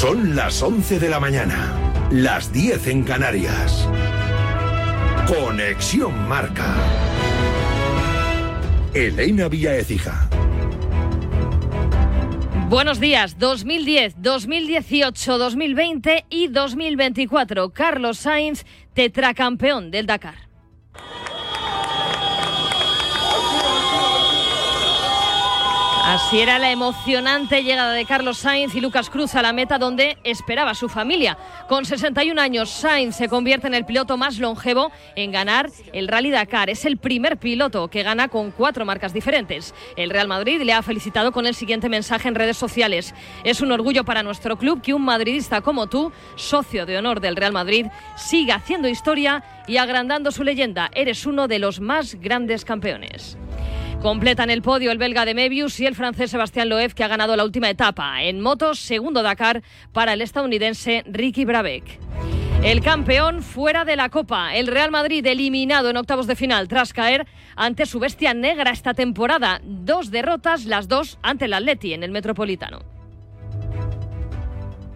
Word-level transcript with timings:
Son 0.00 0.34
las 0.34 0.62
11 0.62 0.98
de 0.98 1.10
la 1.10 1.20
mañana, 1.20 2.08
las 2.10 2.50
10 2.54 2.86
en 2.86 3.04
Canarias. 3.04 3.86
Conexión 5.26 6.26
Marca. 6.26 6.74
Elena 8.94 9.48
Vía 9.48 9.76
Ecija. 9.76 10.30
Buenos 12.70 12.98
días, 12.98 13.38
2010, 13.38 14.14
2018, 14.22 15.36
2020 15.36 16.24
y 16.30 16.48
2024. 16.48 17.68
Carlos 17.74 18.16
Sainz, 18.20 18.64
tetracampeón 18.94 19.90
del 19.90 20.06
Dakar. 20.06 20.49
Así 26.10 26.40
era 26.40 26.58
la 26.58 26.72
emocionante 26.72 27.62
llegada 27.62 27.92
de 27.92 28.04
Carlos 28.04 28.38
Sainz 28.38 28.74
y 28.74 28.80
Lucas 28.80 29.08
Cruz 29.10 29.36
a 29.36 29.42
la 29.42 29.52
meta 29.52 29.78
donde 29.78 30.18
esperaba 30.24 30.74
su 30.74 30.88
familia. 30.88 31.38
Con 31.68 31.84
61 31.84 32.40
años, 32.40 32.68
Sainz 32.68 33.14
se 33.14 33.28
convierte 33.28 33.68
en 33.68 33.74
el 33.74 33.86
piloto 33.86 34.16
más 34.16 34.40
longevo 34.40 34.90
en 35.14 35.30
ganar 35.30 35.70
el 35.92 36.08
Rally 36.08 36.32
Dakar. 36.32 36.68
Es 36.68 36.84
el 36.84 36.96
primer 36.96 37.36
piloto 37.36 37.86
que 37.86 38.02
gana 38.02 38.26
con 38.26 38.50
cuatro 38.50 38.84
marcas 38.84 39.12
diferentes. 39.12 39.72
El 39.94 40.10
Real 40.10 40.26
Madrid 40.26 40.60
le 40.62 40.72
ha 40.72 40.82
felicitado 40.82 41.30
con 41.30 41.46
el 41.46 41.54
siguiente 41.54 41.88
mensaje 41.88 42.26
en 42.26 42.34
redes 42.34 42.56
sociales. 42.56 43.14
Es 43.44 43.60
un 43.60 43.70
orgullo 43.70 44.04
para 44.04 44.24
nuestro 44.24 44.58
club 44.58 44.82
que 44.82 44.94
un 44.94 45.04
madridista 45.04 45.60
como 45.60 45.86
tú, 45.86 46.10
socio 46.34 46.86
de 46.86 46.98
honor 46.98 47.20
del 47.20 47.36
Real 47.36 47.52
Madrid, 47.52 47.86
siga 48.16 48.56
haciendo 48.56 48.88
historia 48.88 49.44
y 49.68 49.76
agrandando 49.76 50.32
su 50.32 50.42
leyenda. 50.42 50.90
Eres 50.92 51.24
uno 51.24 51.46
de 51.46 51.60
los 51.60 51.78
más 51.78 52.16
grandes 52.16 52.64
campeones. 52.64 53.38
Completan 54.02 54.48
el 54.48 54.62
podio 54.62 54.92
el 54.92 54.98
belga 54.98 55.26
de 55.26 55.34
Mebius 55.34 55.78
y 55.78 55.86
el 55.86 55.94
francés 55.94 56.30
Sebastián 56.30 56.70
Loeb, 56.70 56.94
que 56.94 57.04
ha 57.04 57.08
ganado 57.08 57.36
la 57.36 57.44
última 57.44 57.68
etapa. 57.68 58.22
En 58.22 58.40
motos, 58.40 58.78
segundo 58.78 59.22
Dakar 59.22 59.62
para 59.92 60.14
el 60.14 60.22
estadounidense 60.22 61.04
Ricky 61.06 61.44
Brabeck. 61.44 62.00
El 62.62 62.80
campeón 62.80 63.42
fuera 63.42 63.84
de 63.84 63.96
la 63.96 64.08
Copa, 64.08 64.54
el 64.54 64.68
Real 64.68 64.90
Madrid 64.90 65.26
eliminado 65.26 65.90
en 65.90 65.98
octavos 65.98 66.26
de 66.26 66.34
final 66.34 66.66
tras 66.66 66.94
caer 66.94 67.26
ante 67.56 67.84
su 67.84 68.00
bestia 68.00 68.32
negra 68.32 68.70
esta 68.70 68.94
temporada. 68.94 69.60
Dos 69.64 70.10
derrotas, 70.10 70.64
las 70.64 70.88
dos 70.88 71.18
ante 71.22 71.44
el 71.44 71.52
Atleti 71.52 71.92
en 71.92 72.02
el 72.02 72.10
Metropolitano. 72.10 72.99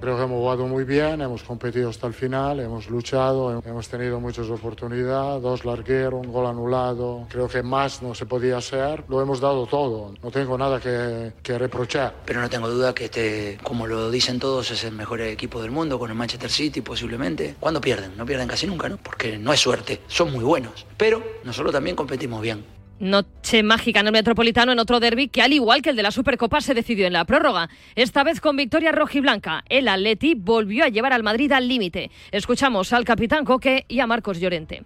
Creo 0.05 0.19
que 0.19 0.25
hemos 0.25 0.37
jugado 0.37 0.67
muy 0.67 0.85
bien, 0.85 1.23
hemos 1.23 1.43
competido 1.45 1.89
hasta 1.89 2.07
el 2.07 2.13
final, 2.13 2.61
hemos 2.61 2.91
luchado, 2.91 3.63
hemos 3.65 3.89
tenido 3.89 4.21
muchas 4.21 4.51
oportunidades, 4.51 5.43
dos 5.43 5.65
largueros, 5.65 6.27
un 6.27 6.31
gol 6.31 6.45
anulado. 6.45 7.27
Creo 7.31 7.49
que 7.49 7.63
más 7.63 8.03
no 8.03 8.15
se 8.15 8.27
podía 8.27 8.59
hacer. 8.59 9.03
Lo 9.09 9.23
hemos 9.23 9.41
dado 9.41 9.67
todo. 9.67 10.13
No 10.23 10.31
tengo 10.31 10.59
nada 10.59 10.79
que, 10.79 11.33
que 11.43 11.57
reprochar. 11.57 12.17
Pero 12.27 12.43
no 12.43 12.51
tengo 12.51 12.69
duda 12.69 12.95
que 12.95 13.07
este, 13.07 13.59
como 13.63 13.87
lo 13.87 14.11
dicen 14.11 14.39
todos, 14.39 14.71
es 14.73 14.85
el 14.85 14.93
mejor 14.93 15.23
equipo 15.23 15.63
del 15.63 15.71
mundo 15.71 15.99
con 15.99 16.11
el 16.11 16.17
Manchester 16.17 16.51
City 16.51 16.83
posiblemente. 16.83 17.55
¿Cuándo 17.59 17.81
pierden? 17.81 18.15
No 18.15 18.27
pierden 18.27 18.47
casi 18.47 18.67
nunca, 18.67 18.91
¿no? 18.91 18.99
Porque 18.99 19.39
no 19.39 19.55
es 19.55 19.61
suerte, 19.61 20.03
son 20.07 20.31
muy 20.33 20.45
buenos. 20.45 20.85
Pero 20.99 21.23
nosotros 21.45 21.73
también 21.73 21.97
competimos 21.97 22.43
bien. 22.43 22.74
Noche 23.01 23.63
mágica 23.63 24.01
en 24.01 24.07
el 24.07 24.13
Metropolitano 24.13 24.73
en 24.73 24.79
otro 24.79 25.01
derby 25.01 25.29
que 25.29 25.43
al 25.43 25.53
igual 25.53 25.83
que 25.83 25.91
el 25.91 25.97
de 25.97 26.03
la 26.03 26.11
Supercopa 26.11 26.61
se 26.61 26.75
decidió 26.75 27.07
en 27.07 27.13
la 27.13 27.25
prórroga. 27.25 27.69
Esta 27.97 28.23
vez 28.25 28.41
con 28.41 28.57
victoria 28.57 28.93
rojiblanca. 28.93 29.65
El 29.69 29.89
Atleti 29.89 30.35
volvió 30.35 30.85
a 30.85 30.89
llevar 30.89 31.13
al 31.13 31.23
Madrid 31.23 31.51
al 31.53 31.69
límite. 31.69 32.11
Escuchamos 32.31 32.93
al 32.93 33.05
capitán 33.05 33.45
Coque 33.45 33.85
y 33.89 34.01
a 34.01 34.07
Marcos 34.07 34.39
Llorente. 34.39 34.85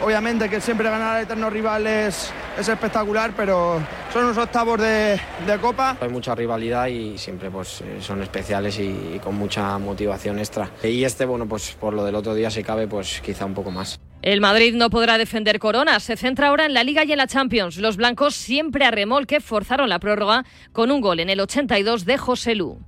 Obviamente 0.00 0.48
que 0.48 0.60
siempre 0.60 0.88
ganar 0.88 1.16
al 1.16 1.22
eterno 1.24 1.50
rival 1.50 1.86
es, 1.86 2.30
es 2.56 2.68
espectacular, 2.68 3.32
pero 3.36 3.80
son 4.12 4.24
unos 4.24 4.38
octavos 4.38 4.80
de, 4.80 5.18
de, 5.46 5.58
Copa. 5.60 5.96
Hay 6.00 6.08
mucha 6.08 6.34
rivalidad 6.34 6.86
y 6.86 7.18
siempre 7.18 7.50
pues, 7.50 7.82
son 8.00 8.22
especiales 8.22 8.78
y, 8.78 9.14
y, 9.14 9.18
con 9.18 9.34
mucha 9.34 9.76
motivación 9.78 10.38
extra. 10.38 10.70
Y 10.84 11.02
este, 11.02 11.24
bueno, 11.24 11.48
pues 11.48 11.72
por 11.80 11.94
lo 11.94 12.04
del 12.04 12.14
otro 12.14 12.34
día, 12.34 12.50
si 12.50 12.62
cabe, 12.62 12.86
pues 12.86 13.20
quizá 13.22 13.44
un 13.44 13.54
poco 13.54 13.72
más. 13.72 13.98
El 14.20 14.40
Madrid 14.40 14.74
no 14.74 14.90
podrá 14.90 15.16
defender 15.16 15.60
Corona. 15.60 16.00
Se 16.00 16.16
centra 16.16 16.48
ahora 16.48 16.66
en 16.66 16.74
la 16.74 16.82
Liga 16.82 17.04
y 17.04 17.12
en 17.12 17.18
la 17.18 17.28
Champions. 17.28 17.76
Los 17.76 17.96
blancos 17.96 18.34
siempre 18.34 18.84
a 18.84 18.90
remolque 18.90 19.40
forzaron 19.40 19.88
la 19.88 20.00
prórroga 20.00 20.44
con 20.72 20.90
un 20.90 21.00
gol 21.00 21.20
en 21.20 21.30
el 21.30 21.40
82 21.40 22.04
de 22.04 22.18
José 22.18 22.56
Lu. 22.56 22.80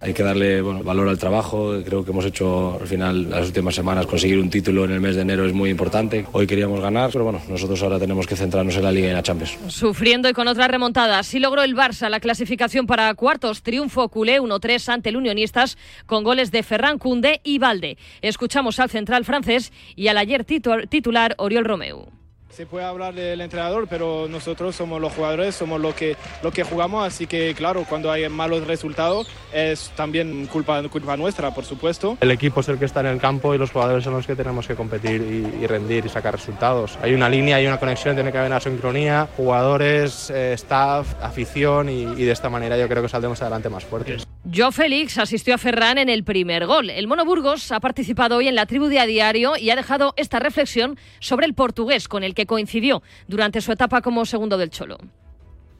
Hay 0.00 0.14
que 0.14 0.22
darle 0.22 0.62
valor 0.62 1.08
al 1.08 1.18
trabajo. 1.18 1.72
Creo 1.84 2.04
que 2.04 2.12
hemos 2.12 2.24
hecho 2.24 2.78
al 2.80 2.86
final 2.86 3.30
las 3.30 3.46
últimas 3.46 3.74
semanas 3.74 4.06
conseguir 4.06 4.38
un 4.38 4.48
título 4.48 4.84
en 4.84 4.92
el 4.92 5.00
mes 5.00 5.16
de 5.16 5.22
enero 5.22 5.44
es 5.44 5.52
muy 5.52 5.70
importante. 5.70 6.24
Hoy 6.30 6.46
queríamos 6.46 6.80
ganar, 6.80 7.10
pero 7.12 7.24
bueno, 7.24 7.40
nosotros 7.48 7.82
ahora 7.82 7.98
tenemos 7.98 8.24
que 8.24 8.36
centrarnos 8.36 8.76
en 8.76 8.84
la 8.84 8.92
Liga 8.92 9.08
y 9.08 9.10
en 9.10 9.16
la 9.16 9.24
Champions. 9.24 9.58
Sufriendo 9.66 10.28
y 10.28 10.34
con 10.34 10.46
otra 10.46 10.68
remontada, 10.68 11.20
sí 11.24 11.40
logró 11.40 11.64
el 11.64 11.74
Barça 11.74 12.08
la 12.08 12.20
clasificación 12.20 12.86
para 12.86 13.12
cuartos. 13.14 13.62
Triunfo 13.62 14.08
culé 14.08 14.40
1-3 14.40 14.88
ante 14.88 15.08
el 15.08 15.16
Unionistas 15.16 15.76
con 16.06 16.22
goles 16.22 16.52
de 16.52 16.62
Ferran 16.62 16.98
Cunde 16.98 17.40
y 17.42 17.58
Valde. 17.58 17.98
Escuchamos 18.22 18.78
al 18.78 18.90
central 18.90 19.24
francés 19.24 19.72
y 19.96 20.06
al 20.06 20.18
ayer 20.18 20.44
titular 20.44 21.34
Oriol 21.38 21.64
Romeu 21.64 22.06
se 22.50 22.66
puede 22.66 22.84
hablar 22.84 23.14
del 23.14 23.40
entrenador, 23.40 23.86
pero 23.88 24.26
nosotros 24.28 24.74
somos 24.74 25.00
los 25.00 25.12
jugadores, 25.12 25.54
somos 25.54 25.80
lo 25.80 25.94
que, 25.94 26.16
lo 26.42 26.50
que 26.50 26.64
jugamos, 26.64 27.06
así 27.06 27.26
que 27.26 27.54
claro, 27.54 27.84
cuando 27.88 28.10
hay 28.10 28.28
malos 28.28 28.66
resultados 28.66 29.28
es 29.52 29.90
también 29.96 30.46
culpa, 30.46 30.82
culpa 30.88 31.16
nuestra, 31.16 31.54
por 31.54 31.64
supuesto. 31.64 32.16
El 32.20 32.30
equipo 32.30 32.60
es 32.60 32.68
el 32.68 32.78
que 32.78 32.84
está 32.84 33.00
en 33.00 33.06
el 33.06 33.20
campo 33.20 33.54
y 33.54 33.58
los 33.58 33.70
jugadores 33.70 34.04
son 34.04 34.14
los 34.14 34.26
que 34.26 34.34
tenemos 34.34 34.66
que 34.66 34.74
competir 34.74 35.20
y, 35.22 35.62
y 35.62 35.66
rendir 35.66 36.06
y 36.06 36.08
sacar 36.08 36.34
resultados. 36.34 36.98
Hay 37.02 37.14
una 37.14 37.28
línea, 37.28 37.56
hay 37.56 37.66
una 37.66 37.78
conexión, 37.78 38.14
tiene 38.14 38.32
que 38.32 38.38
haber 38.38 38.50
una 38.50 38.60
sincronía, 38.60 39.28
jugadores, 39.36 40.30
eh, 40.30 40.54
staff, 40.54 41.14
afición 41.22 41.88
y, 41.88 42.02
y 42.02 42.24
de 42.24 42.32
esta 42.32 42.48
manera 42.48 42.76
yo 42.76 42.88
creo 42.88 43.02
que 43.02 43.08
saldremos 43.08 43.40
adelante 43.42 43.68
más 43.68 43.84
fuertes. 43.84 44.26
Joe 44.52 44.72
Félix 44.72 45.18
asistió 45.18 45.54
a 45.54 45.58
Ferran 45.58 45.98
en 45.98 46.08
el 46.08 46.24
primer 46.24 46.66
gol. 46.66 46.88
El 46.88 47.06
Mono 47.06 47.24
Burgos 47.24 47.70
ha 47.70 47.80
participado 47.80 48.36
hoy 48.36 48.48
en 48.48 48.54
la 48.54 48.64
tribu 48.64 48.86
de 48.86 48.98
a 48.98 49.04
diario 49.04 49.56
y 49.58 49.68
ha 49.68 49.76
dejado 49.76 50.14
esta 50.16 50.38
reflexión 50.38 50.98
sobre 51.20 51.44
el 51.44 51.54
portugués 51.54 52.08
con 52.08 52.24
el 52.24 52.34
que 52.38 52.46
coincidió 52.46 53.02
durante 53.26 53.60
su 53.60 53.72
etapa 53.72 54.00
como 54.00 54.24
segundo 54.24 54.56
del 54.56 54.70
Cholo. 54.70 54.96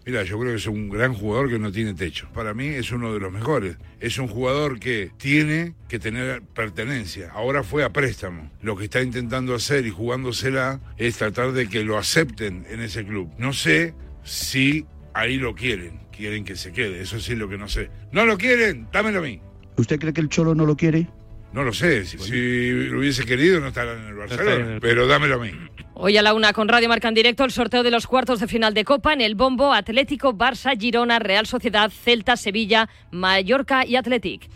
Mira, 0.04 0.24
yo 0.24 0.40
creo 0.40 0.50
que 0.50 0.56
es 0.56 0.66
un 0.66 0.88
gran 0.88 1.14
jugador 1.14 1.48
que 1.48 1.56
no 1.60 1.70
tiene 1.70 1.94
techo. 1.94 2.28
Para 2.34 2.52
mí 2.52 2.66
es 2.66 2.90
uno 2.90 3.14
de 3.14 3.20
los 3.20 3.30
mejores. 3.30 3.76
Es 4.00 4.18
un 4.18 4.26
jugador 4.26 4.80
que 4.80 5.12
tiene 5.18 5.74
que 5.88 6.00
tener 6.00 6.42
pertenencia. 6.42 7.30
Ahora 7.30 7.62
fue 7.62 7.84
a 7.84 7.92
préstamo. 7.92 8.50
Lo 8.60 8.74
que 8.74 8.86
está 8.86 9.00
intentando 9.02 9.54
hacer 9.54 9.86
y 9.86 9.90
jugándosela 9.90 10.80
es 10.96 11.16
tratar 11.16 11.52
de 11.52 11.68
que 11.68 11.84
lo 11.84 11.96
acepten 11.96 12.66
en 12.68 12.80
ese 12.80 13.04
club. 13.04 13.30
No 13.38 13.52
sé 13.52 13.94
si 14.24 14.84
ahí 15.14 15.36
lo 15.36 15.54
quieren. 15.54 16.00
Quieren 16.10 16.42
que 16.44 16.56
se 16.56 16.72
quede. 16.72 17.02
Eso 17.02 17.20
sí 17.20 17.34
es 17.34 17.38
lo 17.38 17.48
que 17.48 17.56
no 17.56 17.68
sé. 17.68 17.88
¿No 18.10 18.26
lo 18.26 18.36
quieren? 18.36 18.88
Dámelo 18.92 19.20
a 19.20 19.22
mí. 19.22 19.40
¿Usted 19.76 20.00
cree 20.00 20.12
que 20.12 20.22
el 20.22 20.28
Cholo 20.28 20.56
no 20.56 20.66
lo 20.66 20.74
quiere? 20.74 21.06
No 21.52 21.62
lo 21.62 21.72
sé. 21.72 22.04
Si, 22.04 22.18
si 22.18 22.72
lo 22.88 22.98
hubiese 22.98 23.24
querido 23.24 23.60
no 23.60 23.68
estaría 23.68 23.92
en 23.92 24.06
el 24.08 24.14
Barcelona. 24.14 24.78
Pero 24.80 25.06
dámelo 25.06 25.36
a 25.36 25.38
mí. 25.38 25.52
Hoy 26.00 26.16
a 26.16 26.22
la 26.22 26.32
una 26.32 26.52
con 26.52 26.68
Radio 26.68 26.88
Marca 26.88 27.08
en 27.08 27.14
directo 27.14 27.42
el 27.42 27.50
sorteo 27.50 27.82
de 27.82 27.90
los 27.90 28.06
cuartos 28.06 28.38
de 28.38 28.46
final 28.46 28.72
de 28.72 28.84
Copa 28.84 29.12
en 29.12 29.20
el 29.20 29.34
Bombo 29.34 29.72
Atlético, 29.72 30.32
Barça, 30.32 30.78
Girona, 30.78 31.18
Real 31.18 31.44
Sociedad, 31.44 31.90
Celta, 31.90 32.36
Sevilla, 32.36 32.88
Mallorca 33.10 33.84
y 33.84 33.96
Athletic. 33.96 34.48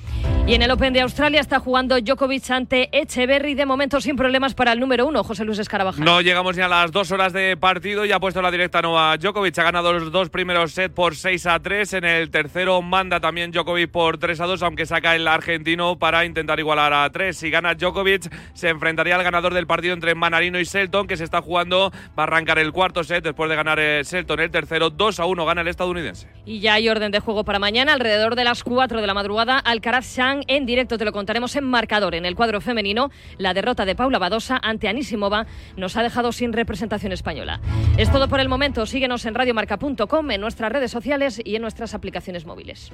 Y 0.44 0.54
en 0.54 0.62
el 0.62 0.72
Open 0.72 0.92
de 0.92 1.00
Australia 1.00 1.40
está 1.40 1.60
jugando 1.60 2.00
Djokovic 2.00 2.50
ante 2.50 2.88
Echeverry, 2.90 3.54
de 3.54 3.64
momento 3.64 4.00
sin 4.00 4.16
problemas 4.16 4.54
para 4.54 4.72
el 4.72 4.80
número 4.80 5.06
uno, 5.06 5.22
José 5.22 5.44
Luis 5.44 5.60
Escarabajal. 5.60 6.04
No 6.04 6.20
llegamos 6.20 6.56
ni 6.56 6.62
a 6.62 6.68
las 6.68 6.90
dos 6.90 7.12
horas 7.12 7.32
de 7.32 7.56
partido 7.56 8.04
y 8.04 8.10
ha 8.10 8.18
puesto 8.18 8.42
la 8.42 8.50
directa 8.50 8.82
nueva 8.82 9.16
Djokovic. 9.16 9.56
Ha 9.60 9.62
ganado 9.62 9.92
los 9.92 10.10
dos 10.10 10.30
primeros 10.30 10.72
sets 10.72 10.92
por 10.92 11.14
6 11.14 11.46
a 11.46 11.60
3. 11.60 11.92
En 11.92 12.04
el 12.04 12.30
tercero 12.30 12.82
manda 12.82 13.20
también 13.20 13.52
Djokovic 13.52 13.92
por 13.92 14.18
3 14.18 14.40
a 14.40 14.46
2, 14.46 14.62
aunque 14.64 14.84
saca 14.84 15.14
el 15.14 15.28
argentino 15.28 15.96
para 15.96 16.24
intentar 16.24 16.58
igualar 16.58 16.92
a 16.92 17.08
3. 17.08 17.36
Si 17.36 17.48
gana 17.48 17.76
Djokovic, 17.76 18.28
se 18.52 18.68
enfrentaría 18.68 19.14
al 19.14 19.22
ganador 19.22 19.54
del 19.54 19.68
partido 19.68 19.94
entre 19.94 20.16
Manarino 20.16 20.58
y 20.58 20.64
Selton, 20.64 21.06
que 21.06 21.16
se 21.16 21.22
está 21.22 21.40
jugando. 21.40 21.92
Va 22.18 22.24
a 22.24 22.26
arrancar 22.26 22.58
el 22.58 22.72
cuarto 22.72 23.04
set 23.04 23.22
después 23.22 23.48
de 23.48 23.54
ganar 23.54 23.78
el 23.78 24.04
Selton 24.04 24.40
el 24.40 24.50
tercero. 24.50 24.90
2 24.90 25.20
a 25.20 25.24
1 25.24 25.46
gana 25.46 25.60
el 25.60 25.68
estadounidense. 25.68 26.28
Y 26.44 26.58
ya 26.58 26.74
hay 26.74 26.88
orden 26.88 27.12
de 27.12 27.20
juego 27.20 27.44
para 27.44 27.60
mañana, 27.60 27.92
alrededor 27.92 28.34
de 28.34 28.42
las 28.42 28.64
4 28.64 29.00
de 29.00 29.06
la 29.06 29.14
madrugada. 29.14 29.60
Alcaraz 29.60 30.16
Shang 30.16 30.31
en 30.46 30.66
directo 30.66 30.98
te 30.98 31.04
lo 31.04 31.12
contaremos 31.12 31.54
en 31.56 31.64
marcador. 31.64 32.14
En 32.14 32.24
el 32.24 32.34
cuadro 32.34 32.60
femenino, 32.60 33.10
la 33.38 33.54
derrota 33.54 33.84
de 33.84 33.94
Paula 33.94 34.18
Badosa 34.18 34.58
ante 34.62 34.88
Anisimova 34.88 35.46
nos 35.76 35.96
ha 35.96 36.02
dejado 36.02 36.32
sin 36.32 36.52
representación 36.52 37.12
española. 37.12 37.60
Es 37.96 38.10
todo 38.10 38.28
por 38.28 38.40
el 38.40 38.48
momento. 38.48 38.86
Síguenos 38.86 39.24
en 39.26 39.34
radiomarca.com, 39.34 40.30
en 40.30 40.40
nuestras 40.40 40.72
redes 40.72 40.90
sociales 40.90 41.40
y 41.44 41.56
en 41.56 41.62
nuestras 41.62 41.94
aplicaciones 41.94 42.46
móviles. 42.46 42.90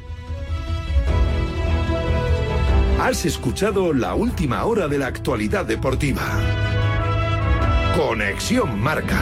Has 3.01 3.25
escuchado 3.25 3.93
la 3.93 4.15
última 4.15 4.65
hora 4.65 4.89
de 4.89 4.99
la 4.99 5.07
actualidad 5.07 5.65
deportiva. 5.65 6.23
Conexión 7.97 8.81
Marca. 8.81 9.19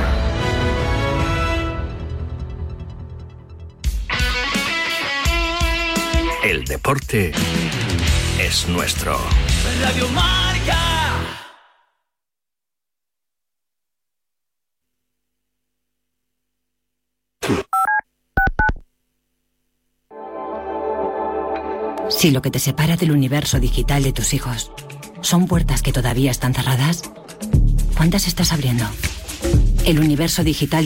El 6.42 6.64
deporte 6.64 7.32
es 8.38 8.68
nuestro. 8.68 9.18
Radio 9.80 10.08
Marca. 10.08 10.76
Si 22.08 22.30
lo 22.30 22.40
que 22.42 22.50
te 22.50 22.58
separa 22.58 22.96
del 22.96 23.10
universo 23.10 23.58
digital 23.58 24.02
de 24.02 24.12
tus 24.12 24.32
hijos 24.34 24.70
son 25.20 25.46
puertas 25.46 25.82
que 25.82 25.92
todavía 25.92 26.30
están 26.30 26.54
cerradas, 26.54 27.02
¿cuántas 27.96 28.26
estás 28.26 28.52
abriendo? 28.52 28.84
El 29.84 29.98
universo 29.98 30.44
digital 30.44 30.85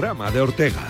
programa 0.00 0.30
de 0.30 0.40
Ortega. 0.40 0.89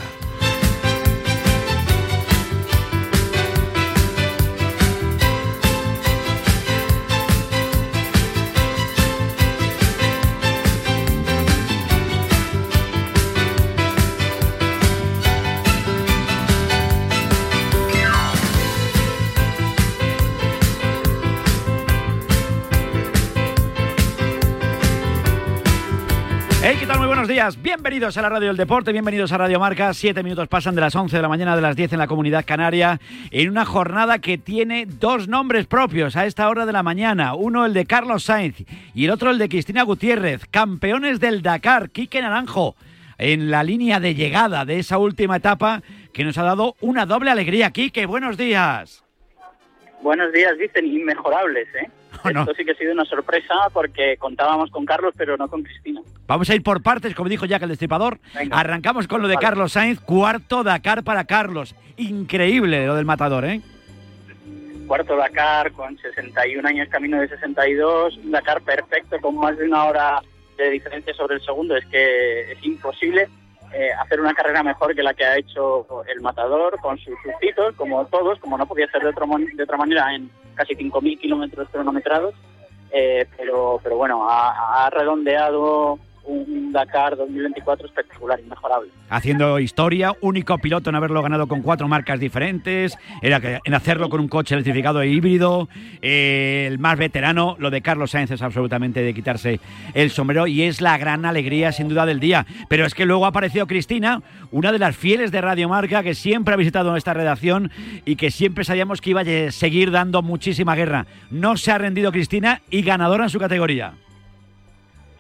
Bienvenidos 27.63 28.19
a 28.19 28.23
la 28.23 28.29
Radio 28.29 28.49
del 28.49 28.59
Deporte, 28.59 28.93
bienvenidos 28.93 29.33
a 29.33 29.39
Radio 29.39 29.59
Marca. 29.59 29.95
Siete 29.95 30.23
minutos 30.23 30.47
pasan 30.47 30.75
de 30.75 30.83
las 30.83 30.95
11 30.95 31.17
de 31.17 31.23
la 31.23 31.29
mañana 31.29 31.57
de 31.57 31.63
las 31.63 31.75
10 31.75 31.95
en 31.95 31.99
la 31.99 32.07
Comunidad 32.07 32.45
Canaria, 32.45 33.01
en 33.31 33.49
una 33.49 33.65
jornada 33.65 34.19
que 34.19 34.37
tiene 34.37 34.85
dos 34.85 35.27
nombres 35.27 35.67
propios 35.67 36.17
a 36.17 36.27
esta 36.27 36.51
hora 36.51 36.67
de 36.67 36.75
la 36.75 36.83
mañana. 36.83 37.33
Uno 37.35 37.65
el 37.65 37.73
de 37.73 37.87
Carlos 37.87 38.25
Sainz 38.25 38.63
y 38.95 39.07
el 39.07 39.11
otro 39.11 39.31
el 39.31 39.39
de 39.39 39.49
Cristina 39.49 39.85
Gutiérrez, 39.85 40.45
campeones 40.51 41.19
del 41.19 41.41
Dakar, 41.41 41.89
Quique 41.89 42.21
Naranjo, 42.21 42.77
en 43.17 43.51
la 43.51 43.65
línea 43.65 44.01
de 44.01 44.15
llegada 44.15 44.67
de 44.67 44.79
esa 44.79 44.99
última 44.99 45.37
etapa 45.37 45.83
que 46.13 46.25
nos 46.25 46.37
ha 46.37 46.43
dado 46.43 46.77
una 46.83 47.07
doble 47.07 47.31
alegría. 47.31 47.71
Quique, 47.71 48.05
buenos 48.05 48.37
días. 48.37 49.03
Buenos 50.03 50.31
días, 50.35 50.59
dicen 50.59 50.85
inmejorables, 50.85 51.69
¿eh? 51.75 51.91
Esto 52.12 52.55
sí 52.57 52.65
que 52.65 52.73
ha 52.73 52.75
sido 52.75 52.93
una 52.93 53.05
sorpresa 53.05 53.55
porque 53.73 54.17
contábamos 54.19 54.71
con 54.71 54.85
Carlos, 54.85 55.15
pero 55.17 55.37
no 55.37 55.49
con 55.49 55.62
Cristina. 55.62 56.01
Vamos 56.27 56.49
a 56.51 56.55
ir 56.55 56.62
por 56.62 56.83
partes, 56.83 57.15
como 57.15 57.29
dijo 57.29 57.47
Jack 57.47 57.62
el 57.62 57.71
Destripador. 57.71 58.19
Venga. 58.35 58.59
Arrancamos 58.59 59.09
con 59.09 59.23
lo 59.23 59.29
de 59.29 59.35
Vale. 59.35 59.47
Carlos 59.47 59.73
Sainz, 59.73 60.01
cuarto 60.01 60.62
Dakar 60.62 61.03
para 61.03 61.25
Carlos. 61.25 61.75
Increíble 61.97 62.87
lo 62.87 62.95
del 62.95 63.05
matador, 63.05 63.45
¿eh? 63.45 63.61
Cuarto 64.87 65.17
Dakar 65.17 65.73
con 65.73 65.97
61 65.99 66.67
años, 66.67 66.89
camino 66.89 67.21
de 67.21 67.29
62, 67.29 68.17
un 68.19 68.31
Dakar 68.33 68.61
perfecto 68.63 69.19
con 69.21 69.37
más 69.37 69.56
de 69.56 69.65
una 69.65 69.85
hora 69.85 70.23
de 70.56 70.71
diferencia 70.71 71.15
sobre 71.15 71.37
el 71.37 71.43
segundo. 71.43 71.77
Es 71.77 71.87
que 71.87 72.53
es 72.53 72.65
imposible 72.65 73.29
eh, 73.72 73.90
hacer 73.93 74.20
una 74.20 74.34
carrera 74.34 74.62
mejor 74.62 74.94
que 74.94 75.02
la 75.02 75.14
que 75.14 75.25
ha 75.25 75.37
hecho 75.37 75.87
el 76.06 76.20
matador 76.20 76.78
con 76.81 76.99
sus 76.99 77.14
sustitos, 77.22 77.75
como 77.76 78.05
todos, 78.06 78.38
como 78.40 78.58
no 78.58 78.67
podía 78.67 78.90
ser 78.90 79.02
de, 79.02 79.08
otro 79.08 79.26
de 79.26 79.62
otra 79.62 79.76
manera 79.76 80.14
en 80.14 80.31
casi 80.55 80.75
5.000 80.75 81.20
kilómetros 81.20 81.69
cronometrados. 81.70 82.34
Eh, 82.93 83.26
pero, 83.37 83.78
pero 83.82 83.96
bueno, 83.96 84.26
ha 84.28 84.90
redondeado 84.90 85.99
un 86.31 86.73
Dakar 86.73 87.17
2024 87.17 87.87
espectacular, 87.87 88.41
inmejorable. 88.41 88.91
haciendo 89.09 89.59
historia, 89.59 90.12
único 90.21 90.56
piloto 90.59 90.91
en 90.91 90.97
haberlo 90.97 91.23
ganado 91.23 91.49
con 91.49 91.62
cuatro 91.62 91.88
marcas 91.88 92.21
diferentes, 92.21 92.97
en 93.23 93.75
hacerlo 93.75 94.09
con 94.09 94.21
un 94.21 94.29
coche 94.29 94.55
electrificado 94.55 95.03
e 95.03 95.09
híbrido, 95.09 95.69
eh, 96.00 96.67
el 96.69 96.79
más 96.79 96.97
veterano, 96.97 97.56
lo 97.59 97.71
de 97.71 97.82
Carlos 97.82 98.12
Sainz 98.12 98.31
es 98.31 98.43
absolutamente 98.43 99.03
de 99.03 99.15
quitarse 99.15 99.61
el 99.94 100.11
sombrero 100.11 100.47
y 100.47 100.62
es 100.62 100.81
la 100.81 100.97
gran 100.97 101.25
alegría 101.25 101.73
sin 101.73 101.88
duda 101.88 102.06
del 102.06 102.21
día. 102.21 102.47
Pero 102.69 102.87
es 102.87 102.94
que 102.94 103.06
luego 103.06 103.27
apareció 103.27 103.67
Cristina, 103.67 104.23
una 104.53 104.73
de 104.73 104.79
las 104.79 104.97
fieles 104.97 105.32
de 105.32 105.41
Radio 105.41 105.69
Marca 105.69 106.03
que 106.03 106.15
siempre 106.15 106.55
ha 106.55 106.56
visitado 106.56 106.97
esta 106.97 107.15
redacción 107.15 107.71
y 108.05 108.17
que 108.17 108.31
siempre 108.31 108.65
sabíamos 108.65 109.00
que 109.00 109.11
iba 109.11 109.23
a 109.23 109.50
seguir 109.50 109.91
dando 109.91 110.23
muchísima 110.23 110.77
guerra. 110.77 111.06
No 111.31 111.56
se 111.56 111.73
ha 111.73 111.79
rendido 111.79 112.12
Cristina 112.12 112.62
y 112.71 112.82
ganadora 112.82 113.25
en 113.25 113.31
su 113.31 113.38
categoría. 113.38 113.94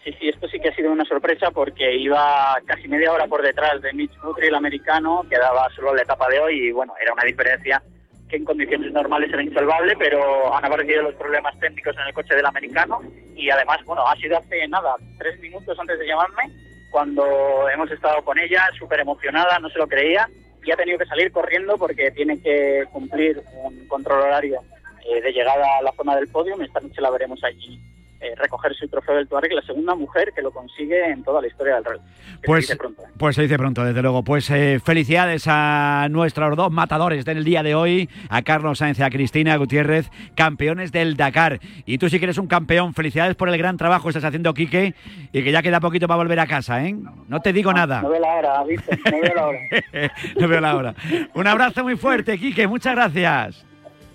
Sí, 0.04 0.12
sí, 0.18 0.28
esto 0.28 0.48
que 0.60 0.68
ha 0.68 0.74
sido 0.74 0.92
una 0.92 1.04
sorpresa 1.04 1.50
porque 1.50 1.96
iba 1.96 2.56
casi 2.66 2.88
media 2.88 3.12
hora 3.12 3.26
por 3.26 3.42
detrás 3.42 3.80
de 3.82 3.92
Mitch 3.92 4.16
Nutri, 4.22 4.48
el 4.48 4.54
americano, 4.54 5.24
que 5.28 5.38
daba 5.38 5.68
solo 5.74 5.94
la 5.94 6.02
etapa 6.02 6.28
de 6.28 6.40
hoy 6.40 6.68
y 6.68 6.72
bueno, 6.72 6.94
era 7.00 7.12
una 7.12 7.24
diferencia 7.24 7.82
que 8.28 8.36
en 8.36 8.44
condiciones 8.44 8.92
normales 8.92 9.32
era 9.32 9.42
insalvable, 9.42 9.96
pero 9.98 10.54
han 10.54 10.64
aparecido 10.64 11.02
los 11.02 11.14
problemas 11.14 11.58
técnicos 11.58 11.96
en 11.96 12.06
el 12.06 12.14
coche 12.14 12.34
del 12.34 12.46
americano 12.46 13.00
y 13.34 13.50
además, 13.50 13.78
bueno, 13.84 14.06
ha 14.06 14.14
sido 14.16 14.38
hace 14.38 14.68
nada, 14.68 14.94
tres 15.18 15.40
minutos 15.40 15.76
antes 15.78 15.98
de 15.98 16.06
llamarme, 16.06 16.44
cuando 16.90 17.68
hemos 17.72 17.90
estado 17.90 18.22
con 18.22 18.38
ella, 18.38 18.68
súper 18.78 19.00
emocionada, 19.00 19.58
no 19.58 19.68
se 19.70 19.78
lo 19.78 19.88
creía 19.88 20.28
y 20.64 20.70
ha 20.70 20.76
tenido 20.76 20.98
que 20.98 21.06
salir 21.06 21.32
corriendo 21.32 21.76
porque 21.76 22.10
tiene 22.12 22.40
que 22.40 22.84
cumplir 22.92 23.42
un 23.64 23.88
control 23.88 24.20
horario 24.20 24.60
eh, 25.08 25.20
de 25.20 25.32
llegada 25.32 25.78
a 25.78 25.82
la 25.82 25.92
zona 25.92 26.16
del 26.16 26.28
podio. 26.28 26.60
Esta 26.60 26.80
noche 26.80 27.00
la 27.00 27.10
veremos 27.10 27.42
allí 27.42 27.80
eh, 28.20 28.34
recoger 28.36 28.74
su 28.74 28.86
trofeo 28.88 29.14
del 29.16 29.26
Tuareg, 29.28 29.52
la 29.52 29.62
segunda 29.62 29.94
mujer 29.94 30.32
que 30.34 30.42
lo 30.42 30.50
consigue 30.50 31.10
en 31.10 31.22
toda 31.24 31.40
la 31.40 31.46
historia 31.48 31.76
del 31.76 31.84
rally. 31.84 32.00
Que 32.00 32.40
se 32.40 32.46
Pues, 32.46 32.60
dice 32.66 32.76
pronto. 32.76 33.02
pues 33.18 33.36
se 33.36 33.42
dice 33.42 33.56
pronto, 33.56 33.84
desde 33.84 34.02
luego. 34.02 34.22
Pues 34.22 34.50
eh, 34.50 34.80
felicidades 34.84 35.44
a 35.46 36.06
nuestros 36.10 36.56
dos 36.56 36.70
matadores 36.70 37.24
del 37.24 37.44
día 37.44 37.62
de 37.62 37.74
hoy, 37.74 38.08
a 38.28 38.42
Carlos 38.42 38.78
Sáenz 38.78 38.98
y 38.98 39.02
a 39.02 39.10
Cristina 39.10 39.56
Gutiérrez, 39.56 40.10
campeones 40.34 40.92
del 40.92 41.16
Dakar. 41.16 41.60
Y 41.86 41.98
tú 41.98 42.08
sí 42.08 42.18
que 42.18 42.26
eres 42.26 42.38
un 42.38 42.46
campeón, 42.46 42.94
felicidades 42.94 43.34
por 43.36 43.48
el 43.48 43.56
gran 43.58 43.76
trabajo 43.76 44.04
que 44.04 44.10
estás 44.10 44.24
haciendo, 44.24 44.52
Quique, 44.54 44.94
y 45.32 45.42
que 45.42 45.52
ya 45.52 45.62
queda 45.62 45.80
poquito 45.80 46.06
para 46.06 46.18
volver 46.18 46.40
a 46.40 46.46
casa, 46.46 46.84
¿eh? 46.84 46.94
No 47.28 47.40
te 47.40 47.52
digo 47.52 47.72
nada. 47.72 48.02
No 48.02 48.10
veo 48.10 48.20
la 48.20 48.34
hora, 48.34 48.64
¿viste? 48.64 48.98
No 49.10 49.20
veo 49.20 49.34
la 49.34 49.46
hora. 49.46 49.58
no 50.40 50.48
veo 50.48 50.60
la 50.60 50.76
hora. 50.76 50.94
Un 51.34 51.46
abrazo 51.46 51.82
muy 51.84 51.96
fuerte, 51.96 52.38
Quique, 52.38 52.66
muchas 52.66 52.94
gracias. 52.94 53.66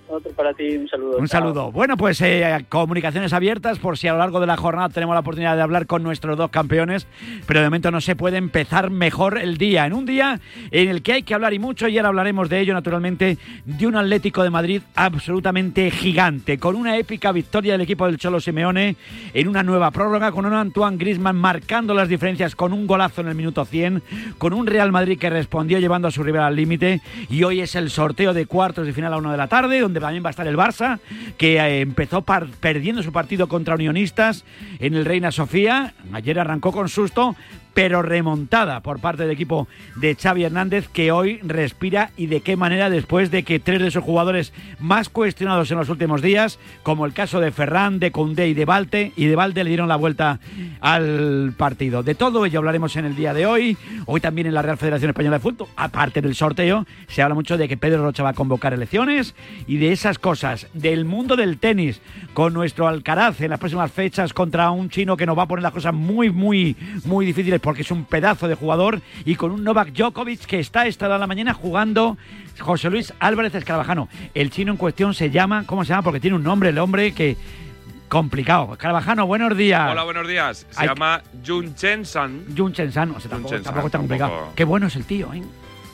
Otro 0.07 0.31
para 0.33 0.53
ti, 0.53 0.77
un 0.77 0.87
saludo. 0.87 1.17
Un 1.17 1.27
Chao. 1.27 1.41
saludo. 1.41 1.71
Bueno, 1.71 1.97
pues 1.97 2.21
eh, 2.21 2.65
comunicaciones 2.69 3.33
abiertas 3.33 3.79
por 3.79 3.97
si 3.97 4.07
a 4.07 4.13
lo 4.13 4.19
largo 4.19 4.39
de 4.39 4.45
la 4.45 4.55
jornada 4.55 4.89
tenemos 4.89 5.15
la 5.15 5.21
oportunidad 5.21 5.55
de 5.55 5.63
hablar 5.63 5.87
con 5.87 6.03
nuestros 6.03 6.37
dos 6.37 6.51
campeones, 6.51 7.07
pero 7.47 7.59
de 7.61 7.65
momento 7.65 7.89
no 7.89 8.01
se 8.01 8.15
puede 8.15 8.37
empezar 8.37 8.91
mejor 8.91 9.39
el 9.39 9.57
día. 9.57 9.85
En 9.85 9.93
un 9.93 10.05
día 10.05 10.39
en 10.69 10.89
el 10.89 11.01
que 11.01 11.13
hay 11.13 11.23
que 11.23 11.33
hablar 11.33 11.53
y 11.55 11.59
mucho, 11.59 11.87
y 11.87 11.97
ahora 11.97 12.09
hablaremos 12.09 12.49
de 12.49 12.59
ello 12.59 12.75
naturalmente, 12.75 13.39
de 13.65 13.87
un 13.87 13.95
Atlético 13.95 14.43
de 14.43 14.51
Madrid 14.51 14.81
absolutamente 14.95 15.89
gigante, 15.89 16.59
con 16.59 16.75
una 16.75 16.97
épica 16.97 17.31
victoria 17.31 17.73
del 17.73 17.81
equipo 17.81 18.05
del 18.05 18.17
Cholo 18.17 18.39
Simeone 18.39 18.97
en 19.33 19.47
una 19.47 19.63
nueva 19.63 19.89
prórroga, 19.89 20.31
con 20.31 20.45
un 20.45 20.53
Antoine 20.53 20.97
Grisman 20.97 21.35
marcando 21.35 21.95
las 21.95 22.09
diferencias 22.09 22.55
con 22.55 22.73
un 22.73 22.85
golazo 22.85 23.21
en 23.21 23.29
el 23.29 23.35
minuto 23.35 23.65
100, 23.65 24.03
con 24.37 24.53
un 24.53 24.67
Real 24.67 24.91
Madrid 24.91 25.17
que 25.17 25.31
respondió 25.31 25.79
llevando 25.79 26.07
a 26.07 26.11
su 26.11 26.21
rival 26.21 26.43
al 26.43 26.55
límite, 26.55 27.01
y 27.27 27.43
hoy 27.43 27.61
es 27.61 27.73
el 27.75 27.89
sorteo 27.89 28.33
de 28.33 28.45
cuartos 28.45 28.85
de 28.85 28.93
final 28.93 29.13
a 29.13 29.17
una 29.17 29.31
de 29.31 29.37
la 29.37 29.47
tarde, 29.47 29.79
donde 29.79 29.94
también 29.99 30.23
va 30.23 30.29
a 30.29 30.31
estar 30.31 30.47
el 30.47 30.57
Barça, 30.57 30.99
que 31.37 31.57
eh, 31.57 31.81
empezó 31.81 32.23
perdiendo 32.23 33.03
su 33.03 33.11
partido 33.11 33.47
contra 33.47 33.75
Unionistas 33.75 34.45
en 34.79 34.95
el 34.95 35.05
Reina 35.05 35.31
Sofía. 35.31 35.93
Ayer 36.13 36.39
arrancó 36.39 36.71
con 36.71 36.89
susto, 36.89 37.35
pero 37.75 38.01
remontada 38.01 38.79
por 38.79 38.99
parte 38.99 39.23
del 39.23 39.33
equipo 39.33 39.67
de 39.97 40.15
Xavi 40.15 40.45
Hernández, 40.45 40.87
que 40.87 41.11
hoy 41.11 41.39
respira 41.43 42.09
y 42.15 42.27
de 42.27 42.39
qué 42.39 42.55
manera 42.55 42.89
después 42.89 43.31
de 43.31 43.43
que 43.43 43.59
tres 43.59 43.81
de 43.81 43.91
sus 43.91 44.01
jugadores 44.01 44.53
más 44.79 45.09
cuestionados 45.09 45.69
en 45.69 45.77
los 45.77 45.89
últimos 45.89 46.21
días, 46.21 46.57
como 46.83 47.05
el 47.05 47.11
caso 47.11 47.41
de 47.41 47.51
Ferran, 47.51 47.99
de 47.99 48.11
Koundé 48.11 48.47
y 48.47 48.53
de 48.53 48.63
Valte, 48.63 49.11
y 49.17 49.25
de 49.25 49.35
Valde 49.35 49.65
le 49.65 49.69
dieron 49.71 49.89
la 49.89 49.97
vuelta 49.97 50.39
al 50.79 51.53
partido. 51.57 52.01
De 52.01 52.15
todo 52.15 52.45
ello 52.45 52.59
hablaremos 52.59 52.95
en 52.95 53.03
el 53.03 53.15
día 53.17 53.33
de 53.33 53.45
hoy, 53.45 53.77
hoy 54.05 54.21
también 54.21 54.47
en 54.47 54.53
la 54.53 54.61
Real 54.61 54.77
Federación 54.77 55.09
Española 55.09 55.35
de 55.37 55.43
Fútbol, 55.43 55.67
aparte 55.75 56.21
del 56.21 56.33
sorteo, 56.33 56.85
se 57.07 57.21
habla 57.21 57.35
mucho 57.35 57.57
de 57.57 57.67
que 57.67 57.75
Pedro 57.75 58.03
Rocha 58.03 58.23
va 58.23 58.29
a 58.29 58.33
convocar 58.33 58.73
elecciones 58.73 59.35
y 59.67 59.77
de 59.77 59.91
esas 59.91 60.17
cosas, 60.17 60.67
del 60.73 61.03
mundo 61.03 61.35
del 61.35 61.57
tenis, 61.57 61.99
con 62.33 62.53
nuestro 62.53 62.87
Alcaraz 62.87 63.41
en 63.41 63.49
las 63.49 63.59
próximas 63.59 63.91
fechas 63.91 64.31
contra 64.31 64.71
un 64.71 64.89
chino 64.89 65.17
que 65.17 65.25
nos 65.25 65.37
va 65.37 65.43
a 65.43 65.47
poner 65.47 65.63
las 65.63 65.73
cosas 65.73 65.93
muy, 65.93 66.29
muy, 66.29 66.77
muy 67.03 67.25
difíciles 67.25 67.59
porque 67.65 67.81
es 67.81 67.89
un 67.89 68.05
pedazo 68.05 68.47
de 68.47 68.53
jugador 68.53 69.01
y 69.25 69.35
con 69.35 69.49
un 69.51 69.63
Novak 69.63 69.91
Djokovic 69.91 70.45
que 70.45 70.59
está 70.59 70.85
esta 70.85 71.07
hora 71.07 71.15
de 71.15 71.19
la 71.21 71.25
mañana 71.27 71.55
jugando 71.55 72.15
José 72.59 72.91
Luis 72.91 73.11
Álvarez 73.19 73.55
Escarabajano. 73.55 74.07
El 74.35 74.51
chino 74.51 74.71
en 74.71 74.77
cuestión 74.77 75.15
se 75.15 75.31
llama, 75.31 75.63
¿cómo 75.65 75.83
se 75.83 75.89
llama? 75.89 76.03
Porque 76.03 76.19
tiene 76.19 76.35
un 76.37 76.43
nombre, 76.43 76.69
el 76.69 76.77
hombre 76.77 77.11
que 77.13 77.35
complicado. 78.07 78.73
Escarabajano, 78.73 79.25
buenos 79.25 79.57
días. 79.57 79.91
Hola, 79.91 80.03
buenos 80.03 80.27
días. 80.27 80.67
Se 80.69 80.81
Ay. 80.83 80.89
llama 80.89 81.23
Jun 81.45 81.73
Chen 81.73 82.05
San. 82.05 82.43
Jun 82.55 82.71
Chen 82.71 82.91
San, 82.91 83.09
o 83.09 83.19
sea, 83.19 83.31
tampoco, 83.31 83.55
tampoco 83.59 83.87
está 83.87 83.97
complicado. 83.97 84.29
tampoco- 84.31 84.53
Qué 84.55 84.63
bueno 84.63 84.85
es 84.85 84.95
el 84.95 85.05
tío, 85.05 85.33
¿eh? 85.33 85.41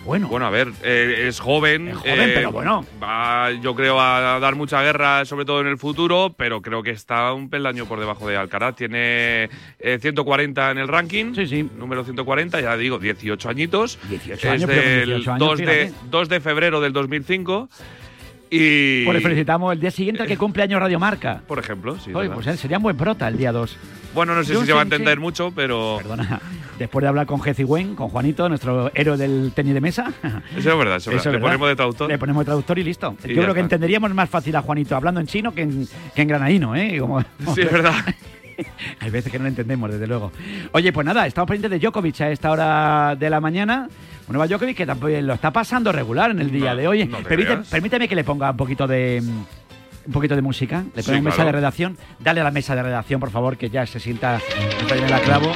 Bueno. 0.05 0.27
Bueno, 0.27 0.47
a 0.47 0.49
ver, 0.49 0.69
eh, 0.83 1.25
es 1.27 1.39
joven. 1.39 1.89
Es 1.89 1.97
joven, 1.97 2.29
eh, 2.29 2.31
pero 2.33 2.51
bueno. 2.51 2.85
Va, 3.01 3.51
yo 3.51 3.75
creo, 3.75 3.99
a 4.01 4.39
dar 4.39 4.55
mucha 4.55 4.81
guerra, 4.81 5.25
sobre 5.25 5.45
todo 5.45 5.61
en 5.61 5.67
el 5.67 5.77
futuro, 5.77 6.33
pero 6.35 6.61
creo 6.61 6.81
que 6.81 6.91
está 6.91 7.33
un 7.33 7.49
peldaño 7.49 7.85
por 7.85 7.99
debajo 7.99 8.27
de 8.27 8.35
Alcaraz. 8.35 8.75
Tiene 8.75 9.49
eh, 9.79 9.99
140 10.01 10.71
en 10.71 10.77
el 10.79 10.87
ranking. 10.87 11.35
Sí, 11.35 11.47
sí. 11.47 11.69
Número 11.77 12.03
140, 12.03 12.61
ya 12.61 12.75
digo, 12.77 12.97
18 12.97 13.49
añitos. 13.49 13.99
18 14.09 14.33
es 14.33 14.45
años, 14.45 14.65
con 14.65 14.75
del 14.75 15.05
18 15.05 15.31
años, 15.31 15.39
2, 15.39 15.57
de, 15.59 15.65
fíjate. 15.65 15.93
2 16.09 16.29
de 16.29 16.39
febrero 16.39 16.81
del 16.81 16.93
2005. 16.93 17.69
Y. 18.51 19.05
Pues 19.05 19.15
le 19.15 19.21
felicitamos 19.21 19.71
el 19.73 19.79
día 19.79 19.91
siguiente 19.91 20.21
al 20.23 20.27
que 20.27 20.37
cumple 20.37 20.63
años 20.63 20.79
Radio 20.81 20.99
Marca. 20.99 21.41
Por 21.47 21.57
ejemplo, 21.57 21.97
sí. 21.97 22.11
Oye, 22.13 22.29
pues 22.29 22.45
sería 22.59 22.77
un 22.77 22.83
buen 22.83 22.97
prota 22.97 23.27
el 23.29 23.37
día 23.37 23.51
2. 23.53 23.77
bueno, 24.13 24.35
no 24.35 24.43
sé 24.43 24.53
Yo 24.53 24.59
si 24.59 24.65
se 24.67 24.73
va 24.73 24.81
a 24.81 24.83
entender 24.83 25.19
mucho, 25.21 25.51
pero. 25.55 25.95
Perdona, 25.99 26.41
después 26.77 27.01
de 27.01 27.07
hablar 27.07 27.25
con 27.25 27.41
Jesse 27.41 27.63
Wen, 27.65 27.95
con 27.95 28.09
Juanito, 28.09 28.49
nuestro 28.49 28.91
héroe 28.93 29.15
del 29.15 29.53
tenis 29.55 29.73
de 29.73 29.79
mesa. 29.81 30.11
Eso 30.55 30.71
es 30.71 30.77
verdad, 30.77 30.97
eso 30.97 31.11
es 31.11 31.23
verdad. 31.23 31.31
Le 31.31 31.39
ponemos 31.39 31.69
de 31.69 31.75
traductor. 31.77 32.09
Le 32.09 32.17
ponemos 32.17 32.41
de 32.41 32.45
traductor 32.45 32.77
y 32.77 32.83
listo. 32.83 33.15
Y 33.23 33.33
Yo 33.33 33.41
creo 33.41 33.53
que 33.53 33.61
entenderíamos 33.61 34.13
más 34.13 34.29
fácil 34.29 34.53
a 34.57 34.61
Juanito 34.61 34.97
hablando 34.97 35.21
en 35.21 35.27
chino 35.27 35.53
que 35.53 35.61
en, 35.61 35.87
que 36.13 36.21
en 36.21 36.27
granadino, 36.27 36.75
¿eh? 36.75 36.97
Como- 36.99 37.21
Sí, 37.55 37.61
es 37.61 37.71
verdad. 37.71 37.93
Hay 38.99 39.09
veces 39.09 39.31
que 39.31 39.39
no 39.39 39.43
lo 39.45 39.49
entendemos, 39.49 39.89
desde 39.91 40.05
luego. 40.07 40.31
Oye, 40.73 40.91
pues 40.93 41.05
nada, 41.05 41.25
estamos 41.25 41.47
pendientes 41.47 41.71
de 41.71 41.79
Djokovic 41.83 42.21
a 42.21 42.29
esta 42.31 42.51
hora 42.51 43.15
de 43.15 43.29
la 43.29 43.39
mañana. 43.39 43.87
Un 44.31 44.37
nuevo 44.37 44.47
Djokovic 44.47 44.77
que 44.77 44.85
tampoco 44.85 45.11
lo 45.21 45.33
está 45.33 45.51
pasando 45.51 45.91
regular 45.91 46.31
en 46.31 46.39
el 46.39 46.49
día 46.51 46.71
No, 46.71 46.77
de 46.77 46.87
hoy. 46.87 47.05
no 47.05 47.17
Permite- 47.19 47.57
permíteme 47.69 48.07
que 48.07 48.15
le 48.15 48.23
ponga 48.23 48.51
un 48.51 48.55
poquito 48.55 48.87
de 48.87 49.21
mm, 49.21 50.07
un 50.07 50.13
poquito 50.13 50.35
de 50.37 50.41
música. 50.41 50.85
Le 50.95 51.03
Sí, 51.03 51.11
pongo 51.11 51.23
mesa 51.23 51.35
claro. 51.35 51.47
de 51.49 51.51
redacción. 51.57 51.97
Dale 52.17 52.39
a 52.39 52.45
la 52.45 52.51
mesa 52.51 52.73
de 52.73 52.81
redacción, 52.81 53.19
por 53.19 53.29
favor, 53.29 53.57
que 53.57 53.69
ya 53.69 53.85
se 53.85 53.99
sienta 53.99 54.39
bien 54.93 55.03
el 55.03 55.19
clavo. 55.21 55.51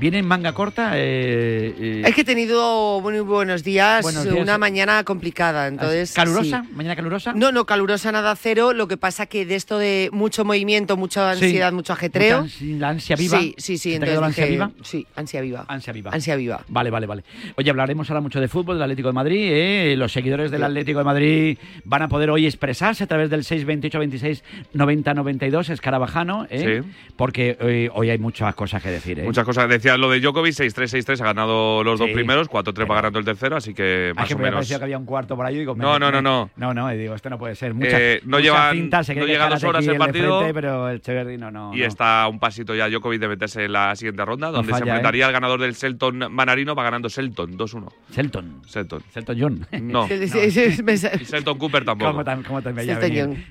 Viene 0.00 0.18
en 0.18 0.26
manga 0.26 0.52
corta. 0.52 0.92
eh, 0.94 1.74
eh, 1.78 2.02
Es 2.06 2.14
que 2.14 2.20
he 2.20 2.24
tenido 2.24 3.00
muy 3.00 3.18
buenos 3.20 3.64
días, 3.64 4.02
Buenos 4.02 4.24
días. 4.24 4.36
una 4.36 4.56
mañana 4.58 5.02
complicada, 5.02 5.66
entonces... 5.66 6.12
¿Calurosa? 6.12 6.62
sí. 6.66 6.74
¿Mañana 6.74 6.94
calurosa? 6.94 7.32
No, 7.34 7.50
no, 7.50 7.64
calurosa 7.66 8.12
nada 8.12 8.34
cero, 8.36 8.72
lo 8.72 8.86
que 8.86 8.96
pasa 8.96 9.26
que 9.26 9.44
de 9.44 9.56
esto 9.56 9.76
de 9.78 10.08
mucho 10.12 10.44
movimiento, 10.44 10.96
mucha 10.96 11.34
Sí. 11.34 11.44
ansiedad, 11.46 11.72
mucho 11.72 11.92
ajetreo... 11.94 12.42
Mucha 12.42 12.54
ansi- 12.64 12.78
La 12.78 12.88
ansia 12.90 13.16
viva. 13.16 13.40
Sí, 13.40 13.54
sí, 13.58 13.78
sí, 13.78 13.92
¿Se 13.94 13.98
te 13.98 14.04
ha 14.04 14.08
quedado 14.08 14.20
entonces 14.20 14.20
la 14.20 14.26
ansia 14.26 14.44
dije- 14.46 14.52
viva? 14.52 14.70
Sí, 14.84 15.06
ansia 15.16 15.40
viva. 15.40 15.64
Ansia 15.68 15.92
viva. 15.92 16.10
Ansia 16.12 16.36
viva. 16.36 16.64
Vale, 16.68 16.90
vale, 16.90 17.06
vale. 17.06 17.24
Oye, 17.56 17.70
hablaremos 17.70 18.08
ahora 18.10 18.20
mucho 18.20 18.40
de 18.40 18.46
fútbol, 18.48 18.76
del 18.76 18.84
Atlético 18.84 19.08
de 19.08 19.14
Madrid. 19.14 19.48
¿eh? 19.52 19.94
Los 19.96 20.12
seguidores 20.12 20.50
del 20.52 20.62
Atlético 20.62 20.98
de 21.00 21.04
Madrid 21.04 21.58
van 21.84 22.02
a 22.02 22.08
poder 22.08 22.30
hoy 22.30 22.46
expresarse 22.46 23.02
a 23.04 23.06
través 23.08 23.30
del 23.30 23.42
628 23.42 23.98
26 23.98 24.44
90 24.74 25.14
92, 25.14 25.70
escarabajano, 25.70 26.46
¿eh? 26.50 26.82
Sí. 26.84 26.88
porque 27.16 27.56
eh, 27.60 27.90
hoy 27.92 28.10
hay 28.10 28.18
muchas 28.18 28.54
cosas 28.54 28.80
que 28.82 28.90
decir. 28.90 29.18
¿eh? 29.18 29.24
Muchas 29.24 29.44
cosas. 29.44 29.68
Decías 29.88 30.00
lo 30.00 30.10
de 30.10 30.20
Djokovic, 30.20 30.52
6-3, 30.52 31.02
6-3, 31.02 31.20
ha 31.22 31.24
ganado 31.24 31.82
los 31.82 31.98
dos 31.98 32.10
primeros, 32.10 32.50
4-3 32.50 32.90
va 32.90 32.96
ganando 32.96 33.18
el 33.20 33.24
tercero, 33.24 33.56
así 33.56 33.72
que 33.72 34.10
Ah, 34.12 34.20
más 34.20 34.28
que 34.28 34.34
o 34.34 34.38
menos. 34.38 34.54
parecido 34.56 34.78
que 34.80 34.84
había 34.84 34.98
un 34.98 35.06
cuarto 35.06 35.34
por 35.34 35.46
ahí. 35.46 35.56
Digo, 35.56 35.74
me- 35.74 35.82
No, 35.82 35.98
no, 35.98 36.10
no, 36.10 36.20
no. 36.20 36.50
No, 36.56 36.74
no, 36.74 36.88
digo, 36.90 37.14
esto 37.14 37.30
no 37.30 37.38
puede 37.38 37.54
ser. 37.54 37.72
Muchas, 37.72 37.94
Eh, 37.98 38.20
no 38.24 38.38
llevan- 38.38 38.74
cintas, 38.74 39.06
se 39.06 39.14
no 39.14 39.22
que 39.22 39.26
llega 39.32 39.48
dos 39.48 39.64
horas 39.64 39.86
el 39.86 39.96
partido. 39.96 40.40
frente, 40.40 40.52
pero 40.54 40.88
el 40.90 41.00
Cheverry 41.00 41.38
no, 41.38 41.50
no. 41.50 41.74
Y 41.74 41.78
no. 41.80 41.86
está 41.86 42.28
un 42.28 42.38
pasito 42.38 42.74
ya 42.74 42.86
Djokovic 42.90 43.18
de 43.20 43.28
meterse 43.28 43.64
en 43.64 43.72
la 43.72 43.96
siguiente 43.96 44.22
ronda, 44.26 44.50
donde 44.50 44.70
falla, 44.72 44.84
se 44.84 44.90
enfrentaría 44.90 45.26
al 45.26 45.32
ganador 45.32 45.60
del 45.60 45.74
Selton 45.74 46.30
Manarino, 46.30 46.74
va 46.74 46.82
ganando 46.82 47.08
Selton, 47.08 47.56
2-1. 47.56 47.88
Selton. 48.10 48.60
Selton. 48.66 49.02
Selton 49.10 49.36
John. 49.40 49.66
No. 49.82 50.06
Y 51.18 51.24
Selton 51.24 51.56
Cooper 51.58 51.84
tampoco. 51.86 52.10
¿Cómo 52.12 52.24
te, 52.24 52.42
cómo 52.46 52.60
venir? 52.60 52.98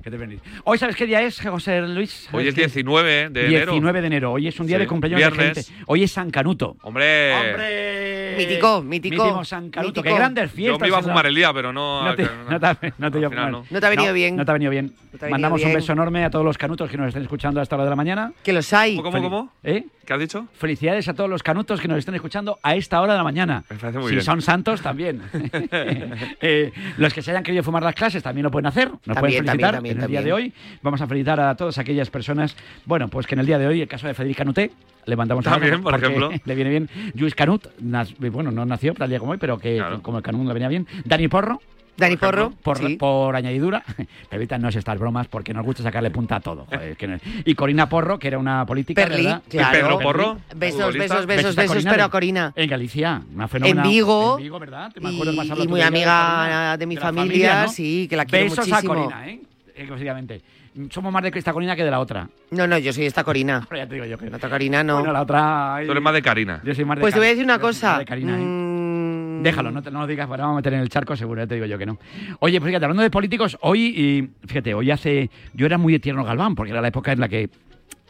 ¿Qué 0.03 0.11
te 0.11 0.17
venís? 0.17 0.39
Hoy, 0.65 0.77
¿sabes 0.77 0.95
qué 0.95 1.05
día 1.07 1.21
es, 1.21 1.41
José 1.41 1.81
Luis? 1.81 2.27
Hoy 2.31 2.43
¿Sabes 2.43 2.47
es 2.49 2.53
qué? 2.55 2.61
19 2.61 3.29
de 3.29 3.47
enero. 3.47 3.71
19 3.71 4.01
de 4.01 4.07
enero. 4.07 4.31
Hoy 4.33 4.47
es 4.47 4.59
un 4.59 4.67
día 4.67 4.77
de 4.77 4.85
cumpleaños 4.87 5.35
de 5.37 5.43
gente. 5.43 5.61
Hoy 5.87 6.03
es 6.03 6.11
San 6.11 6.26
Canuto. 6.31 6.75
Hombre. 6.81 7.33
¡Hombre! 7.35 8.35
Mítico, 8.37 8.81
mítico. 8.81 9.23
Mítico 9.23 9.45
San 9.45 9.69
Canuto. 9.69 10.01
Mítico. 10.01 10.03
Qué 10.03 10.13
grandes 10.15 10.51
fiestas. 10.51 10.77
Yo 10.77 10.81
me 10.81 10.87
iba 10.87 10.99
a 10.99 11.01
fumar 11.01 11.25
el 11.25 11.35
día, 11.35 11.51
pero 11.53 11.73
no. 11.73 12.03
No 12.03 12.15
te, 12.15 12.23
no 12.49 12.59
te, 12.59 12.93
no 12.97 13.11
te 13.11 13.29
final 13.29 13.51
no. 13.51 13.65
No 13.69 13.79
te 13.79 13.85
ha 13.85 13.89
venido 13.89 14.13
bien. 14.13 14.35
No 14.35 14.45
te 14.45 14.51
ha 14.51 14.53
venido 14.53 14.71
bien. 14.71 14.93
Ha 15.21 15.29
Mandamos 15.29 15.61
un 15.61 15.67
bien. 15.69 15.77
beso 15.79 15.93
enorme 15.93 16.23
a 16.23 16.29
todos 16.29 16.45
los 16.45 16.57
canutos 16.57 16.89
que 16.89 16.97
nos 16.97 17.07
estén 17.07 17.23
escuchando 17.23 17.59
a 17.59 17.63
esta 17.63 17.75
hora 17.75 17.85
de 17.85 17.89
la 17.89 17.95
mañana. 17.95 18.33
Que 18.43 18.53
los 18.53 18.71
hay. 18.73 18.97
¿Cómo, 18.97 19.11
cómo, 19.11 19.23
cómo? 19.29 19.51
¿Eh? 19.63 19.85
¿Qué 20.05 20.13
has 20.13 20.19
dicho? 20.19 20.47
Felicidades 20.53 21.07
a 21.09 21.13
todos 21.13 21.29
los 21.29 21.43
canutos 21.43 21.81
que 21.81 21.87
nos 21.87 21.97
estén 21.97 22.15
escuchando 22.15 22.59
a 22.63 22.75
esta 22.75 23.01
hora 23.01 23.13
de 23.13 23.17
la 23.17 23.23
mañana. 23.23 23.63
Me 23.69 23.75
parece 23.75 23.99
muy 23.99 24.07
si 24.09 24.15
bien. 24.15 24.23
son 24.23 24.41
santos, 24.41 24.81
también. 24.81 25.21
Eh, 26.39 26.71
los 26.97 27.13
que 27.13 27.21
se 27.21 27.31
hayan 27.31 27.43
querido 27.43 27.63
fumar 27.63 27.83
las 27.83 27.95
clases 27.95 28.21
también 28.21 28.43
lo 28.43 28.51
pueden 28.51 28.67
hacer. 28.67 28.89
Nos 28.89 29.01
También, 29.01 29.19
pueden 29.19 29.45
felicitar 29.45 29.73
también, 29.75 29.91
en 29.93 29.97
el 29.97 30.03
también, 30.03 30.23
día 30.23 30.27
de 30.27 30.33
hoy. 30.33 30.53
Vamos 30.81 31.01
a 31.01 31.07
felicitar 31.07 31.39
a 31.39 31.55
todas 31.55 31.77
aquellas 31.77 32.09
personas. 32.09 32.55
Bueno, 32.85 33.07
pues 33.07 33.25
que 33.27 33.35
en 33.35 33.39
el 33.39 33.45
día 33.45 33.57
de 33.57 33.67
hoy, 33.67 33.81
el 33.81 33.87
caso 33.87 34.07
de 34.07 34.13
Federica 34.13 34.39
Canuté, 34.39 34.71
le 35.07 35.15
mandamos 35.15 35.43
También, 35.43 35.81
por 35.81 35.95
ejemplo. 35.95 36.29
Le 36.45 36.55
viene 36.55 36.69
bien. 36.69 36.89
Luis 37.15 37.33
Canut, 37.33 37.65
nas- 37.81 38.13
bueno, 38.31 38.51
no 38.51 38.65
nació 38.65 38.93
tal 38.93 39.09
día 39.09 39.19
como 39.19 39.31
hoy, 39.31 39.37
pero 39.39 39.57
que 39.57 39.77
Claro. 39.77 40.01
como 40.03 40.17
el 40.17 40.23
Canut 40.23 40.45
le 40.47 40.53
venía 40.53 40.67
bien. 40.67 40.85
Dani 41.05 41.27
Porro. 41.27 41.61
Dani 41.97 42.15
Por 42.15 42.29
Porro, 42.29 42.51
Por, 42.61 42.77
sí. 42.77 42.95
por 42.95 43.35
añadidura, 43.35 43.83
evitan 44.29 44.61
no 44.61 44.69
es 44.69 44.75
estas 44.75 44.99
bromas 44.99 45.27
porque 45.27 45.51
nos 45.51 45.65
gusta 45.65 45.81
sacarle 45.81 46.11
punta 46.11 46.35
a 46.35 46.39
todo. 46.41 46.65
joder, 46.65 46.95
que 46.95 47.07
no- 47.07 47.17
Y 47.43 47.55
Corina 47.55 47.89
Porro, 47.89 48.19
que 48.19 48.27
era 48.27 48.37
una 48.37 48.67
política. 48.67 49.01
Perli, 49.07 49.23
¿verdad? 49.23 49.41
claro. 49.49 49.71
Pedro 49.79 49.99
Porro. 49.99 50.37
Besos, 50.55 50.93
besos, 50.95 51.25
besos, 51.25 51.55
besos, 51.55 51.73
Corina 51.73 51.89
pero 51.89 52.03
de- 52.03 52.07
a 52.07 52.09
Corina. 52.09 52.53
En 52.55 52.69
Galicia, 52.69 53.19
una 53.33 53.47
fenómena. 53.47 53.81
En 53.81 53.89
Vigo. 53.89 54.37
En 54.37 54.43
Vigo, 54.43 54.59
¿verdad? 54.59 54.91
¿Te 54.93 54.99
me 54.99 55.11
Y, 55.11 55.19
hablo 55.19 55.31
y 55.31 55.47
tú 55.63 55.69
muy 55.69 55.79
de 55.79 55.87
ella, 55.87 55.87
amiga 55.87 56.37
Corina? 56.43 56.77
de 56.77 56.85
mi 56.85 56.95
la 56.95 57.01
familia, 57.01 57.63
¿no? 57.63 57.69
sí, 57.69 58.07
que 58.07 58.15
la 58.15 58.25
quiero 58.25 58.43
Besos 58.45 58.67
muchísimo. 58.67 58.93
a 58.93 58.95
Corina, 58.95 59.29
¿eh? 59.29 59.41
Exclusivamente. 59.75 60.41
Somos 60.89 61.11
más 61.11 61.23
de 61.23 61.31
esta 61.33 61.53
Corina 61.53 61.75
que 61.75 61.83
de 61.83 61.91
la 61.91 61.99
otra. 61.99 62.29
No, 62.51 62.67
no, 62.67 62.77
yo 62.77 62.93
soy 62.93 63.05
esta 63.05 63.23
Corina. 63.23 63.65
Pero 63.69 63.81
ya 63.81 63.87
te 63.87 63.95
digo 63.95 64.05
yo 64.05 64.17
que. 64.17 64.29
La 64.29 64.37
otra 64.37 64.49
Corina 64.49 64.83
no. 64.83 64.99
Bueno, 64.99 65.13
la 65.13 65.21
otra. 65.21 65.79
Tú 65.85 65.91
eres 65.91 66.03
más 66.03 66.13
de 66.13 66.21
Karina. 66.21 66.61
Yo 66.63 66.73
soy 66.73 66.85
más 66.85 66.97
de 66.97 67.01
Pues 67.01 67.13
te 67.13 67.19
voy 67.19 67.27
a 67.27 67.29
decir 67.31 67.43
una 67.43 67.59
cosa. 67.59 67.91
más 67.91 67.99
de 67.99 68.05
Karina, 68.05 68.39
¿eh? 68.39 68.43
Mm, 68.43 69.43
Déjalo, 69.43 69.71
no, 69.71 69.81
te, 69.81 69.91
no 69.91 70.01
lo 70.01 70.07
digas, 70.07 70.27
para 70.27 70.43
vamos 70.43 70.55
a 70.55 70.57
meter 70.57 70.73
en 70.73 70.79
el 70.79 70.89
charco, 70.89 71.15
seguro, 71.15 71.41
ya 71.41 71.47
te 71.47 71.55
digo 71.55 71.67
yo 71.67 71.77
que 71.77 71.85
no. 71.85 71.97
Oye, 72.39 72.59
pues 72.59 72.69
fíjate, 72.69 72.85
hablando 72.85 73.03
de 73.03 73.11
políticos, 73.11 73.57
hoy, 73.61 73.85
y, 73.85 74.47
fíjate, 74.47 74.73
hoy 74.73 74.91
hace. 74.91 75.29
Yo 75.53 75.65
era 75.65 75.77
muy 75.77 75.93
de 75.93 75.99
Tierno 75.99 76.23
Galván, 76.23 76.55
porque 76.55 76.71
era 76.71 76.81
la 76.81 76.87
época 76.87 77.11
en 77.11 77.19
la 77.19 77.27
que. 77.29 77.49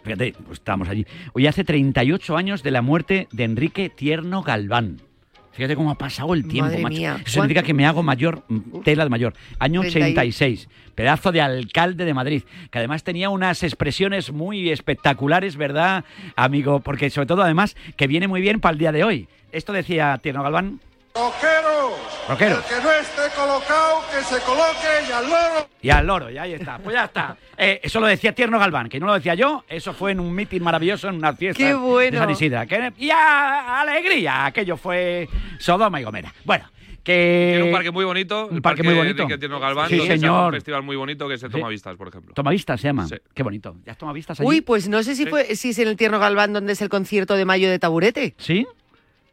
Fíjate, 0.04 0.34
pues 0.46 0.60
estábamos 0.60 0.88
allí. 0.88 1.06
Hoy 1.34 1.48
hace 1.48 1.66
38 1.66 2.38
años 2.38 2.64
de 2.64 2.72
la 2.72 2.82
muerte 2.82 3.28
de 3.32 3.44
Enrique 3.44 3.90
Tierno 3.90 4.42
Galván. 4.42 5.02
Fíjate 5.58 5.76
cómo 5.76 5.90
ha 5.90 5.96
pasado 5.98 6.36
el 6.36 6.48
tiempo, 6.48 6.70
Madre 6.70 6.84
macho. 6.84 6.96
mía, 6.96 7.16
Eso 7.20 7.32
significa 7.32 7.64
que 7.64 7.74
me 7.74 7.88
hago 7.88 8.04
mayor, 8.04 8.44
mm, 8.48 8.82
tela 8.84 9.04
de 9.04 9.10
mayor. 9.10 9.34
Año 9.58 9.82
30 9.82 10.00
y- 10.24 10.30
86. 10.30 10.70
Pedazo 10.94 11.32
de 11.32 11.42
alcalde 11.42 12.06
de 12.06 12.14
Madrid. 12.14 12.44
Que 12.70 12.78
además 12.78 13.04
tenía 13.04 13.32
unas 13.32 13.64
expresiones 13.64 14.32
muy 14.32 14.70
espectaculares, 14.70 15.58
¿verdad, 15.58 16.06
amigo? 16.36 16.80
Porque 16.82 17.10
sobre 17.10 17.26
todo, 17.26 17.42
además, 17.42 17.76
que 17.96 18.06
viene 18.06 18.28
muy 18.28 18.40
bien 18.40 18.60
para 18.60 18.74
el 18.74 18.78
día 18.78 18.92
de 18.92 19.04
hoy. 19.04 19.28
Esto 19.52 19.74
decía 19.74 20.20
Tierno 20.22 20.44
Galván. 20.44 20.80
Roqueros. 21.16 21.94
Roqueros. 22.30 22.60
El 22.70 22.78
que 22.78 22.84
no 22.84 22.92
esté 22.92 23.22
colocado, 23.36 24.02
que 24.12 24.24
se 24.24 24.40
coloque 24.44 24.88
y 25.08 25.12
al 25.12 25.24
loro. 25.30 25.68
Y 25.82 25.90
al 25.90 26.06
loro, 26.08 26.30
y 26.30 26.38
ahí 26.38 26.54
está. 26.54 26.78
Pues 26.80 26.94
ya 26.96 27.06
está. 27.06 27.38
Eh, 27.60 27.80
eso 27.82 28.00
lo 28.00 28.06
decía 28.06 28.36
Tierno 28.36 28.60
Galván, 28.60 28.88
que 28.88 29.00
no 29.00 29.08
lo 29.08 29.16
decía 29.16 29.34
yo. 29.34 29.64
Eso 29.68 29.92
fue 29.92 30.12
en 30.12 30.20
un 30.20 30.32
mitin 30.36 30.62
maravilloso, 30.64 31.10
en 31.10 31.16
una 31.16 31.34
fiesta 31.34 31.58
¡Qué 31.64 31.74
bueno! 31.74 32.12
de 32.12 32.18
San 32.20 32.30
Isidra. 32.30 32.68
Que- 32.68 32.94
y 33.00 33.10
a, 33.10 33.82
alegría, 33.82 34.46
aquello 34.46 34.78
fue 34.78 35.28
Sodoma 35.58 36.00
y 36.00 36.04
Gomera. 36.04 36.32
Bueno, 36.46 36.66
que... 37.04 37.54
Tiene 37.56 37.64
un 37.64 37.72
parque 37.74 37.90
muy 37.90 38.06
bonito. 38.06 38.46
un 38.46 38.58
el 38.58 38.62
parque 38.62 38.84
muy 38.84 38.94
bonito. 38.94 39.24
Enrique 39.24 39.40
Tierno 39.40 39.60
Galván, 39.60 39.90
Sí, 39.90 39.96
donde 39.98 40.08
se 40.08 40.14
hace 40.14 40.20
señor. 40.20 40.46
un 40.50 40.52
festival 40.54 40.84
muy 40.84 40.96
bonito 40.96 41.28
que 41.28 41.40
se 41.40 41.50
toma 41.50 41.66
Sí. 41.70 41.72
vistas, 41.72 41.96
por 41.98 42.10
ejemplo. 42.10 42.36
Tomavistas 42.36 42.80
se 42.80 42.90
llama. 42.90 43.08
Sí. 43.08 43.16
Qué 43.34 43.42
bonito. 43.42 43.76
¿Ya 43.88 43.94
has 43.94 43.98
tomado 43.98 44.14
vistas 44.14 44.40
allí? 44.40 44.48
Uy, 44.48 44.62
pues 44.62 44.88
no 44.88 45.02
sé 45.02 45.16
si 45.16 45.26
fue 45.26 45.56
si 45.56 45.70
es 45.72 45.80
en 45.80 45.88
el 45.88 45.98
Tierno 45.98 46.20
Galván 46.20 46.54
donde 46.54 46.74
es 46.74 46.82
el 46.84 46.90
concierto 46.90 47.34
de 47.36 47.46
mayo 47.46 47.72
de 47.72 47.80
Taburete. 47.80 48.36
¿Sí? 48.38 48.68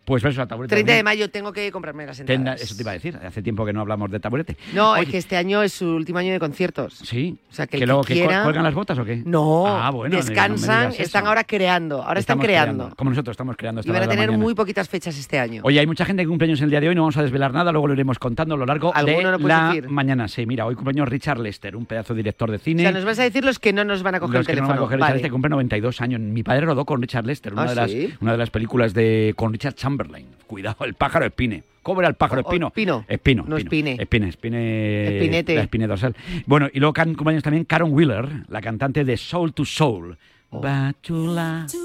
Pues 0.04 0.24
eso, 0.24 0.42
a 0.42 0.46
taburete. 0.46 0.74
30 0.74 0.92
de 0.92 1.02
mayo 1.02 1.30
tengo 1.30 1.52
que 1.52 1.70
comprarme 1.72 2.04
las 2.06 2.20
entradas. 2.20 2.60
eso 2.60 2.74
te 2.76 2.82
iba 2.82 2.90
a 2.90 2.94
decir. 2.94 3.16
Hace 3.24 3.42
tiempo 3.42 3.64
que 3.64 3.72
no 3.72 3.80
hablamos 3.80 4.10
de 4.10 4.20
taburete. 4.20 4.56
No, 4.74 4.92
Oye, 4.92 5.02
es 5.04 5.08
que 5.08 5.18
este 5.18 5.36
año 5.36 5.62
es 5.62 5.72
su 5.72 5.86
último 5.88 6.18
año 6.18 6.32
de 6.32 6.38
conciertos. 6.38 6.94
Sí. 7.02 7.38
O 7.50 7.54
sea, 7.54 7.66
que, 7.66 7.78
que 7.78 7.86
luego 7.86 8.02
que 8.04 8.14
quiera... 8.14 8.42
cuelgan 8.42 8.64
las 8.64 8.74
botas 8.74 8.98
o 8.98 9.04
qué? 9.04 9.22
No, 9.24 9.66
Ah, 9.66 9.90
bueno, 9.90 10.16
no 10.16 10.22
descansan, 10.22 10.90
eso. 10.90 11.02
están 11.02 11.26
ahora 11.26 11.44
creando, 11.44 12.02
ahora 12.02 12.20
están 12.20 12.34
Estamos 12.38 12.44
creando. 12.44 12.92
Como 12.96 13.10
nosotros 13.10 13.32
estamos 13.34 13.56
creando. 13.56 13.80
Y 13.80 13.88
esta 13.88 13.92
van 13.92 14.02
a 14.02 14.08
tener 14.08 14.30
muy 14.32 14.54
poquitas 14.54 14.88
fechas 14.88 15.16
este 15.18 15.38
año. 15.38 15.62
Oye, 15.64 15.80
hay 15.80 15.86
mucha 15.86 16.04
gente 16.04 16.22
que 16.22 16.28
cumple 16.28 16.48
años 16.48 16.60
el 16.60 16.70
día 16.70 16.80
de 16.80 16.88
hoy, 16.88 16.94
no 16.94 17.02
vamos 17.02 17.16
a 17.16 17.22
desvelar 17.22 17.52
nada, 17.52 17.72
luego 17.72 17.86
lo 17.88 17.94
iremos 17.94 18.18
contando 18.18 18.54
a 18.54 18.58
lo 18.58 18.66
largo 18.66 18.92
de 18.92 18.98
¿Alguno 18.98 19.38
no 19.38 19.48
la 19.48 19.68
decir? 19.68 19.88
mañana. 19.88 20.28
Sí, 20.28 20.44
mira, 20.46 20.66
hoy 20.66 20.74
cumpleaños 20.74 21.08
Richard 21.08 21.38
Lester, 21.38 21.76
un 21.76 21.86
pedazo 21.86 22.12
de 22.14 22.18
director 22.18 22.50
de 22.50 22.56
o 22.56 22.60
cine. 22.60 22.82
sea, 22.82 22.92
nos 22.92 23.04
vas 23.04 23.18
a 23.18 23.22
decir 23.22 23.44
los 23.44 23.58
que 23.58 23.72
no 23.72 23.84
nos 23.84 24.02
van 24.02 24.16
a 24.16 24.20
coger 24.20 24.38
Los 24.40 24.48
el 24.48 24.54
que 24.54 24.60
no 24.60 24.66
teléfono. 24.66 24.68
van 24.68 24.78
a 24.78 24.80
coger 24.80 24.98
Vale. 24.98 25.12
Richard 25.12 25.16
Lester 25.16 25.30
cumple 25.32 25.48
92 25.50 26.00
años. 26.00 26.20
Mi 26.20 26.42
padre 26.42 26.66
rodó 26.66 26.84
con 26.84 27.00
Richard 27.00 27.24
Lester, 27.26 27.52
una, 27.52 27.62
¿Ah, 27.62 27.66
de, 27.68 27.74
las, 27.74 27.90
sí? 27.90 28.12
una 28.20 28.32
de 28.32 28.38
las 28.38 28.50
películas 28.50 28.92
de 28.94 29.32
con 29.36 29.52
Richard 29.52 29.74
Chamberlain. 29.94 30.26
Cuidado, 30.46 30.84
el 30.84 30.94
pájaro 30.94 31.24
espine. 31.26 31.62
¿Cómo 31.82 32.00
era 32.00 32.08
el 32.08 32.14
pájaro 32.14 32.40
O- 32.42 32.44
o 32.44 32.48
espino? 32.48 32.68
espino. 32.68 33.04
Espino. 33.08 33.44
No, 33.46 33.56
espine. 33.56 33.96
Espine, 34.00 34.28
espine. 34.28 35.16
Espinete. 35.18 35.54
La 35.54 35.62
espine 35.62 35.86
dorsal. 35.86 36.16
Bueno, 36.46 36.68
y 36.72 36.80
luego 36.80 36.94
cumpleaños 36.94 37.42
también 37.42 37.64
Karen 37.64 37.92
Wheeler, 37.92 38.28
la 38.48 38.60
cantante 38.60 39.04
de 39.04 39.16
Soul 39.16 39.52
to 39.52 39.64
Soul. 39.64 40.16
Oh. 40.50 40.60
Back 40.60 40.96
to 41.02 41.26
life, 41.34 41.76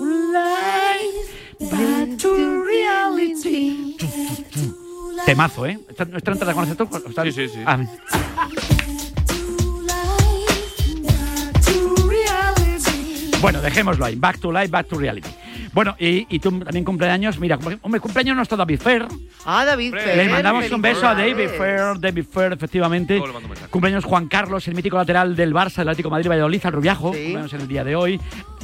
back 1.72 2.18
to 2.18 2.64
reality. 2.64 3.98
Temazo, 5.26 5.66
¿eh? 5.66 5.78
¿Esta, 5.90 6.04
esta 6.16 6.32
no 6.32 6.38
te 6.38 6.46
la 6.46 6.54
conoces 6.54 6.78
tú? 6.78 6.84
¿Está- 7.08 7.24
Sí, 7.26 7.32
sí, 7.32 7.48
sí. 7.50 7.60
Ah, 7.66 7.80
bueno, 13.42 13.62
dejémoslo 13.62 14.06
ahí. 14.06 14.16
Back 14.16 14.40
to 14.40 14.52
life, 14.52 14.68
back 14.68 14.88
to 14.88 14.98
reality. 14.98 15.30
Bueno, 15.74 15.96
y, 16.00 16.26
y 16.30 16.40
tú 16.40 16.60
también 16.60 16.84
cumpleaños. 16.86 17.40
Mira, 17.40 17.58
hombre, 17.82 18.00
cumpleaños 18.00 18.36
nuestro 18.36 18.58
David 18.58 18.80
Fer. 18.80 19.08
Ah, 19.46 19.66
David 19.66 19.94
Fer. 19.94 20.18
Le 20.18 20.30
mandamos 20.30 20.70
un 20.72 20.82
beso 20.82 21.08
a 21.08 21.16
David. 21.16 21.50
Fer, 21.50 22.00
David 22.00 22.26
Fer, 22.26 22.54
efectivamente. 22.54 23.22
Cumpleaños 23.70 24.06
Juan 24.06 24.28
Carlos, 24.28 24.68
el 24.68 24.76
mítico 24.76 24.98
lateral 24.98 25.36
del 25.36 25.54
Barça, 25.54 25.78
del 25.78 25.90
Atlético 25.90 26.10
de 26.10 26.12
Madrid, 26.12 26.30
Valladolid, 26.30 26.62
al 26.64 26.74
Rubiajo. 26.74 27.12
Cumpleaños 27.12 27.54
en 27.54 27.62
el 27.62 27.68
día 27.68 27.84
de 27.84 27.96
hoy. 27.96 28.20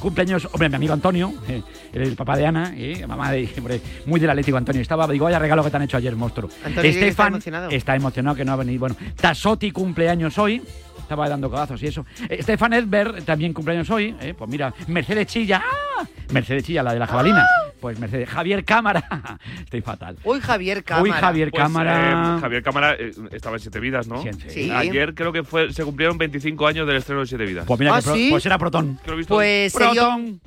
Cumpleaños, 0.06 0.48
hombre, 0.52 0.70
mi 0.70 0.76
amigo 0.76 0.94
Antonio, 0.94 1.34
eh, 1.50 1.64
el 1.94 2.16
papá 2.16 2.38
de 2.38 2.46
Ana, 2.46 2.76
eh, 2.78 3.08
mamá 3.08 3.32
de, 3.32 3.50
hombre, 3.58 3.82
muy 4.06 4.20
del 4.20 4.30
Atlético 4.30 4.56
Antonio. 4.56 4.80
Estaba, 4.80 5.08
digo, 5.08 5.26
vaya 5.26 5.40
regalo 5.40 5.64
que 5.64 5.72
te 5.72 5.78
han 5.78 5.82
hecho 5.82 5.98
ayer, 5.98 6.16
monstruo. 6.16 6.48
Antonio 6.64 6.92
está 6.92 7.06
Estefan 7.08 7.28
emocionado. 7.34 7.72
está 7.72 7.96
emocionado 7.96 8.36
que 8.36 8.46
no 8.46 8.52
ha 8.52 8.56
venido. 8.56 8.82
Bueno, 8.82 8.96
Tasotti 9.20 9.72
cumpleaños 9.72 10.38
hoy. 10.38 10.62
Estaba 11.00 11.28
dando 11.28 11.50
codazos 11.50 11.82
y 11.82 11.88
eso. 11.88 12.06
Eh, 12.30 12.38
Stefan 12.44 12.74
Edberg 12.74 13.24
también 13.26 13.52
cumpleaños 13.52 13.90
hoy. 13.90 14.16
eh, 14.22 14.36
Pues 14.38 14.48
mira, 14.48 14.72
Mercedes 14.86 15.26
Chilla. 15.26 15.64
¡ah! 15.66 16.06
Mercedes 16.32 16.64
Chilla, 16.66 16.84
la 16.84 16.94
de 16.94 17.00
la 17.00 17.08
jabalina. 17.08 17.44
Pues 17.86 18.00
Mercedes. 18.00 18.28
Javier 18.28 18.66
Cámara. 18.66 19.04
Estoy 19.60 19.82
fatal. 19.82 20.18
Uy, 20.24 20.40
Javier 20.42 20.84
Cámara. 20.84 21.04
Uy, 21.04 21.12
Javier 21.12 21.52
Pues, 21.52 21.62
Cámara. 21.62 22.38
eh, 22.38 22.42
Javier 22.42 22.64
Cámara 22.64 22.96
eh, 22.98 23.12
estaba 23.32 23.58
en 23.58 23.60
Siete 23.60 23.80
Vidas, 23.80 24.08
¿no? 24.08 24.24
Sí, 24.24 24.30
sí. 24.48 24.72
Ayer 24.72 25.14
creo 25.14 25.32
que 25.32 25.44
fue, 25.44 25.72
se 25.72 25.84
cumplieron 25.84 26.18
25 26.18 26.66
años 26.66 26.88
del 26.88 26.96
estreno 26.96 27.22
de 27.22 27.28
Siete 27.28 27.46
Vidas. 27.46 27.66
Pues 27.68 27.80
mira, 27.80 27.94
¿Ah, 27.96 28.00
que 28.00 28.06
pro- 28.06 28.16
sí? 28.16 28.28
pues 28.32 28.44
era 28.48 28.58
Protón. 28.58 28.98
Que 29.04 29.08
lo 29.12 29.14
he 29.14 29.18
visto 29.18 29.36
Pues 29.36 29.72
Protón. 29.72 30.42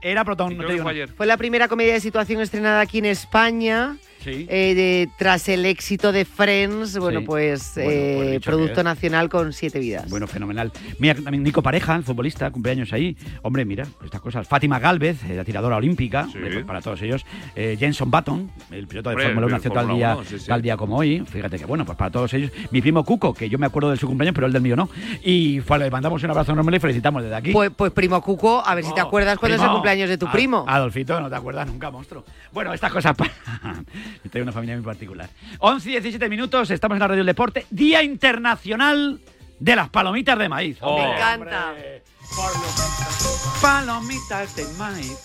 Era 0.00 0.24
Protón, 0.24 0.56
no 0.56 0.64
te 0.64 0.74
digo 0.74 0.84
fue 0.84 0.92
nada. 0.92 1.04
ayer. 1.04 1.08
Fue 1.16 1.26
la 1.26 1.36
primera 1.36 1.66
comedia 1.66 1.94
de 1.94 1.98
situación 2.00 2.40
estrenada 2.40 2.80
aquí 2.82 2.98
en 2.98 3.06
España. 3.06 3.96
Sí. 4.26 4.46
eh, 4.50 4.74
de- 4.74 5.08
tras 5.18 5.48
el 5.48 5.64
éxito 5.64 6.10
de 6.10 6.24
Friends, 6.24 6.98
bueno, 6.98 7.20
Sí. 7.20 7.26
pues, 7.26 7.72
Bueno, 7.76 7.90
eh, 7.90 8.14
pues 8.16 8.30
que 8.32 8.40
producto 8.40 8.82
nacional 8.82 9.28
con 9.28 9.52
siete 9.52 9.78
vidas. 9.78 10.10
Bueno, 10.10 10.26
fenomenal. 10.26 10.72
Mira, 10.98 11.14
también 11.14 11.42
Nico 11.44 11.62
Pareja, 11.62 11.94
el 11.94 12.02
futbolista, 12.02 12.50
cumpleaños 12.50 12.92
ahí. 12.92 13.16
Hombre, 13.42 13.64
mira, 13.64 13.86
estas 14.04 14.20
cosas. 14.20 14.48
Fátima 14.48 14.78
Galvez, 14.80 15.22
eh, 15.24 15.34
la 15.36 15.44
tiradora 15.44 15.76
olímpica, 15.76 16.22
hombre, 16.24 16.52
pues 16.54 16.64
para 16.64 16.80
todos 16.80 17.00
ellos. 17.02 17.24
Eh, 17.54 17.76
Jenson 17.78 18.10
Button, 18.10 18.50
el 18.72 18.86
piloto 18.88 19.10
de 19.10 19.16
Fórmula 19.16 19.46
1, 19.46 19.46
de 19.46 19.52
nació 19.52 19.70
tal 19.70 19.88
día, 19.88 20.14
1, 20.16 20.24
sí, 20.24 20.38
sí. 20.40 20.46
tal 20.48 20.60
día 20.62 20.76
como 20.76 20.96
hoy. 20.96 21.20
Fíjate 21.24 21.58
que 21.58 21.64
bueno, 21.64 21.84
pues 21.84 21.96
para 21.96 22.10
todos 22.10 22.34
ellos. 22.34 22.50
Mi 22.72 22.82
primo 22.82 23.04
Cuco, 23.04 23.32
que 23.32 23.48
yo 23.48 23.58
me 23.58 23.66
acuerdo 23.66 23.90
de 23.90 23.96
su 23.96 24.06
cumpleaños, 24.08 24.34
pero 24.34 24.48
el 24.48 24.52
del 24.52 24.62
mío 24.62 24.74
no. 24.74 24.88
Y 25.22 25.60
fue, 25.60 25.78
le 25.78 25.90
mandamos 25.90 26.22
un 26.24 26.30
abrazo 26.30 26.52
enorme 26.52 26.70
y 26.70 26.74
le 26.74 26.80
felicitamos 26.80 27.22
desde 27.22 27.36
aquí. 27.36 27.52
Pues, 27.52 27.70
pues 27.76 27.92
primo 27.92 28.20
Cuco, 28.20 28.60
a 28.66 28.74
ver 28.74 28.84
si 28.84 28.92
te 28.92 29.00
acuerdas 29.00 29.38
cuándo 29.38 29.56
es 29.56 29.62
el 29.62 29.70
cumpleaños 29.70 30.08
de 30.08 30.18
tu 30.18 30.26
A- 30.26 30.32
primo. 30.32 30.64
Adolfito, 30.66 31.20
no 31.20 31.28
te 31.30 31.36
acuerdas 31.36 31.66
nunca, 31.68 31.90
monstruo. 31.92 32.24
Bueno, 32.52 32.72
estas 32.74 32.90
cosas. 32.92 33.14
Yo 34.24 34.30
tengo 34.30 34.44
una 34.44 34.52
familia 34.52 34.76
muy 34.76 34.84
particular. 34.84 35.28
11 35.58 35.88
y 35.88 35.92
17 35.92 36.28
minutos, 36.28 36.70
estamos 36.70 36.96
en 36.96 37.00
la 37.00 37.08
Radio 37.08 37.18
del 37.20 37.26
Deporte. 37.26 37.66
Día 37.70 38.02
Internacional 38.02 39.20
de 39.58 39.76
las 39.76 39.88
Palomitas 39.88 40.38
de 40.38 40.48
Maíz. 40.48 40.78
Oh. 40.80 40.98
Me 40.98 41.12
encanta. 41.14 41.74
Palomitas 43.62 44.54
de 44.56 44.64
maíz. 44.76 45.16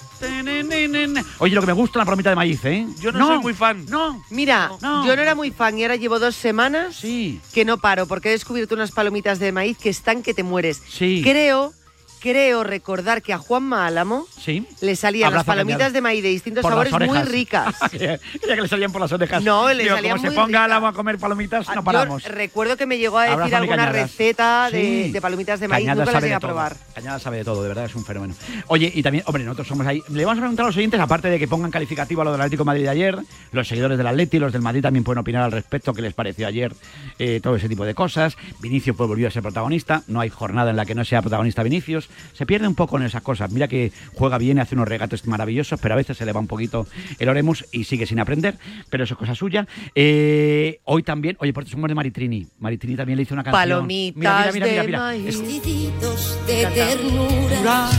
Oye, 1.39 1.55
lo 1.55 1.61
que 1.61 1.67
me 1.67 1.73
gusta 1.73 1.99
la 1.99 2.05
palomita 2.05 2.29
de 2.29 2.35
maíz, 2.35 2.63
¿eh? 2.63 2.85
Yo 3.01 3.11
no, 3.11 3.27
soy 3.27 3.39
muy 3.39 3.53
fan. 3.53 3.85
No. 3.89 4.23
Mira, 4.29 4.71
No. 4.81 5.05
yo 5.05 5.15
no 5.15 5.21
era 5.21 5.33
muy 5.35 5.51
fan 5.51 5.77
y 5.77 5.83
ahora 5.83 5.95
llevo 5.95 6.19
dos 6.19 6.35
semanas 6.35 6.95
Sí. 6.95 7.41
que 7.53 7.65
no 7.65 7.79
paro 7.79 8.05
porque 8.07 8.29
he 8.29 8.31
descubierto 8.31 8.75
unas 8.75 8.91
palomitas 8.91 9.39
de 9.39 9.51
maíz 9.51 9.77
que 9.77 9.89
están 9.89 10.21
que 10.21 10.33
te 10.33 10.43
mueres. 10.43 10.81
Sí. 10.87 11.21
Creo, 11.23 11.73
creo 12.21 12.63
recordar 12.63 13.21
que 13.21 13.33
a 13.33 13.37
Juanma 13.37 13.85
Álamo 13.87 14.25
Sí. 14.39 14.65
le 14.81 14.95
salían 14.95 15.33
las 15.33 15.43
palomitas 15.43 15.91
de 15.91 16.01
maíz 16.01 16.21
de 16.23 16.29
distintos 16.29 16.61
Por 16.61 16.71
sabores 16.71 16.93
muy 16.93 17.19
ricas. 17.23 17.75
ya 17.91 18.17
que 18.55 18.61
le 18.61 18.67
salían 18.67 18.91
por 18.91 19.01
las 19.01 19.11
orejas. 19.11 19.43
No, 19.43 19.73
le 19.73 19.83
Digo, 19.83 19.95
salían 19.95 20.17
como 20.17 20.27
muy 20.27 20.35
se 20.35 20.41
ponga. 20.41 20.63
Álamo 20.63 20.87
a 20.87 20.93
comer 20.93 21.17
palomitas, 21.17 21.67
no 21.69 21.75
Yo 21.75 21.83
paramos. 21.83 22.23
recuerdo 22.23 22.77
que 22.77 22.85
me 22.85 22.97
llegó 22.97 23.17
a 23.17 23.23
decir 23.23 23.33
Abrazo 23.33 23.55
alguna 23.57 23.77
Cañadas. 23.85 24.01
receta 24.03 24.69
de, 24.71 24.81
Sí. 25.05 25.11
de 25.11 25.21
palomitas 25.21 25.59
de 25.59 25.67
maíz, 25.67 25.85
Cañadas 25.85 26.05
nunca 26.05 26.11
las 26.13 26.23
llegué 26.23 26.35
a 26.35 26.39
probar. 26.39 26.75
Cañada 26.93 27.19
sabe 27.19 27.37
de 27.37 27.43
todo, 27.43 27.61
de 27.63 27.67
verdad, 27.69 27.85
es 27.85 27.95
un 27.95 28.05
fenómeno. 28.05 28.35
Oye, 28.67 28.91
y 28.93 29.01
también, 29.01 29.23
hombre, 29.27 29.43
nosotros 29.43 29.67
somos 29.67 29.87
ahí. 29.87 30.01
Le 30.09 30.23
vamos 30.23 30.37
a 30.37 30.41
preguntar 30.41 30.65
a 30.65 30.67
los 30.69 30.77
oyentes, 30.77 30.99
aparte 30.99 31.29
de 31.29 31.39
que 31.39 31.47
pongan 31.47 31.71
calificativo 31.71 32.21
a 32.21 32.25
lo 32.25 32.31
del 32.33 32.41
Atlético 32.41 32.63
de 32.63 32.67
Madrid 32.67 32.83
de 32.83 32.89
ayer, 32.89 33.17
los 33.51 33.67
seguidores 33.67 33.97
del 33.97 34.05
Atleti, 34.07 34.37
los 34.39 34.53
del 34.53 34.61
Madrid 34.61 34.81
también 34.83 35.03
pueden 35.03 35.19
opinar 35.19 35.43
al 35.43 35.51
respecto, 35.51 35.93
qué 35.93 36.01
les 36.03 36.13
pareció 36.13 36.47
ayer, 36.47 36.73
eh, 37.19 37.39
todo 37.41 37.55
ese 37.55 37.67
tipo 37.67 37.83
de 37.85 37.95
cosas. 37.95 38.37
Vinicius 38.59 38.95
pues 38.95 39.07
volvió 39.07 39.27
a 39.27 39.31
ser 39.31 39.41
protagonista, 39.41 40.03
no 40.07 40.19
hay 40.19 40.29
jornada 40.29 40.69
en 40.69 40.75
la 40.77 40.85
que 40.85 40.93
no 40.93 41.03
sea 41.03 41.21
protagonista 41.21 41.63
Vinicius. 41.63 42.09
Se 42.33 42.45
pierde 42.45 42.67
un 42.67 42.75
poco 42.75 42.97
en 42.97 43.03
esas 43.03 43.21
cosas. 43.21 43.51
Mira 43.51 43.67
que 43.67 43.91
juega 44.13 44.37
bien, 44.37 44.59
hace 44.59 44.75
unos 44.75 44.87
regatos 44.87 45.25
maravillosos, 45.27 45.79
pero 45.79 45.93
a 45.93 45.97
veces 45.97 46.17
se 46.17 46.25
le 46.25 46.31
va 46.33 46.39
un 46.39 46.47
poquito 46.47 46.87
el 47.19 47.29
Oremus 47.29 47.65
y 47.71 47.83
sigue 47.83 48.05
sin 48.05 48.19
aprender, 48.19 48.55
pero 48.89 49.03
eso 49.03 49.13
es 49.13 49.17
cosa 49.19 49.35
suya. 49.35 49.67
Eh, 49.95 50.79
hoy 50.85 51.03
también, 51.03 51.37
oye, 51.39 51.53
por 51.53 51.63
eso 51.63 51.71
somos 51.73 51.87
de 51.87 51.95
Maritrini. 51.95 52.47
Maritrini 52.59 52.95
también 52.95 53.17
le 53.17 53.23
hizo 53.23 53.33
una 53.33 53.43
canción. 53.43 53.61
Palomitas 53.61 54.17
Mira, 54.17 54.51
mira, 54.53 54.65
mira, 54.65 54.65
mira, 54.67 54.81
de 54.81 54.87
mira. 54.87 54.99
maíz. 54.99 55.25
Vestiditos 55.25 56.37
de 56.47 56.65
ternura, 56.67 57.89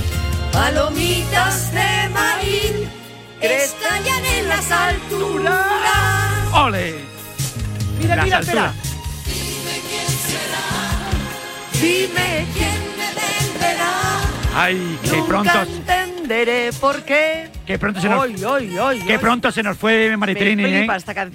palomitas 0.53 1.73
de 1.73 2.09
maíz, 2.13 2.89
estallan 3.41 4.25
en 4.39 4.49
las 4.49 4.71
alturas. 4.71 5.67
¡Ole! 6.55 6.95
Mira, 8.01 8.17
Las 8.17 8.25
mira, 8.25 8.39
espera. 8.41 8.65
alturas. 8.71 8.93
Dime 11.81 12.47
quién 12.55 12.81
me 12.99 13.09
venderá. 13.19 14.02
Ay, 14.55 14.99
que 15.03 15.17
Nunca 15.17 15.29
pronto, 15.29 15.63
entenderé 15.63 16.73
por 16.75 17.03
qué. 17.03 17.49
Que 17.67 17.79
pronto 17.79 18.01
se 18.01 18.09
nos, 18.09 18.27
que 19.07 19.19
pronto 19.19 19.51
se 19.53 19.63
nos 19.63 19.77
fue 19.77 20.17
Maritrini, 20.17 20.65
¿eh? 20.65 20.87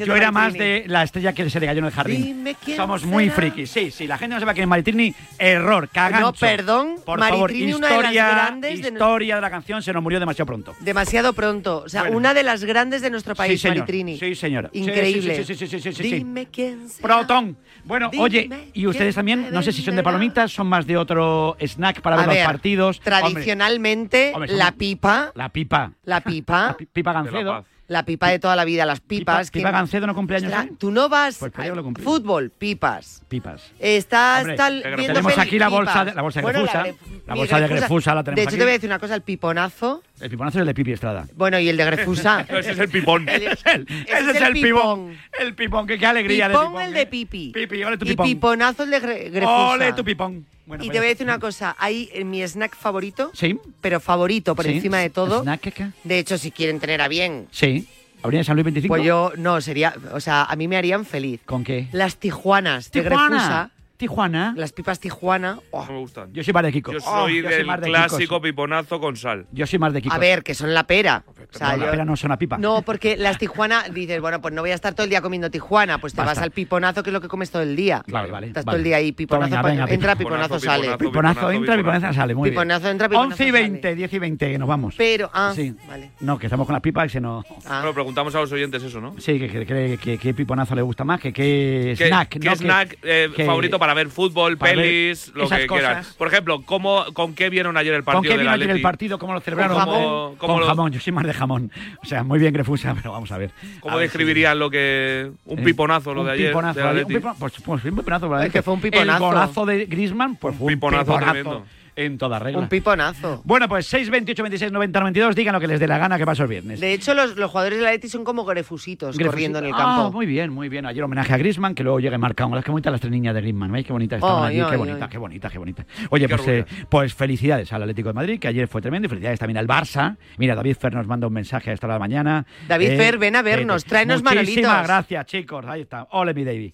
Yo 0.06 0.16
era 0.16 0.32
más 0.32 0.54
de 0.54 0.84
la 0.88 1.04
estrella 1.04 1.34
que 1.34 1.50
se 1.50 1.60
le 1.60 1.66
cayó 1.66 1.80
en 1.80 1.86
el 1.86 1.92
jardín. 1.92 2.56
Somos 2.76 3.06
muy 3.06 3.30
frikis. 3.30 3.70
Sí, 3.72 3.92
sí, 3.92 4.08
la 4.08 4.18
gente 4.18 4.36
no 4.36 4.40
sabe 4.40 4.54
quién 4.54 4.64
es 4.64 4.70
Maritrini. 4.70 5.14
Error, 5.40 5.90
cagancho. 5.90 6.26
No, 6.28 6.34
perdón, 6.34 6.96
Por 7.06 7.20
favor, 7.20 7.40
Maritrini, 7.52 7.74
una 7.74 7.88
de 7.88 7.94
las 7.96 8.12
historia, 8.12 9.36
de- 9.36 9.42
la 9.42 9.50
canción 9.50 9.82
se 9.82 9.94
nos 9.94 10.04
murió 10.04 10.20
demasiado 10.20 10.46
pronto. 10.46 10.76
Demasiado 10.80 11.34
pronto. 11.34 11.84
O 11.86 11.90
sea, 11.90 12.02
Bueno. 12.04 12.18
una 12.18 12.34
de 12.34 12.44
las 12.44 12.64
grandes 12.64 13.02
de 13.02 13.10
nuestro 13.10 13.36
país, 13.36 13.62
sí. 13.62 13.68
Maritrini. 13.68 14.18
Sí, 14.18 14.36
señora. 14.36 14.70
Increíble. 14.74 15.44
Sí, 15.44 15.56
sí, 15.56 15.68
sí, 15.68 15.80
sí, 15.80 15.94
sí. 15.94 16.04
Dime 16.04 16.48
quién 16.48 16.90
será. 16.90 17.08
Protón. 17.08 17.58
Bueno, 17.84 18.10
Dime 18.12 18.24
oye, 18.24 18.50
y 18.74 18.86
ustedes 18.86 19.16
también, 19.16 19.48
no 19.52 19.62
sé 19.62 19.72
si 19.72 19.82
son 19.82 19.96
de 19.96 20.04
palomitas, 20.04 20.52
son 20.52 20.68
más 20.68 20.86
de 20.86 20.98
otro 20.98 21.56
snack 21.60 22.02
para 22.02 22.18
ver 22.18 22.28
los 22.28 22.38
partidos. 22.46 23.00
Tradicionalmente, 23.00 24.32
Hombre, 24.34 24.54
la 24.54 24.72
pipa, 24.74 25.32
la 25.36 25.50
pipa. 25.50 25.92
la 26.04 26.17
pipa, 26.22 26.76
Pipa 26.94 27.14
Gancedo. 27.14 27.66
la 27.88 28.04
pipa 28.04 28.28
de 28.30 28.40
toda 28.40 28.56
la 28.56 28.66
vida, 28.66 28.86
las 28.86 29.00
pipas. 29.00 29.50
Pipa 29.50 29.70
¿quién- 29.70 29.72
Gancedo 29.80 30.08
no 30.08 30.14
cumpleaños. 30.16 30.52
Tú 30.78 30.92
no 30.92 31.08
vas 31.10 31.38
Pues 31.38 31.52
cumplido. 31.54 31.84
fútbol, 32.04 32.50
pipas. 32.52 33.24
Pipas. 33.28 33.72
Estás 33.80 34.42
Hombre, 34.42 34.56
tal, 34.58 34.82
qué 34.84 34.88
viendo 34.90 35.08
Tenemos 35.08 35.34
peli, 35.34 35.48
aquí 35.48 35.60
la 35.60 35.68
bolsa 35.70 35.92
pipas. 35.94 36.06
de- 36.08 36.14
la 36.16 36.22
bolsa 36.22 36.40
de 36.40 36.44
Bueno, 36.44 36.60
Grefusa. 36.60 36.84
Gref- 36.86 36.96
La 37.28 37.36
bolsa 37.36 37.60
de 37.60 37.68
Grefusa 37.68 38.16
la 38.16 38.24
tenemos 38.24 38.36
De 38.38 38.42
hecho, 38.44 38.50
aquí. 38.50 38.58
te 38.58 38.64
voy 38.64 38.70
a 38.70 38.74
decir 38.74 38.90
una 38.90 39.00
cosa, 39.00 39.16
el 39.16 39.22
piponazo. 39.22 40.04
El 40.20 40.30
piponazo 40.30 40.58
es 40.58 40.62
el 40.62 40.68
de 40.68 40.74
Pipi 40.74 40.92
Estrada. 40.94 41.28
Bueno, 41.36 41.60
y 41.60 41.70
el 41.70 41.78
de 41.78 41.86
Grefusa. 41.86 42.42
Ese 42.50 42.72
es 42.72 42.80
el 42.80 42.90
pipón. 42.90 43.28
Ese 43.30 43.52
es 43.52 43.66
el, 43.66 43.82
Ese 44.08 44.20
ese 44.20 44.32
es 44.32 44.42
el 44.42 44.54
pipón. 44.54 45.18
El 45.40 45.54
pipón, 45.56 45.88
que 45.88 45.98
qué 46.00 46.06
alegría 46.06 46.48
Pipón, 46.48 46.62
de 46.64 46.68
pipón. 46.70 46.82
el 46.84 46.94
¿eh? 46.96 47.00
de 47.00 47.06
pipi. 47.06 47.52
Pipi, 47.54 47.84
ole 47.84 47.98
tu 47.98 48.06
y 48.06 48.10
pipón. 48.10 48.26
piponazo 48.28 48.84
el 48.84 48.92
de 48.92 49.02
Gre- 49.02 49.32
Grefusa. 49.32 49.68
Ole 49.70 49.94
tu 49.94 50.04
pipón. 50.04 50.46
Bueno, 50.68 50.84
y 50.84 50.90
te 50.90 50.98
voy 50.98 51.06
a 51.08 51.10
decir 51.10 51.26
una 51.26 51.40
cosa, 51.40 51.76
hay 51.80 52.10
en 52.14 52.30
mi 52.30 52.44
snack 52.46 52.76
favorito, 52.76 53.32
Sí. 53.34 53.58
pero 53.82 54.00
favorito 54.00 54.54
por 54.54 54.66
sí. 54.66 54.72
encima 54.74 54.98
de 55.00 55.10
todo. 55.10 55.42
¿Snack 55.42 55.74
qué? 55.74 55.88
De 56.04 56.20
hecho, 56.20 56.38
si 56.38 56.52
quieren 56.52 56.80
tener 56.80 57.02
a 57.02 57.08
bien, 57.08 57.48
Sí. 57.52 57.88
¿Avenida 58.22 58.44
San 58.44 58.56
Luis 58.56 58.66
25? 58.66 58.92
pues 58.94 59.04
yo 59.06 59.32
no 59.38 59.62
sería, 59.62 59.96
o 60.12 60.20
sea, 60.20 60.44
a 60.44 60.56
mí 60.56 60.68
me 60.68 60.76
harían 60.76 61.06
feliz. 61.06 61.40
¿Con 61.46 61.64
qué? 61.64 61.88
Las 61.94 62.18
tijuanas 62.18 62.92
de 62.92 63.02
Tijuana. 63.02 63.28
Grefusa, 63.30 63.72
Tijuana. 63.98 64.54
las 64.56 64.72
pipas 64.74 65.00
tijuana. 65.00 65.60
oh, 65.72 65.86
No 65.86 65.94
me 65.94 66.00
gustan. 66.00 66.32
Yo 66.34 66.44
soy 66.44 66.54
más 66.54 66.64
de 66.64 66.72
Kiko. 66.72 66.92
Yo 66.92 67.00
Oh, 67.00 67.24
soy 67.26 67.42
yo 67.42 67.50
del 67.50 67.66
más 67.66 67.82
de 67.82 67.88
clásico 67.88 68.18
Kikos. 68.20 68.42
piponazo 68.42 69.00
con 69.00 69.16
sal. 69.18 69.48
Yo 69.52 69.66
soy 69.66 69.80
más 69.80 69.92
de 69.94 70.02
Kiko. 70.02 70.14
a 70.14 70.18
ver, 70.20 70.44
que 70.44 70.54
son 70.54 70.74
la 70.74 70.86
pera. 70.86 71.24
O 71.28 71.58
sea, 71.58 71.76
la 71.78 71.86
yo- 71.86 71.92
pera 71.92 72.06
no 72.06 72.16
son 72.16 72.32
a 72.32 72.38
pipa. 72.38 72.58
No, 72.58 72.82
porque 72.84 73.18
las 73.18 73.38
tijuana, 73.38 73.84
dices, 73.92 74.20
bueno, 74.22 74.42
pues 74.42 74.54
no 74.54 74.62
voy 74.62 74.72
a 74.72 74.76
estar 74.76 74.94
todo 74.94 75.04
el 75.06 75.10
día 75.10 75.22
comiendo 75.22 75.50
tijuana, 75.50 75.98
pues 75.98 76.14
te 76.14 76.18
Basta. 76.18 76.32
vas 76.36 76.44
al 76.44 76.52
piponazo, 76.52 77.02
que 77.04 77.10
es 77.10 77.14
lo 77.14 77.22
que 77.22 77.28
comes 77.28 77.50
todo 77.50 77.62
el 77.64 77.76
día. 77.76 78.04
Vale, 78.08 78.30
vale. 78.32 78.48
Estás 78.48 78.66
vale. 78.66 78.76
todo 78.76 78.78
el 78.80 78.84
día 78.84 78.98
ahí, 78.98 79.12
piponazo, 79.14 79.50
Venga, 79.50 79.62
pa- 79.62 79.68
venga, 79.70 79.84
entra, 79.90 80.16
piponazo, 80.16 80.56
piponazo, 80.56 80.60
sale. 80.60 80.82
piponazo. 80.98 80.98
Piponazo 80.98 81.52
entra, 81.52 81.76
piponazo. 81.78 81.78
piponazo 81.98 82.14
sale. 82.14 82.36
Muy 82.36 82.50
Piponazo 82.50 82.82
bien. 82.82 82.92
entra, 82.92 83.10
piponazo 83.10 83.28
11 83.32 83.44
y 83.44 83.48
sale. 83.48 83.60
20, 83.62 83.96
10 83.96 84.14
y 84.14 84.20
20, 84.20 84.52
que 84.52 84.58
nos 84.60 84.68
vamos. 84.68 84.96
Pero, 84.98 85.30
ah, 85.34 85.52
Sí. 85.56 85.74
vale. 85.88 86.12
No, 86.20 86.38
que 86.38 86.46
estamos 86.48 86.66
con 86.68 86.74
las 86.74 86.82
pipas 86.82 87.06
y 87.08 87.10
se 87.10 87.22
nos... 87.22 87.46
Ah. 87.66 87.80
Bueno, 87.80 87.94
preguntamos 87.94 88.36
a 88.36 88.40
los 88.42 88.52
oyentes 88.52 88.84
eso, 88.84 89.00
¿no? 89.02 89.16
Sí, 89.20 89.40
que, 89.40 90.18
qué 90.22 90.34
piponazo 90.34 90.76
le 90.76 90.82
gusta 90.82 91.04
más, 91.04 91.20
que 91.20 91.32
qué 91.34 91.96
¿Qué 91.98 92.08
snack. 92.08 92.30
qué 92.40 92.56
snack 92.56 92.98
eh, 93.04 93.30
favorito 93.46 93.80
para 93.80 93.87
ver 93.94 94.10
fútbol, 94.10 94.58
para 94.58 94.74
ver 94.74 94.82
pelis, 94.82 95.32
lo 95.36 95.44
esas 95.46 95.60
que 95.60 95.68
cosas. 95.68 95.84
quieran? 95.86 96.06
Por 96.18 96.28
ejemplo, 96.28 96.62
¿cómo, 96.64 97.06
¿con 97.14 97.34
qué 97.34 97.50
vieron 97.50 97.78
ayer 97.78 97.94
el 97.94 98.04
¿Con 98.04 98.14
partido 98.16 98.22
qué 98.24 98.30
del 98.38 98.40
vino 98.48 98.52
ayer 98.52 98.70
el 98.70 98.82
partido? 98.82 99.20
¿Cómo 99.20 99.34
lo 99.34 99.40
celebraron? 99.42 99.78
¿Cómo- 99.80 99.92
Con- 99.92 100.36
cómo 100.38 100.54
con 100.54 100.62
lo- 100.62 100.68
jamón, 100.68 100.92
yo 100.92 101.00
soy 101.00 101.14
más 101.14 101.26
de 101.26 101.34
jamón. 101.34 101.72
O 102.04 102.06
sea, 102.06 102.24
muy 102.24 102.40
bien 102.40 102.54
Grefusa, 102.54 102.94
pero 103.02 103.12
vamos 103.12 103.32
a 103.32 103.38
ver. 103.38 103.52
¿Cómo 103.80 103.94
A 103.96 103.98
ver 103.98 104.08
si- 104.10 104.18
describirían 104.18 104.58
lo 104.60 104.70
que 104.70 105.32
un 105.46 105.60
Eh, 105.60 105.64
piponazo 105.64 106.14
lo 106.14 106.22
un 106.22 106.28
de 106.28 106.34
ayer? 106.34 106.48
piponazo 106.50 106.88
Atleti? 106.88 107.16
un 107.16 107.22
pipo- 107.22 107.36
pues, 107.40 107.54
pues 107.64 107.86
un 107.86 107.96
piponazo, 107.96 108.30
¿verdad? 108.30 108.46
Es 108.48 108.54
que 108.54 108.62
fue 108.62 108.74
un 108.74 108.82
piponazo. 108.82 109.12
El 109.14 109.20
golazo 109.20 109.66
de 109.66 109.86
Griezmann, 109.86 110.36
pues 110.36 110.56
fue 110.56 110.68
un 110.68 110.74
piponazo 110.74 111.06
piponazo. 111.18 111.66
En 111.98 112.18
toda 112.18 112.40
regla. 112.40 112.60
Un 112.60 112.70
piponazo. 112.70 113.42
Bueno, 113.44 113.68
pues 113.68 113.86
6, 113.88 114.10
28, 114.10 114.44
26, 114.44 114.72
90, 114.72 115.00
92, 115.00 115.36
digan 115.36 115.54
lo 115.54 115.60
que 115.60 115.68
les 115.68 115.80
dé 115.80 115.88
la 115.88 115.98
gana 115.98 116.18
que 116.18 116.26
pasó 116.26 116.44
el 116.44 116.50
viernes. 116.50 116.80
De 116.80 116.94
hecho, 116.94 117.14
los, 117.14 117.36
los 117.36 117.52
jugadores 117.52 117.80
de 117.80 117.84
la 117.86 117.92
Leti 117.92 118.08
son 118.08 118.24
como 118.24 118.46
grefusitos 118.46 119.18
Grefusito. 119.18 119.30
corriendo 119.32 119.60
en 119.60 119.66
el 119.66 119.74
Ah, 119.74 119.78
campo. 119.78 120.12
muy 120.12 120.26
bien, 120.26 120.52
muy 120.54 120.70
bien. 120.70 120.86
Ayer 120.86 121.04
homenaje 121.04 121.34
a 121.34 121.38
Grisman, 121.38 121.76
que 121.76 121.84
luego 121.84 122.00
llegue 122.00 122.18
marcado. 122.18 122.54
Las 122.56 122.64
que 122.64 122.72
bonitas 122.72 122.92
las 122.92 123.02
tres 123.02 123.12
niñas 123.12 123.34
de 123.36 123.42
Grisman, 123.42 123.72
¿veis? 123.72 123.86
Qué 123.86 123.92
bonitas 123.94 124.18
estaban 124.20 124.46
allí, 124.46 124.58
qué 124.58 124.64
ay, 124.72 124.78
bonita, 124.78 125.06
ay. 125.06 125.10
qué 125.10 125.18
bonita, 125.18 125.50
qué 125.50 125.58
bonita. 125.58 125.86
Oye, 126.12 126.28
Qué 126.28 126.36
pues, 126.38 126.48
eh, 126.48 126.66
pues 126.88 127.14
felicidades 127.14 127.74
al 127.74 127.82
Atlético 127.82 128.10
de 128.10 128.14
Madrid, 128.14 128.40
que 128.40 128.48
ayer 128.48 128.68
fue 128.68 128.82
tremendo, 128.82 129.08
y 129.08 129.10
felicidades 129.10 129.40
también 129.40 129.58
al 129.58 129.68
Barça. 129.68 130.16
Mira, 130.38 130.54
David 130.56 130.76
Fer 130.80 130.94
nos 130.94 131.08
manda 131.08 131.26
un 131.28 131.34
mensaje 131.34 131.72
a 131.72 131.74
esta 131.74 131.88
hora 131.88 131.96
de 131.96 132.00
la 132.00 132.00
mañana. 132.00 132.46
David 132.68 132.92
Eh, 132.92 132.98
Fer, 132.98 133.18
ven 133.18 133.36
a 133.36 133.42
vernos, 133.42 133.84
eh, 133.84 133.86
tráenos 133.90 134.22
Muchísimas 134.24 134.46
manolitos. 134.46 134.88
gracias, 134.88 135.26
chicos. 135.26 135.66
Ahí 135.68 135.82
está. 135.82 136.08
Ole, 136.12 136.34
mi 136.34 136.44
David. 136.44 136.74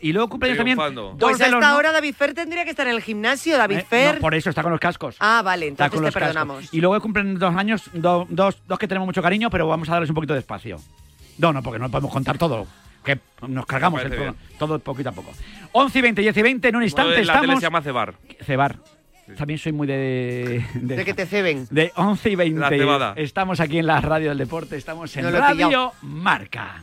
Y 0.00 0.12
luego 0.12 0.28
cumpleaños 0.28 0.58
también. 0.58 0.76
Triunfando. 0.76 1.16
Pues 1.18 1.38
de 1.38 1.44
hasta 1.44 1.56
los- 1.56 1.64
ahora 1.64 1.92
David 1.92 2.14
Fer 2.14 2.34
tendría 2.34 2.64
que 2.64 2.70
estar 2.70 2.86
en 2.86 2.94
el 2.94 3.00
gimnasio, 3.02 3.56
David 3.56 3.78
Eh, 3.78 3.86
Fer. 3.88 4.14
no, 4.16 4.20
por 4.20 4.34
eso 4.42 4.50
está 4.50 4.62
con 4.62 4.70
los 4.72 4.80
cascos. 4.80 5.16
Ah, 5.20 5.40
vale, 5.44 5.68
entonces 5.68 5.90
te 5.92 6.04
cascos. 6.04 6.14
perdonamos. 6.14 6.74
Y 6.74 6.80
luego 6.80 7.00
cumplen 7.00 7.38
dos 7.38 7.54
años, 7.56 7.82
do- 7.94 8.26
dos, 8.28 8.58
dos 8.68 8.78
que 8.78 8.86
tenemos 8.86 9.06
mucho 9.06 9.22
cariño, 9.22 9.48
pero 9.50 9.66
vamos 9.66 9.88
a 9.88 9.92
darles 9.92 10.10
un 10.10 10.14
poquito 10.14 10.34
de 10.34 10.40
espacio. 10.40 10.76
No, 11.38 11.52
no, 11.52 11.62
porque 11.62 11.78
no 11.78 11.88
podemos 11.90 12.12
contar 12.12 12.36
todo. 12.38 12.66
Que 13.04 13.18
nos 13.48 13.66
cargamos 13.66 14.02
el 14.02 14.34
todo 14.58 14.78
poquito 14.78 15.08
a 15.08 15.12
poco. 15.12 15.32
11 15.72 15.98
y 15.98 16.02
20, 16.02 16.20
10 16.22 16.36
y 16.36 16.42
20, 16.42 16.68
en 16.68 16.76
un 16.76 16.82
instante 16.84 17.10
la 17.10 17.16
tele 17.16 17.32
estamos... 17.32 17.54
se 17.60 17.62
llama 17.66 17.82
cebar. 17.82 18.14
Cebar. 18.44 18.76
También 19.36 19.58
soy 19.58 19.72
muy 19.72 19.86
de... 19.86 20.64
De, 20.74 20.96
De 20.96 21.04
que 21.04 21.14
te 21.14 21.26
ceben. 21.26 21.66
de 21.70 21.90
11 21.96 22.30
y 22.30 22.34
20. 22.36 22.60
La 22.60 22.68
cebada. 22.68 23.14
Estamos 23.16 23.60
aquí 23.60 23.78
en 23.78 23.86
la 23.86 24.00
radio 24.00 24.28
del 24.28 24.38
deporte, 24.38 24.76
estamos 24.76 25.16
en 25.16 25.24
No 25.24 25.30
Radio. 25.30 25.92
Marca. 26.02 26.82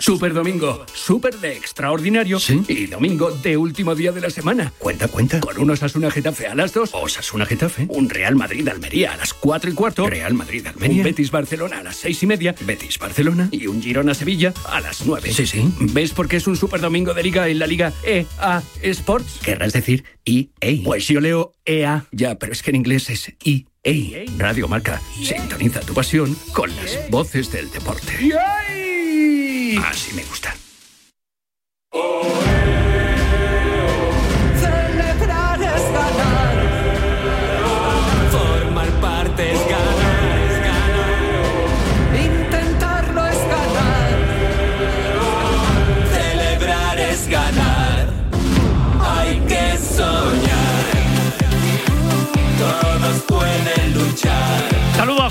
Super 0.00 0.32
domingo, 0.32 0.86
super 0.94 1.38
de 1.38 1.52
extraordinario 1.52 2.38
y 2.68 2.86
domingo 2.86 3.30
de 3.30 3.58
último 3.58 3.94
día 3.94 4.12
de 4.12 4.22
la 4.22 4.30
semana. 4.30 4.72
Cuenta, 4.78 5.08
cuenta. 5.08 5.40
Con 5.40 5.58
un 5.58 5.70
Osasuna 5.70 6.10
Getafe 6.10 6.46
a 6.46 6.54
las 6.54 6.72
2, 6.72 6.90
Osasuna 6.94 7.44
Getafe, 7.44 7.84
un 7.90 8.08
Real 8.08 8.34
Madrid 8.34 8.66
Almería 8.66 9.12
a 9.12 9.18
las 9.18 9.34
4 9.34 9.70
y 9.70 9.74
cuarto, 9.74 10.06
Real 10.06 10.32
Madrid 10.32 10.66
Almería, 10.66 10.96
un 10.96 11.02
Betis 11.02 11.30
Barcelona 11.30 11.80
a 11.80 11.82
las 11.82 11.96
6 11.96 12.22
y 12.22 12.26
media, 12.26 12.54
Betis 12.62 12.98
Barcelona 12.98 13.50
y 13.50 13.66
un 13.66 13.82
Girona 13.82 14.14
Sevilla 14.14 14.54
a 14.64 14.80
las 14.80 15.04
9. 15.04 15.32
Sí, 15.34 15.46
sí. 15.46 15.70
¿Ves 15.78 16.12
por 16.12 16.28
qué 16.28 16.38
es 16.38 16.46
un 16.46 16.56
super 16.56 16.80
domingo 16.80 17.12
de 17.12 17.22
liga 17.22 17.46
en 17.48 17.58
la 17.58 17.66
liga 17.66 17.92
EA 18.02 18.62
Sports? 18.80 19.40
Querrás 19.44 19.74
decir 19.74 20.04
EA. 20.24 20.82
Pues 20.82 21.08
yo 21.08 21.20
leo 21.20 21.52
EA, 21.66 22.06
ya, 22.10 22.36
pero 22.36 22.52
es 22.52 22.62
que 22.62 22.70
en 22.70 22.76
inglés 22.76 23.10
es 23.10 23.34
EA. 23.44 24.24
Radio 24.38 24.66
Marca, 24.66 24.98
sintoniza 25.22 25.80
tu 25.80 25.92
pasión 25.92 26.34
con 26.54 26.74
las 26.76 26.98
voces 27.10 27.52
del 27.52 27.70
deporte. 27.70 28.30
Así 29.78 30.12
me 30.14 30.24
gusta. 30.24 30.54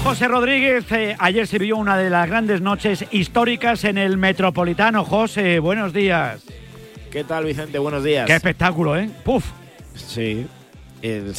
José 0.10 0.28
Rodríguez. 0.28 0.92
Eh, 0.92 1.16
ayer 1.20 1.46
se 1.46 1.60
vio 1.60 1.78
una 1.78 1.96
de 1.96 2.10
las 2.10 2.28
grandes 2.28 2.62
noches 2.62 3.06
históricas 3.12 3.84
en 3.84 4.00
el 4.00 4.18
Metropolitano. 4.18 5.06
José, 5.06 5.60
buenos 5.60 5.94
días. 5.94 6.42
¿Qué 7.12 7.24
tal, 7.24 7.46
Vicente? 7.46 7.78
Buenos 7.78 8.04
días. 8.04 8.26
Qué 8.26 8.34
espectáculo, 8.34 8.98
¿eh? 8.98 9.08
Puf. 9.24 9.46
Sí. 9.94 10.48
Eh, 11.04 11.32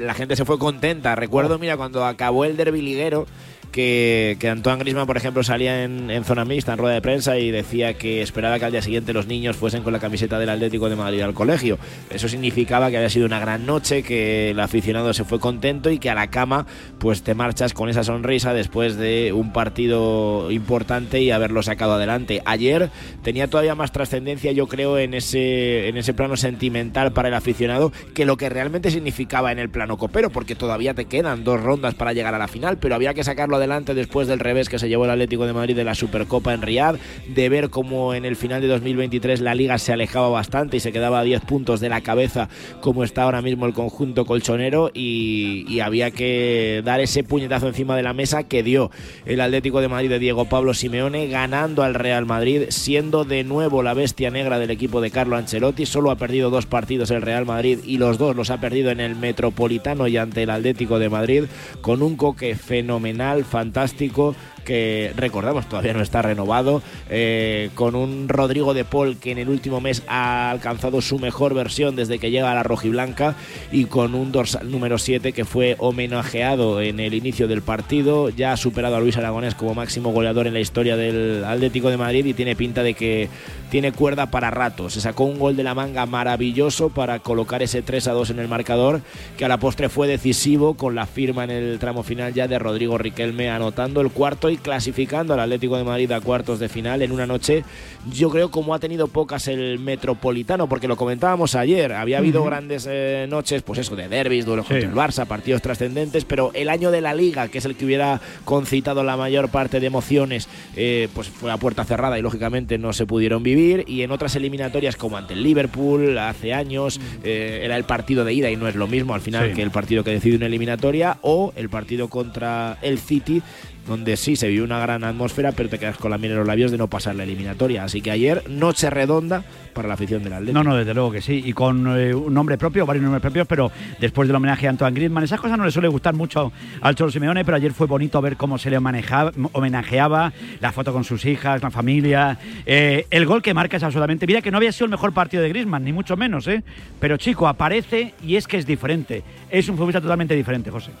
la 0.00 0.12
gente 0.12 0.34
se 0.34 0.44
fue 0.44 0.58
contenta. 0.58 1.14
Recuerdo, 1.14 1.60
mira, 1.60 1.76
cuando 1.76 2.04
acabó 2.04 2.44
el 2.44 2.56
derbi 2.56 2.82
liguero, 2.82 3.28
que, 3.76 4.38
que 4.40 4.48
Antoine 4.48 4.78
Griezmann, 4.78 5.06
por 5.06 5.18
ejemplo, 5.18 5.42
salía 5.42 5.84
en, 5.84 6.10
en 6.10 6.24
zona 6.24 6.46
mixta, 6.46 6.72
en 6.72 6.78
rueda 6.78 6.94
de 6.94 7.02
prensa, 7.02 7.36
y 7.38 7.50
decía 7.50 7.92
que 7.92 8.22
esperaba 8.22 8.58
que 8.58 8.64
al 8.64 8.72
día 8.72 8.80
siguiente 8.80 9.12
los 9.12 9.26
niños 9.26 9.54
fuesen 9.54 9.82
con 9.82 9.92
la 9.92 9.98
camiseta 9.98 10.38
del 10.38 10.48
Atlético 10.48 10.88
de 10.88 10.96
Madrid 10.96 11.20
al 11.20 11.34
colegio. 11.34 11.78
Eso 12.08 12.26
significaba 12.26 12.88
que 12.90 12.96
había 12.96 13.10
sido 13.10 13.26
una 13.26 13.38
gran 13.38 13.66
noche, 13.66 14.02
que 14.02 14.52
el 14.52 14.60
aficionado 14.60 15.12
se 15.12 15.24
fue 15.24 15.38
contento 15.38 15.90
y 15.90 15.98
que 15.98 16.08
a 16.08 16.14
la 16.14 16.30
cama 16.30 16.66
pues 16.98 17.22
te 17.22 17.34
marchas 17.34 17.74
con 17.74 17.90
esa 17.90 18.02
sonrisa 18.02 18.54
después 18.54 18.96
de 18.96 19.34
un 19.34 19.52
partido 19.52 20.50
importante 20.50 21.20
y 21.20 21.30
haberlo 21.30 21.62
sacado 21.62 21.92
adelante. 21.92 22.40
Ayer 22.46 22.88
tenía 23.22 23.48
todavía 23.48 23.74
más 23.74 23.92
trascendencia, 23.92 24.52
yo 24.52 24.68
creo, 24.68 24.96
en 24.96 25.12
ese, 25.12 25.88
en 25.88 25.98
ese 25.98 26.14
plano 26.14 26.38
sentimental 26.38 27.12
para 27.12 27.28
el 27.28 27.34
aficionado 27.34 27.92
que 28.14 28.24
lo 28.24 28.38
que 28.38 28.48
realmente 28.48 28.90
significaba 28.90 29.52
en 29.52 29.58
el 29.58 29.68
plano 29.68 29.98
copero, 29.98 30.30
porque 30.30 30.54
todavía 30.54 30.94
te 30.94 31.04
quedan 31.04 31.44
dos 31.44 31.62
rondas 31.62 31.94
para 31.94 32.14
llegar 32.14 32.34
a 32.34 32.38
la 32.38 32.48
final, 32.48 32.78
pero 32.78 32.94
había 32.94 33.12
que 33.12 33.22
sacarlo 33.22 33.56
adelante 33.56 33.65
después 33.66 34.28
del 34.28 34.38
revés 34.38 34.68
que 34.68 34.78
se 34.78 34.88
llevó 34.88 35.04
el 35.04 35.10
Atlético 35.10 35.46
de 35.46 35.52
Madrid 35.52 35.74
de 35.74 35.84
la 35.84 35.94
Supercopa 35.94 36.54
en 36.54 36.62
Riyadh, 36.62 36.98
de 37.28 37.48
ver 37.48 37.68
cómo 37.68 38.14
en 38.14 38.24
el 38.24 38.36
final 38.36 38.60
de 38.60 38.68
2023 38.68 39.40
la 39.40 39.54
liga 39.54 39.78
se 39.78 39.92
alejaba 39.92 40.28
bastante 40.28 40.76
y 40.76 40.80
se 40.80 40.92
quedaba 40.92 41.20
a 41.20 41.24
10 41.24 41.42
puntos 41.42 41.80
de 41.80 41.88
la 41.88 42.00
cabeza 42.00 42.48
como 42.80 43.02
está 43.02 43.24
ahora 43.24 43.42
mismo 43.42 43.66
el 43.66 43.72
conjunto 43.72 44.24
colchonero 44.24 44.90
y, 44.94 45.64
y 45.68 45.80
había 45.80 46.10
que 46.10 46.82
dar 46.84 47.00
ese 47.00 47.24
puñetazo 47.24 47.68
encima 47.68 47.96
de 47.96 48.02
la 48.02 48.12
mesa 48.12 48.44
que 48.44 48.62
dio 48.62 48.90
el 49.24 49.40
Atlético 49.40 49.80
de 49.80 49.88
Madrid 49.88 50.10
de 50.10 50.18
Diego 50.18 50.44
Pablo 50.44 50.74
Simeone 50.74 51.26
ganando 51.26 51.82
al 51.82 51.94
Real 51.94 52.26
Madrid, 52.26 52.66
siendo 52.68 53.24
de 53.24 53.42
nuevo 53.42 53.82
la 53.82 53.94
bestia 53.94 54.30
negra 54.30 54.58
del 54.58 54.70
equipo 54.70 55.00
de 55.00 55.10
Carlo 55.10 55.36
Ancelotti, 55.36 55.86
solo 55.86 56.10
ha 56.10 56.16
perdido 56.16 56.50
dos 56.50 56.66
partidos 56.66 57.10
el 57.10 57.22
Real 57.22 57.46
Madrid 57.46 57.80
y 57.84 57.98
los 57.98 58.18
dos 58.18 58.36
los 58.36 58.50
ha 58.50 58.60
perdido 58.60 58.90
en 58.90 59.00
el 59.00 59.16
Metropolitano 59.16 60.06
y 60.06 60.16
ante 60.16 60.44
el 60.44 60.50
Atlético 60.50 60.98
de 60.98 61.08
Madrid 61.08 61.44
con 61.80 62.02
un 62.02 62.16
coque 62.16 62.54
fenomenal, 62.54 63.44
fantástico 63.46 64.34
que 64.66 65.12
recordamos 65.16 65.66
todavía 65.66 65.94
no 65.94 66.02
está 66.02 66.20
renovado, 66.20 66.82
eh, 67.08 67.70
con 67.74 67.94
un 67.94 68.28
Rodrigo 68.28 68.74
de 68.74 68.84
Paul 68.84 69.16
que 69.16 69.30
en 69.30 69.38
el 69.38 69.48
último 69.48 69.80
mes 69.80 70.02
ha 70.08 70.50
alcanzado 70.50 71.00
su 71.00 71.18
mejor 71.18 71.54
versión 71.54 71.96
desde 71.96 72.18
que 72.18 72.30
llega 72.30 72.50
a 72.50 72.54
la 72.54 72.62
rojiblanca 72.62 73.36
y 73.72 73.86
con 73.86 74.14
un 74.14 74.32
dorsal 74.32 74.70
número 74.70 74.98
7 74.98 75.32
que 75.32 75.44
fue 75.44 75.76
homenajeado 75.78 76.82
en 76.82 77.00
el 77.00 77.14
inicio 77.14 77.48
del 77.48 77.62
partido, 77.62 78.28
ya 78.28 78.52
ha 78.52 78.56
superado 78.56 78.96
a 78.96 79.00
Luis 79.00 79.16
Aragonés 79.16 79.54
como 79.54 79.74
máximo 79.74 80.10
goleador 80.10 80.46
en 80.46 80.54
la 80.54 80.60
historia 80.60 80.96
del 80.96 81.44
Atlético 81.44 81.88
de 81.88 81.96
Madrid 81.96 82.26
y 82.26 82.34
tiene 82.34 82.56
pinta 82.56 82.82
de 82.82 82.94
que 82.94 83.28
tiene 83.70 83.92
cuerda 83.92 84.30
para 84.30 84.50
rato. 84.50 84.90
Se 84.90 85.00
sacó 85.00 85.24
un 85.24 85.38
gol 85.38 85.56
de 85.56 85.62
la 85.62 85.74
manga 85.74 86.06
maravilloso 86.06 86.90
para 86.90 87.20
colocar 87.20 87.62
ese 87.62 87.82
3 87.82 88.08
a 88.08 88.12
2 88.12 88.30
en 88.30 88.38
el 88.40 88.48
marcador, 88.48 89.00
que 89.36 89.44
a 89.44 89.48
la 89.48 89.58
postre 89.58 89.88
fue 89.88 90.08
decisivo 90.08 90.74
con 90.74 90.94
la 90.94 91.06
firma 91.06 91.44
en 91.44 91.50
el 91.50 91.78
tramo 91.78 92.02
final 92.02 92.34
ya 92.34 92.48
de 92.48 92.58
Rodrigo 92.58 92.98
Riquelme 92.98 93.50
anotando 93.50 94.00
el 94.00 94.10
cuarto 94.10 94.50
y 94.50 94.55
clasificando 94.62 95.34
al 95.34 95.40
Atlético 95.40 95.76
de 95.76 95.84
Madrid 95.84 96.10
a 96.12 96.20
cuartos 96.20 96.58
de 96.58 96.68
final 96.68 97.02
en 97.02 97.12
una 97.12 97.26
noche, 97.26 97.64
yo 98.12 98.30
creo 98.30 98.50
como 98.50 98.74
ha 98.74 98.78
tenido 98.78 99.08
pocas 99.08 99.48
el 99.48 99.78
Metropolitano, 99.78 100.68
porque 100.68 100.88
lo 100.88 100.96
comentábamos 100.96 101.54
ayer, 101.54 101.92
había 101.92 102.18
habido 102.18 102.44
grandes 102.44 102.86
eh, 102.90 103.26
noches, 103.28 103.62
pues 103.62 103.78
eso, 103.80 103.96
de 103.96 104.08
derbis, 104.08 104.44
duelos 104.44 104.66
Sí. 104.66 104.74
contra 104.74 104.88
el 104.88 104.94
Barça, 104.94 105.26
partidos 105.26 105.62
trascendentes, 105.62 106.24
pero 106.24 106.50
el 106.54 106.68
año 106.68 106.90
de 106.90 107.00
la 107.00 107.14
Liga, 107.14 107.48
que 107.48 107.58
es 107.58 107.64
el 107.64 107.76
que 107.76 107.84
hubiera 107.84 108.20
concitado 108.44 109.02
la 109.04 109.16
mayor 109.16 109.48
parte 109.48 109.80
de 109.80 109.86
emociones, 109.86 110.48
eh, 110.76 111.08
pues 111.14 111.28
fue 111.28 111.50
a 111.52 111.56
puerta 111.56 111.84
cerrada 111.84 112.18
y 112.18 112.22
lógicamente 112.22 112.78
no 112.78 112.92
se 112.92 113.06
pudieron 113.06 113.42
vivir, 113.42 113.84
y 113.86 114.02
en 114.02 114.10
otras 114.10 114.34
eliminatorias 114.36 114.96
como 114.96 115.16
ante 115.16 115.34
el 115.34 115.42
Liverpool 115.42 116.18
hace 116.18 116.52
años, 116.54 117.00
eh, 117.24 117.60
era 117.62 117.76
el 117.76 117.84
partido 117.84 118.24
de 118.24 118.32
ida 118.34 118.50
y 118.50 118.56
no 118.56 118.68
es 118.68 118.74
lo 118.74 118.86
mismo 118.86 119.14
al 119.14 119.20
final 119.20 119.48
Sí. 119.50 119.54
que 119.56 119.62
el 119.62 119.70
partido 119.70 120.02
que 120.04 120.10
decide 120.10 120.36
una 120.36 120.46
eliminatoria, 120.46 121.18
o 121.22 121.52
el 121.56 121.68
partido 121.68 122.08
contra 122.08 122.78
el 122.82 122.98
City, 122.98 123.42
donde 123.86 124.16
sí 124.16 124.36
se 124.36 124.48
vivió 124.48 124.64
una 124.64 124.78
gran 124.78 125.04
atmósfera, 125.04 125.52
pero 125.52 125.68
te 125.68 125.78
quedas 125.78 125.96
con 125.96 126.10
la 126.10 126.18
miel 126.18 126.32
en 126.32 126.38
los 126.38 126.46
labios 126.46 126.70
de 126.70 126.78
no 126.78 126.88
pasar 126.88 127.14
la 127.14 127.22
eliminatoria. 127.22 127.84
Así 127.84 128.00
que 128.00 128.10
ayer, 128.10 128.42
noche 128.48 128.90
redonda 128.90 129.44
para 129.72 129.88
la 129.88 129.94
afición 129.94 130.22
del 130.22 130.32
Atlético. 130.32 130.58
No, 130.58 130.64
no, 130.64 130.76
desde 130.76 130.94
luego 130.94 131.12
que 131.12 131.20
sí. 131.20 131.42
Y 131.44 131.52
con 131.52 131.98
eh, 131.98 132.14
un 132.14 132.32
nombre 132.32 132.58
propio, 132.58 132.86
varios 132.86 133.02
nombres 133.02 133.20
propios, 133.20 133.46
pero 133.46 133.70
después 134.00 134.26
del 134.28 134.34
homenaje 134.34 134.66
a 134.66 134.70
Antoine 134.70 134.94
Griezmann, 134.94 135.24
esas 135.24 135.40
cosas 135.40 135.58
no 135.58 135.64
le 135.64 135.70
suele 135.70 135.88
gustar 135.88 136.14
mucho 136.14 136.52
al 136.80 136.94
Cholo 136.94 137.10
Simeone, 137.10 137.44
pero 137.44 137.56
ayer 137.56 137.72
fue 137.72 137.86
bonito 137.86 138.20
ver 138.20 138.36
cómo 138.36 138.58
se 138.58 138.70
le 138.70 138.80
manejaba, 138.80 139.32
homenajeaba, 139.52 140.32
la 140.60 140.72
foto 140.72 140.92
con 140.92 141.04
sus 141.04 141.24
hijas, 141.24 141.62
la 141.62 141.70
familia. 141.70 142.38
Eh, 142.64 143.06
el 143.10 143.26
gol 143.26 143.42
que 143.42 143.54
marca 143.54 143.76
es 143.76 143.82
absolutamente. 143.82 144.26
Mira 144.26 144.40
que 144.40 144.50
no 144.50 144.56
había 144.56 144.72
sido 144.72 144.86
el 144.86 144.90
mejor 144.90 145.12
partido 145.12 145.42
de 145.42 145.50
Griezmann, 145.50 145.84
ni 145.84 145.92
mucho 145.92 146.16
menos, 146.16 146.48
¿eh? 146.48 146.62
Pero 146.98 147.16
chico, 147.16 147.46
aparece 147.46 148.14
y 148.22 148.36
es 148.36 148.48
que 148.48 148.56
es 148.56 148.66
diferente. 148.66 149.22
Es 149.50 149.68
un 149.68 149.76
futbolista 149.76 150.00
totalmente 150.00 150.34
diferente, 150.34 150.70
José. 150.70 150.92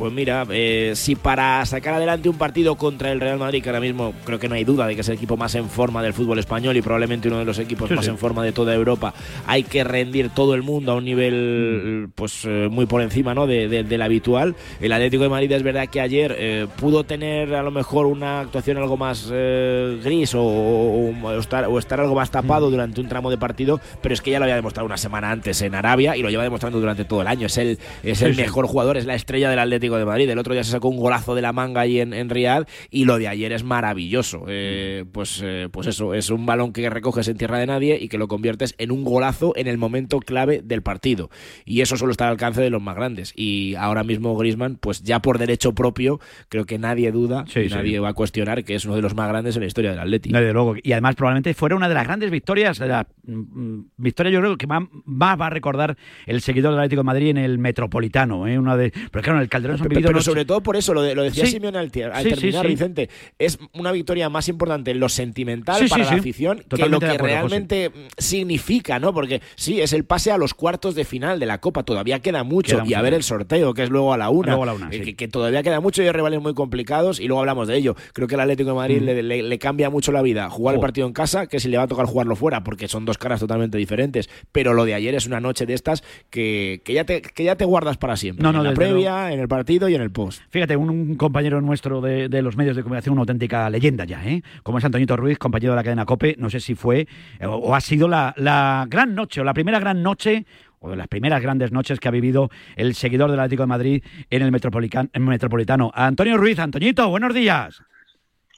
Pues 0.00 0.14
mira, 0.14 0.46
eh, 0.50 0.92
si 0.96 1.14
para 1.14 1.62
sacar 1.66 1.92
adelante 1.92 2.30
un 2.30 2.38
partido 2.38 2.74
contra 2.76 3.12
el 3.12 3.20
Real 3.20 3.38
Madrid, 3.38 3.62
que 3.62 3.68
ahora 3.68 3.80
mismo 3.80 4.14
creo 4.24 4.38
que 4.38 4.48
no 4.48 4.54
hay 4.54 4.64
duda 4.64 4.86
de 4.86 4.94
que 4.94 5.02
es 5.02 5.08
el 5.10 5.16
equipo 5.16 5.36
más 5.36 5.54
en 5.54 5.68
forma 5.68 6.02
del 6.02 6.14
fútbol 6.14 6.38
español 6.38 6.74
y 6.78 6.80
probablemente 6.80 7.28
uno 7.28 7.38
de 7.38 7.44
los 7.44 7.58
equipos 7.58 7.86
Sí, 7.90 7.94
más 7.94 8.06
sí. 8.06 8.10
en 8.10 8.16
forma 8.16 8.42
de 8.42 8.52
toda 8.52 8.74
Europa, 8.74 9.12
hay 9.46 9.62
que 9.62 9.84
rendir 9.84 10.30
todo 10.30 10.54
el 10.54 10.62
mundo 10.62 10.92
a 10.92 10.94
un 10.94 11.04
nivel 11.04 12.08
pues 12.14 12.46
eh, 12.46 12.68
muy 12.70 12.86
por 12.86 13.02
encima 13.02 13.34
¿no? 13.34 13.46
de- 13.46 13.68
de- 13.68 13.84
del 13.84 14.00
habitual. 14.00 14.56
El 14.80 14.92
Atlético 14.92 15.22
de 15.24 15.28
Madrid 15.28 15.52
es 15.52 15.62
verdad 15.62 15.86
que 15.88 16.00
ayer 16.00 16.34
eh, 16.38 16.66
pudo 16.78 17.04
tener 17.04 17.54
a 17.54 17.62
lo 17.62 17.70
mejor 17.70 18.06
una 18.06 18.40
actuación 18.40 18.78
algo 18.78 18.96
más 18.96 19.28
eh, 19.30 20.00
gris 20.02 20.34
o, 20.34 20.40
o- 20.42 21.14
o 21.24 21.38
estar, 21.38 21.66
o 21.66 21.78
estar 21.78 22.00
algo 22.00 22.14
más 22.14 22.30
tapado 22.30 22.70
durante 22.70 23.02
un 23.02 23.08
tramo 23.08 23.28
de 23.30 23.36
partido, 23.36 23.80
pero 24.00 24.14
es 24.14 24.22
que 24.22 24.30
ya 24.30 24.38
lo 24.38 24.44
había 24.46 24.56
demostrado 24.56 24.86
una 24.86 24.96
semana 24.96 25.30
antes 25.30 25.60
en 25.60 25.74
Arabia 25.74 26.16
y 26.16 26.22
lo 26.22 26.30
lleva 26.30 26.42
demostrando 26.42 26.80
durante 26.80 27.04
todo 27.04 27.20
el 27.20 27.26
año. 27.26 27.46
Es 27.48 27.58
el, 27.58 27.78
es 28.02 28.18
Sí, 28.20 28.24
el 28.24 28.36
mejor 28.36 28.66
jugador, 28.66 28.96
es 28.96 29.04
la 29.04 29.14
estrella 29.14 29.50
del 29.50 29.58
Atlético 29.58 29.89
de 29.96 30.04
Madrid. 30.04 30.28
El 30.28 30.38
otro 30.38 30.52
día 30.52 30.64
se 30.64 30.70
sacó 30.70 30.88
un 30.88 30.96
golazo 30.96 31.34
de 31.34 31.42
la 31.42 31.52
manga 31.52 31.82
ahí 31.82 32.00
en, 32.00 32.12
en 32.12 32.28
Riyadh 32.28 32.66
y 32.90 33.04
lo 33.04 33.18
de 33.18 33.28
ayer 33.28 33.52
es 33.52 33.64
maravilloso. 33.64 34.44
Eh, 34.48 35.04
pues, 35.12 35.40
eh, 35.44 35.68
pues 35.70 35.86
eso, 35.86 36.14
es 36.14 36.30
un 36.30 36.46
balón 36.46 36.72
que 36.72 36.88
recoges 36.90 37.28
en 37.28 37.36
tierra 37.36 37.58
de 37.58 37.66
nadie 37.66 37.98
y 38.00 38.08
que 38.08 38.18
lo 38.18 38.28
conviertes 38.28 38.74
en 38.78 38.90
un 38.90 39.04
golazo 39.04 39.52
en 39.56 39.66
el 39.66 39.78
momento 39.78 40.20
clave 40.20 40.62
del 40.62 40.82
partido. 40.82 41.30
Y 41.64 41.80
eso 41.80 41.96
solo 41.96 42.12
está 42.12 42.26
al 42.26 42.32
alcance 42.32 42.60
de 42.60 42.70
los 42.70 42.82
más 42.82 42.96
grandes. 42.96 43.32
Y 43.36 43.74
ahora 43.76 44.04
mismo 44.04 44.36
Griezmann, 44.36 44.76
pues 44.76 45.02
ya 45.02 45.20
por 45.20 45.38
derecho 45.38 45.74
propio, 45.74 46.20
creo 46.48 46.64
que 46.64 46.78
nadie 46.78 47.12
duda, 47.12 47.44
Sí, 47.48 47.66
nadie 47.70 47.98
va 47.98 48.10
a 48.10 48.14
cuestionar 48.14 48.64
que 48.64 48.74
es 48.74 48.84
uno 48.84 48.96
de 48.96 49.02
los 49.02 49.14
más 49.14 49.28
grandes 49.28 49.56
en 49.56 49.60
la 49.60 49.66
historia 49.66 49.90
del 49.90 50.00
Atlético. 50.00 50.36
Desde 50.36 50.52
luego. 50.52 50.74
Y 50.82 50.92
además 50.92 51.14
probablemente 51.16 51.54
fuera 51.54 51.76
una 51.76 51.88
de 51.88 51.94
las 51.94 52.06
grandes 52.06 52.30
victorias, 52.30 52.78
de 52.78 52.88
la 52.88 53.06
mm, 53.26 53.32
mm, 53.32 53.90
victoria 53.96 54.32
yo 54.32 54.40
creo 54.40 54.56
que 54.56 54.66
más, 54.66 54.82
más 55.04 55.40
va 55.40 55.46
a 55.46 55.50
recordar 55.50 55.96
el 56.26 56.40
seguidor 56.40 56.72
del 56.72 56.80
Atlético 56.80 57.00
de 57.00 57.06
Madrid 57.06 57.28
en 57.28 57.38
el 57.38 57.58
Metropolitano. 57.58 58.46
¿eh? 58.46 58.58
Una 58.58 58.76
de, 58.76 58.92
pero 59.10 59.22
claro, 59.22 59.38
en 59.38 59.42
el 59.42 59.48
Calderón 59.48 59.69
han 59.74 59.78
Pero, 59.78 59.88
vivido 59.90 60.06
pero 60.08 60.12
noches- 60.18 60.24
sobre 60.24 60.44
todo 60.44 60.62
por 60.62 60.76
eso, 60.76 60.94
lo, 60.94 61.02
de- 61.02 61.14
lo 61.14 61.22
decía 61.22 61.44
Sí. 61.46 61.52
Simeone 61.52 61.78
al, 61.78 61.90
Sí, 61.92 62.00
terminar, 62.28 62.62
sí. 62.66 62.68
Vicente, 62.68 63.08
es 63.38 63.58
una 63.74 63.92
victoria 63.92 64.28
más 64.28 64.48
importante 64.48 64.90
en 64.90 65.00
lo 65.00 65.08
sentimental 65.08 65.86
para 65.88 66.04
la 66.04 66.10
afición 66.12 66.58
que 66.58 66.62
lo 66.62 66.68
Totalmente 66.68 67.06
que 67.06 67.12
acuerdo, 67.12 67.24
José. 67.42 67.48
realmente 67.48 67.90
significa, 68.18 68.98
¿no? 68.98 69.12
Porque 69.12 69.40
sí, 69.56 69.80
es 69.80 69.92
el 69.92 70.04
pase 70.04 70.30
a 70.30 70.38
los 70.38 70.54
cuartos 70.54 70.94
de 70.94 71.04
final 71.04 71.40
de 71.40 71.46
la 71.46 71.58
Copa, 71.58 71.82
todavía 71.82 72.20
queda 72.20 72.44
mucho, 72.44 72.76
Queda 72.78 72.86
y 72.88 72.94
a 72.94 73.02
ver 73.02 73.14
el 73.14 73.22
sorteo, 73.22 73.74
que 73.74 73.82
es 73.82 73.90
luego 73.90 74.12
a 74.12 74.16
la 74.16 74.30
una, 74.30 74.48
Luego 74.48 74.62
a 74.62 74.66
la 74.66 74.72
una, 74.74 74.88
eh, 74.90 75.00
que, 75.00 75.16
que 75.16 75.28
todavía 75.28 75.62
queda 75.62 75.80
mucho 75.80 76.02
y 76.02 76.06
hay 76.06 76.12
rivales 76.12 76.40
muy 76.40 76.54
complicados, 76.54 77.18
y 77.20 77.26
luego 77.26 77.40
hablamos 77.40 77.68
de 77.68 77.76
ello. 77.76 77.96
Creo 78.12 78.28
que 78.28 78.34
el 78.34 78.40
Atlético 78.40 78.70
de 78.70 78.76
Madrid 78.76 79.00
Mm. 79.02 79.04
le, 79.04 79.22
le- 79.22 79.42
le 79.42 79.58
cambia 79.58 79.90
mucho 79.90 80.12
la 80.12 80.22
vida 80.22 80.48
jugar 80.50 80.74
el 80.74 80.78
Jo. 80.78 80.82
partido 80.82 81.06
en 81.06 81.12
casa 81.12 81.46
que 81.46 81.60
si 81.60 81.68
le 81.68 81.76
va 81.76 81.84
a 81.84 81.88
tocar 81.88 82.06
jugarlo 82.06 82.36
fuera, 82.36 82.62
porque 82.64 82.88
son 82.88 83.04
dos 83.04 83.18
caras 83.18 83.40
totalmente 83.40 83.78
diferentes, 83.78 84.28
pero 84.52 84.74
lo 84.74 84.84
de 84.84 84.94
ayer 84.94 85.14
es 85.14 85.26
una 85.26 85.40
noche 85.40 85.66
de 85.66 85.74
estas 85.74 86.02
que, 86.30 86.80
que, 86.84 86.92
ya, 86.94 87.04
te, 87.04 87.22
que 87.22 87.44
ya 87.44 87.56
te 87.56 87.64
guardas 87.64 87.96
para 87.96 88.16
siempre, 88.16 88.42
No, 88.42 88.52
no, 88.52 88.58
en 88.60 88.64
la 88.68 88.74
previa, 88.74 89.32
en 89.32 89.40
el 89.40 89.48
partido 89.60 89.90
y 89.90 89.94
en 89.94 90.00
el 90.00 90.10
post. 90.10 90.42
Fíjate, 90.48 90.74
un, 90.74 90.88
un 90.88 91.14
compañero 91.16 91.60
nuestro 91.60 92.00
de, 92.00 92.30
de 92.30 92.40
los 92.40 92.56
medios 92.56 92.76
de 92.76 92.82
comunicación, 92.82 93.12
una 93.12 93.20
auténtica 93.20 93.68
leyenda 93.68 94.06
ya, 94.06 94.24
¿eh? 94.26 94.42
Como 94.62 94.78
es 94.78 94.84
Antoñito 94.86 95.16
Ruiz, 95.18 95.36
compañero 95.36 95.72
de 95.72 95.76
la 95.76 95.84
cadena 95.84 96.06
COPE, 96.06 96.36
no 96.38 96.48
sé 96.48 96.60
si 96.60 96.74
fue 96.74 97.06
eh, 97.38 97.44
o, 97.46 97.56
o 97.56 97.74
ha 97.74 97.80
sido 97.82 98.08
la, 98.08 98.32
la 98.38 98.86
gran 98.88 99.14
noche 99.14 99.42
o 99.42 99.44
la 99.44 99.52
primera 99.52 99.78
gran 99.78 100.02
noche 100.02 100.46
o 100.78 100.88
de 100.88 100.96
las 100.96 101.08
primeras 101.08 101.42
grandes 101.42 101.72
noches 101.72 102.00
que 102.00 102.08
ha 102.08 102.10
vivido 102.10 102.48
el 102.76 102.94
seguidor 102.94 103.30
del 103.30 103.38
Atlético 103.40 103.64
de 103.64 103.66
Madrid 103.66 104.02
en 104.30 104.40
el 104.40 104.50
Metropolitano. 104.50 105.92
Antonio 105.94 106.38
Ruiz, 106.38 106.58
Antoñito, 106.58 107.06
buenos 107.10 107.34
días. 107.34 107.82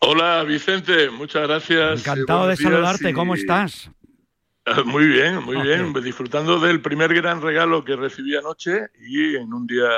Hola 0.02 0.44
Vicente, 0.44 1.10
muchas 1.10 1.48
gracias. 1.48 2.06
Encantado 2.06 2.46
de 2.46 2.56
saludarte, 2.56 3.10
y- 3.10 3.12
¿cómo 3.12 3.34
estás? 3.34 3.90
Muy 4.84 5.08
bien, 5.08 5.42
muy 5.42 5.56
Ok. 5.56 5.64
bien, 5.64 5.92
disfrutando 6.04 6.60
del 6.60 6.80
primer 6.80 7.12
gran 7.12 7.42
regalo 7.42 7.84
que 7.84 7.96
recibí 7.96 8.36
anoche 8.36 8.90
y 9.00 9.34
en 9.34 9.52
un 9.52 9.66
día 9.66 9.88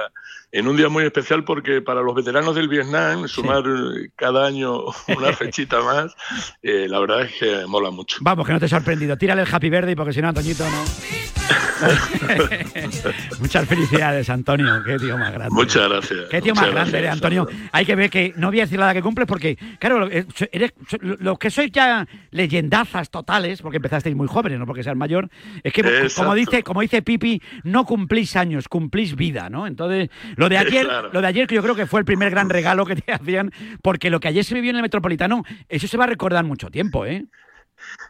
en 0.55 0.69
un 0.69 0.77
día 0.77 0.89
muy 0.89 1.05
especial 1.05 1.43
porque 1.43 1.83
para 1.83 2.01
los 2.01 2.15
veteranos 2.15 2.55
del 2.55 2.69
Vietnam 2.69 3.27
sumar 3.27 3.65
eh, 3.67 4.11
cada 4.15 4.47
año 4.47 4.85
una 5.09 5.33
fechita 5.33 5.83
más, 5.83 6.15
eh, 6.63 6.87
la 6.89 7.01
verdad 7.01 7.23
es 7.23 7.33
que 7.33 7.67
mola 7.67 7.91
mucho. 7.91 8.19
Vamos, 8.21 8.47
que 8.47 8.53
no 8.53 8.61
te 8.61 8.67
he 8.67 8.69
sorprendido. 8.69 9.19
Tírale 9.19 9.43
el 9.43 9.49
Happy 9.51 9.69
Birthday 9.69 9.97
porque 9.97 10.13
si 10.13 10.23
no, 10.23 10.29
Antoñito 10.29 10.65
no. 10.65 10.85
Muchas 13.41 13.69
felicidades, 13.69 14.31
Antonio. 14.31 14.83
Qué 14.85 14.97
tío 14.97 15.19
más 15.19 15.33
grande. 15.33 15.55
Muchas 15.55 15.89
gracias. 15.89 16.21
Qué 16.31 16.41
tío 16.41 16.55
más 16.55 16.71
grande 16.71 16.99
eres. 16.99 17.11
Antonio. 17.11 17.47
Hay 17.73 17.85
que 17.85 17.95
ver 17.95 18.11
que 18.11 18.33
no 18.37 18.49
voy 18.49 18.61
a 18.61 18.63
decir 18.65 18.79
la 18.79 18.87
edad 18.87 18.95
que 18.95 19.03
cumples 19.03 19.27
porque, 19.27 19.59
claro, 19.79 20.09
eh, 20.11 20.27
eres, 20.53 20.73
los 21.01 21.39
que 21.39 21.51
sois 21.51 21.71
ya 21.71 22.07
leyendazas 22.31 23.11
totales, 23.11 23.61
porque 23.61 23.77
empezasteis 23.77 24.17
muy 24.17 24.29
jóvenes, 24.29 24.59
no 24.59 24.67
porque 24.67 24.83
seas 24.83 24.97
mayor, 24.97 25.29
es 25.63 25.73
que, 25.73 25.81
Exacto. 25.81 26.23
como 26.23 26.35
dice, 26.35 26.63
como 26.63 26.81
dice 26.81 27.03
Pipi, 27.03 27.43
no 27.65 27.85
cumplís 27.85 28.37
años, 28.37 28.69
cumplís 28.69 29.17
vida, 29.17 29.51
¿no? 29.51 29.67
Entonces, 29.67 30.11
lo 30.45 30.49
de 30.49 30.59
ayer, 30.59 30.87
Claro. 30.87 31.11
lo 31.13 31.21
de 31.21 31.27
ayer 31.27 31.47
que 31.47 31.55
yo 31.55 31.63
creo 31.63 31.75
que 31.75 31.87
fue 31.87 32.01
el 32.01 32.07
primer 32.07 32.31
gran 32.31 32.49
regalo 32.49 32.87
que 32.87 32.97
te 32.97 33.13
hacían, 33.13 33.51
porque 33.83 34.11
lo 34.11 34.21
que 34.21 34.29
ayer 34.29 34.45
se 34.45 34.55
vivió 34.55 34.71
en 34.71 34.77
el 34.77 34.83
Metropolitano, 34.83 35.45
eso 35.69 35.87
se 35.87 35.97
va 35.97 36.05
a 36.05 36.09
recordar 36.09 36.45
mucho 36.45 36.71
tiempo, 36.71 37.05
¿eh? 37.07 37.25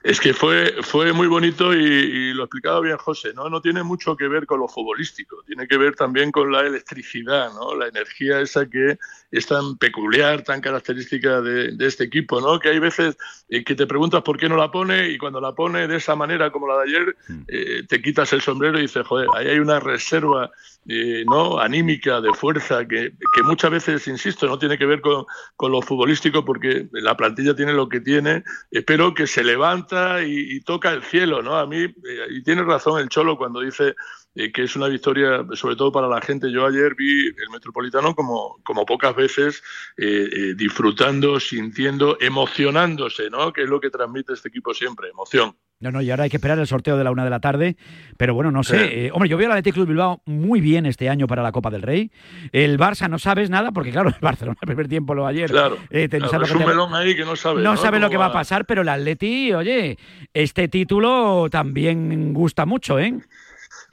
Es 0.05 0.21
que 0.21 0.35
fue, 0.35 0.75
fue 0.83 1.13
muy 1.13 1.27
bonito 1.27 1.75
y, 1.75 1.79
y 1.83 2.35
lo 2.35 2.45
explicaba 2.45 2.81
bien 2.81 2.97
José, 2.97 3.33
¿no? 3.35 3.49
No 3.49 3.61
tiene 3.61 3.83
mucho 3.83 4.17
que 4.17 4.29
ver 4.29 4.47
con 4.47 4.61
lo 4.61 4.69
futbolístico, 4.69 5.43
tiene 5.47 5.67
que 5.67 5.79
ver 5.79 5.97
también 5.97 6.31
con 6.31 6.53
la 6.53 6.61
electricidad, 6.61 7.53
¿no? 7.55 7.75
La 7.75 7.89
energía 7.89 8.41
esa 8.41 8.67
que 8.67 8.99
es 9.35 9.47
tan 9.47 9.77
peculiar, 9.79 10.43
tan 10.43 10.61
característica 10.61 11.41
de, 11.41 11.73
de 11.73 11.87
este 11.87 12.05
equipo, 12.05 12.41
¿no? 12.41 12.61
Que 12.61 12.69
hay 12.69 12.79
veces 12.79 13.17
eh, 13.49 13.65
que 13.65 13.75
te 13.75 13.85
preguntas 13.85 14.23
por 14.23 14.39
qué 14.39 14.49
no 14.49 14.57
la 14.57 14.71
pone 14.71 15.09
y 15.09 15.19
cuando 15.19 15.41
la 15.41 15.53
pone 15.53 15.89
de 15.89 15.97
esa 15.97 16.15
manera 16.15 16.53
como 16.53 16.69
la 16.69 16.77
de 16.77 16.83
ayer, 16.85 17.17
eh, 17.49 17.83
te 17.89 18.01
quitas 18.01 18.33
el 18.33 18.43
sombrero 18.43 18.79
y 18.79 18.83
dices, 18.83 19.05
joder, 19.05 19.27
ahí 19.35 19.49
hay 19.49 19.59
una 19.59 19.81
reserva 19.81 20.53
eh, 20.87 21.25
¿no? 21.27 21.59
anímica, 21.59 22.21
de 22.21 22.33
fuerza, 22.33 22.87
que, 22.87 23.13
que 23.35 23.43
muchas 23.43 23.73
veces, 23.73 24.07
insisto, 24.07 24.47
no 24.47 24.57
tiene 24.57 24.79
que 24.79 24.87
ver 24.87 25.01
con, 25.01 25.25
con 25.57 25.73
lo 25.73 25.83
futbolístico 25.83 26.45
porque 26.45 26.87
la 26.93 27.17
plantilla 27.17 27.57
tiene 27.57 27.73
lo 27.73 27.89
que 27.89 28.01
tiene, 28.01 28.45
pero 28.87 29.15
que 29.15 29.27
se 29.27 29.43
levanta 29.43 30.23
y, 30.23 30.57
y 30.57 30.61
toca 30.61 30.93
el 30.93 31.03
cielo, 31.03 31.43
¿no? 31.43 31.57
A 31.57 31.67
mí, 31.67 31.93
y 32.31 32.43
tiene 32.45 32.63
razón 32.63 33.01
el 33.01 33.09
Cholo 33.09 33.37
cuando 33.37 33.61
dice 33.61 33.97
eh, 34.35 34.51
que 34.53 34.63
es 34.65 34.75
una 34.77 34.89
victoria, 34.89 35.45
sobre 35.53 35.77
todo 35.77 35.93
para 35.93 36.09
la 36.09 36.21
gente. 36.21 36.51
Yo 36.51 36.67
ayer 36.67 36.95
vi 36.95 37.27
el 37.29 37.51
Metropolitano 37.53 38.15
como, 38.15 38.59
como 38.65 38.85
pocas 38.87 39.15
veces, 39.15 39.63
eh, 39.97 40.29
eh, 40.33 40.55
disfrutando, 40.57 41.39
sintiendo, 41.41 42.17
emocionándose, 42.21 43.31
¿no? 43.31 43.53
Que 43.53 43.63
es 43.63 43.69
lo 43.69 43.81
que 43.81 43.91
transmite 43.91 44.33
este 44.33 44.49
equipo 44.49 44.75
siempre, 44.75 45.09
emoción. 45.09 45.57
No, 45.81 45.91
no, 45.91 46.01
y 46.01 46.11
ahora 46.11 46.25
hay 46.25 46.31
que 46.31 46.37
esperar 46.39 46.59
el 46.59 46.67
sorteo 46.67 46.97
de 46.97 47.05
la 47.05 47.11
una 47.11 47.25
de 47.25 47.31
la 47.31 47.41
tarde. 47.41 47.77
Pero 48.17 48.33
bueno, 48.33 48.51
no 48.51 48.63
sé. 48.63 48.79
Sí. 48.79 48.85
Eh, 48.91 49.11
hombre, 49.13 49.29
yo 49.29 49.37
veo 49.37 49.47
al 49.49 49.53
Athletic 49.53 49.75
Club 49.75 49.89
Bilbao 49.89 50.23
muy 50.25 50.61
bien 50.61 50.87
este 50.87 51.11
año 51.11 51.27
para 51.27 51.43
la 51.43 51.53
Copa 51.53 51.69
del 51.71 51.83
Rey. 51.83 52.11
El 52.53 52.79
Barça 52.79 53.09
no 53.11 53.19
sabes 53.19 53.51
nada, 53.51 53.71
porque 53.73 53.91
claro, 53.91 54.09
el 54.09 54.15
Barcelona 54.21 54.57
el 54.63 54.67
primer 54.67 54.89
tiempo 54.89 55.15
lo 55.15 55.27
ayer. 55.27 55.51
Claro, 55.51 55.77
eh, 55.91 56.09
te- 56.09 56.21
no 56.21 56.29
claro, 56.29 56.47
sabes 56.47 56.49
es 56.49 56.53
lo 56.55 56.59
que 56.61 56.65
un 56.65 56.71
te- 56.71 56.75
melón 56.77 56.95
ahí 56.95 57.15
que 57.15 57.25
no 57.25 57.37
sabe. 57.37 57.63
no 57.63 57.77
sabe 57.77 57.99
lo 57.99 58.07
¿Cómo 58.07 58.11
que 58.13 58.17
va 58.19 58.27
a 58.27 58.33
pasar, 58.33 58.65
pero 58.65 58.83
el 58.83 58.89
Atleti, 58.89 59.53
oye, 59.53 59.99
este 60.33 60.69
título 60.69 61.49
también 61.51 62.33
gusta 62.33 62.65
mucho, 62.65 62.99
¿eh? 62.99 63.15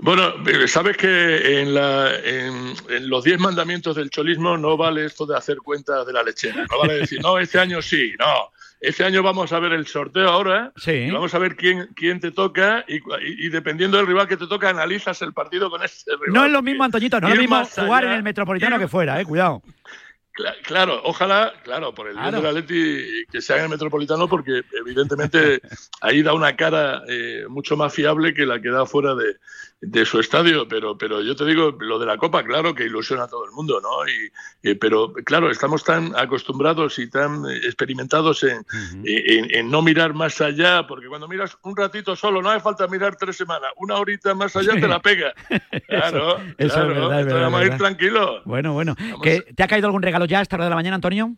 Bueno, 0.01 0.33
eh, 0.47 0.67
sabes 0.67 0.97
que 0.97 1.61
en, 1.61 1.73
la- 1.75 2.11
en- 2.23 2.73
en 2.89 3.09
los 3.09 3.23
diez 3.23 3.39
mandamientos 3.39 3.95
del 3.95 4.09
cholismo 4.09 4.57
no 4.57 4.75
vale 4.75 5.05
esto 5.05 5.25
de 5.25 5.37
hacer 5.37 5.57
cuentas 5.57 6.05
de 6.07 6.13
la 6.13 6.23
lechera. 6.23 6.65
No 6.69 6.79
vale 6.79 6.95
decir, 6.95 7.19
no, 7.21 7.37
este 7.37 7.59
año 7.59 7.81
sí, 7.81 8.13
no. 8.19 8.25
Este 8.79 9.03
año 9.03 9.21
vamos 9.21 9.53
a 9.53 9.59
ver 9.59 9.73
el 9.73 9.85
sorteo 9.85 10.27
ahora 10.27 10.71
Sí. 10.75 10.91
y 10.91 11.11
vamos 11.11 11.35
a 11.35 11.37
ver 11.37 11.55
quién, 11.55 11.89
quién 11.95 12.19
te 12.19 12.31
toca 12.31 12.83
y, 12.87 12.95
y- 12.95 13.45
y 13.45 13.49
dependiendo 13.49 13.97
del 13.97 14.07
rival 14.07 14.27
que 14.27 14.37
te 14.37 14.47
toca 14.47 14.69
analizas 14.69 15.21
el 15.21 15.33
partido 15.33 15.69
con 15.69 15.83
ese 15.83 16.09
rival. 16.19 16.33
No 16.33 16.45
es 16.45 16.51
lo 16.51 16.63
mismo, 16.63 16.83
Antoñito, 16.83 17.21
no 17.21 17.27
es 17.29 17.35
lo 17.35 17.41
mismo 17.41 17.63
jugar 17.63 18.03
allá- 18.03 18.11
en 18.13 18.17
el 18.17 18.23
Metropolitano 18.23 18.77
ir- 18.77 18.79
que 18.79 18.87
fuera, 18.87 19.21
¿eh? 19.21 19.25
Cuidado. 19.25 19.61
Cla- 20.41 20.55
Claro, 20.63 21.01
ojalá, 21.03 21.53
claro, 21.63 21.93
por 21.93 22.07
el 22.07 22.13
bien 22.15 22.29
Claro. 22.29 22.41
del 22.41 22.57
Atleti 22.57 23.25
que 23.31 23.41
se 23.41 23.53
haga 23.53 23.61
en 23.63 23.65
el 23.65 23.71
Metropolitano, 23.71 24.27
porque 24.27 24.61
evidentemente 24.79 25.61
ahí 26.01 26.21
da 26.21 26.33
una 26.33 26.55
cara 26.55 27.03
eh, 27.07 27.45
mucho 27.49 27.75
más 27.77 27.93
fiable 27.93 28.33
que 28.33 28.45
la 28.45 28.61
que 28.61 28.69
da 28.69 28.85
fuera 28.85 29.13
de, 29.15 29.35
de 29.81 30.05
su 30.05 30.19
estadio. 30.19 30.67
Pero, 30.67 30.97
pero 30.97 31.21
yo 31.21 31.35
te 31.35 31.45
digo, 31.45 31.75
lo 31.79 31.99
de 31.99 32.05
la 32.05 32.17
Copa, 32.17 32.43
claro 32.43 32.73
que 32.73 32.85
ilusiona 32.85 33.23
a 33.23 33.27
todo 33.27 33.45
el 33.45 33.51
mundo, 33.51 33.79
¿no? 33.81 34.07
Y, 34.07 34.69
eh, 34.69 34.75
pero 34.75 35.13
claro, 35.25 35.49
estamos 35.51 35.83
tan 35.83 36.13
acostumbrados 36.15 36.97
y 36.99 37.09
tan 37.09 37.45
eh, 37.49 37.57
experimentados 37.63 38.43
en, 38.43 38.65
en- 39.03 39.53
en 39.55 39.69
no 39.71 39.81
mirar 39.81 40.13
más 40.13 40.39
allá, 40.41 40.85
porque 40.87 41.07
cuando 41.07 41.27
miras 41.27 41.57
un 41.63 41.75
ratito 41.75 42.15
solo, 42.15 42.41
no 42.41 42.49
hace 42.49 42.61
falta 42.61 42.87
mirar 42.87 43.15
tres 43.15 43.35
semanas, 43.37 43.71
una 43.77 43.95
horita 43.97 44.33
más 44.33 44.55
allá 44.55 44.73
te 44.73 44.87
la 44.87 44.99
pega. 45.01 45.33
Claro, 45.87 46.37
Eso 46.37 46.53
es 46.57 46.71
claro, 46.73 46.87
verdad, 46.87 47.19
es 47.19 47.25
verdad, 47.25 47.41
vamos 47.41 47.59
a 47.59 47.63
ir 47.63 47.69
verdad. 47.71 47.77
tranquilos. 47.85 48.41
Bueno, 48.45 48.73
bueno. 48.73 48.95
¿Que 49.21 49.41
¿Te 49.41 49.63
ha 49.63 49.67
caído 49.67 49.87
algún 49.87 50.01
regalo 50.01 50.25
ya 50.31 50.41
esta 50.41 50.55
hora 50.55 50.63
de 50.65 50.69
la 50.71 50.75
mañana, 50.77 50.95
Antonio? 50.95 51.35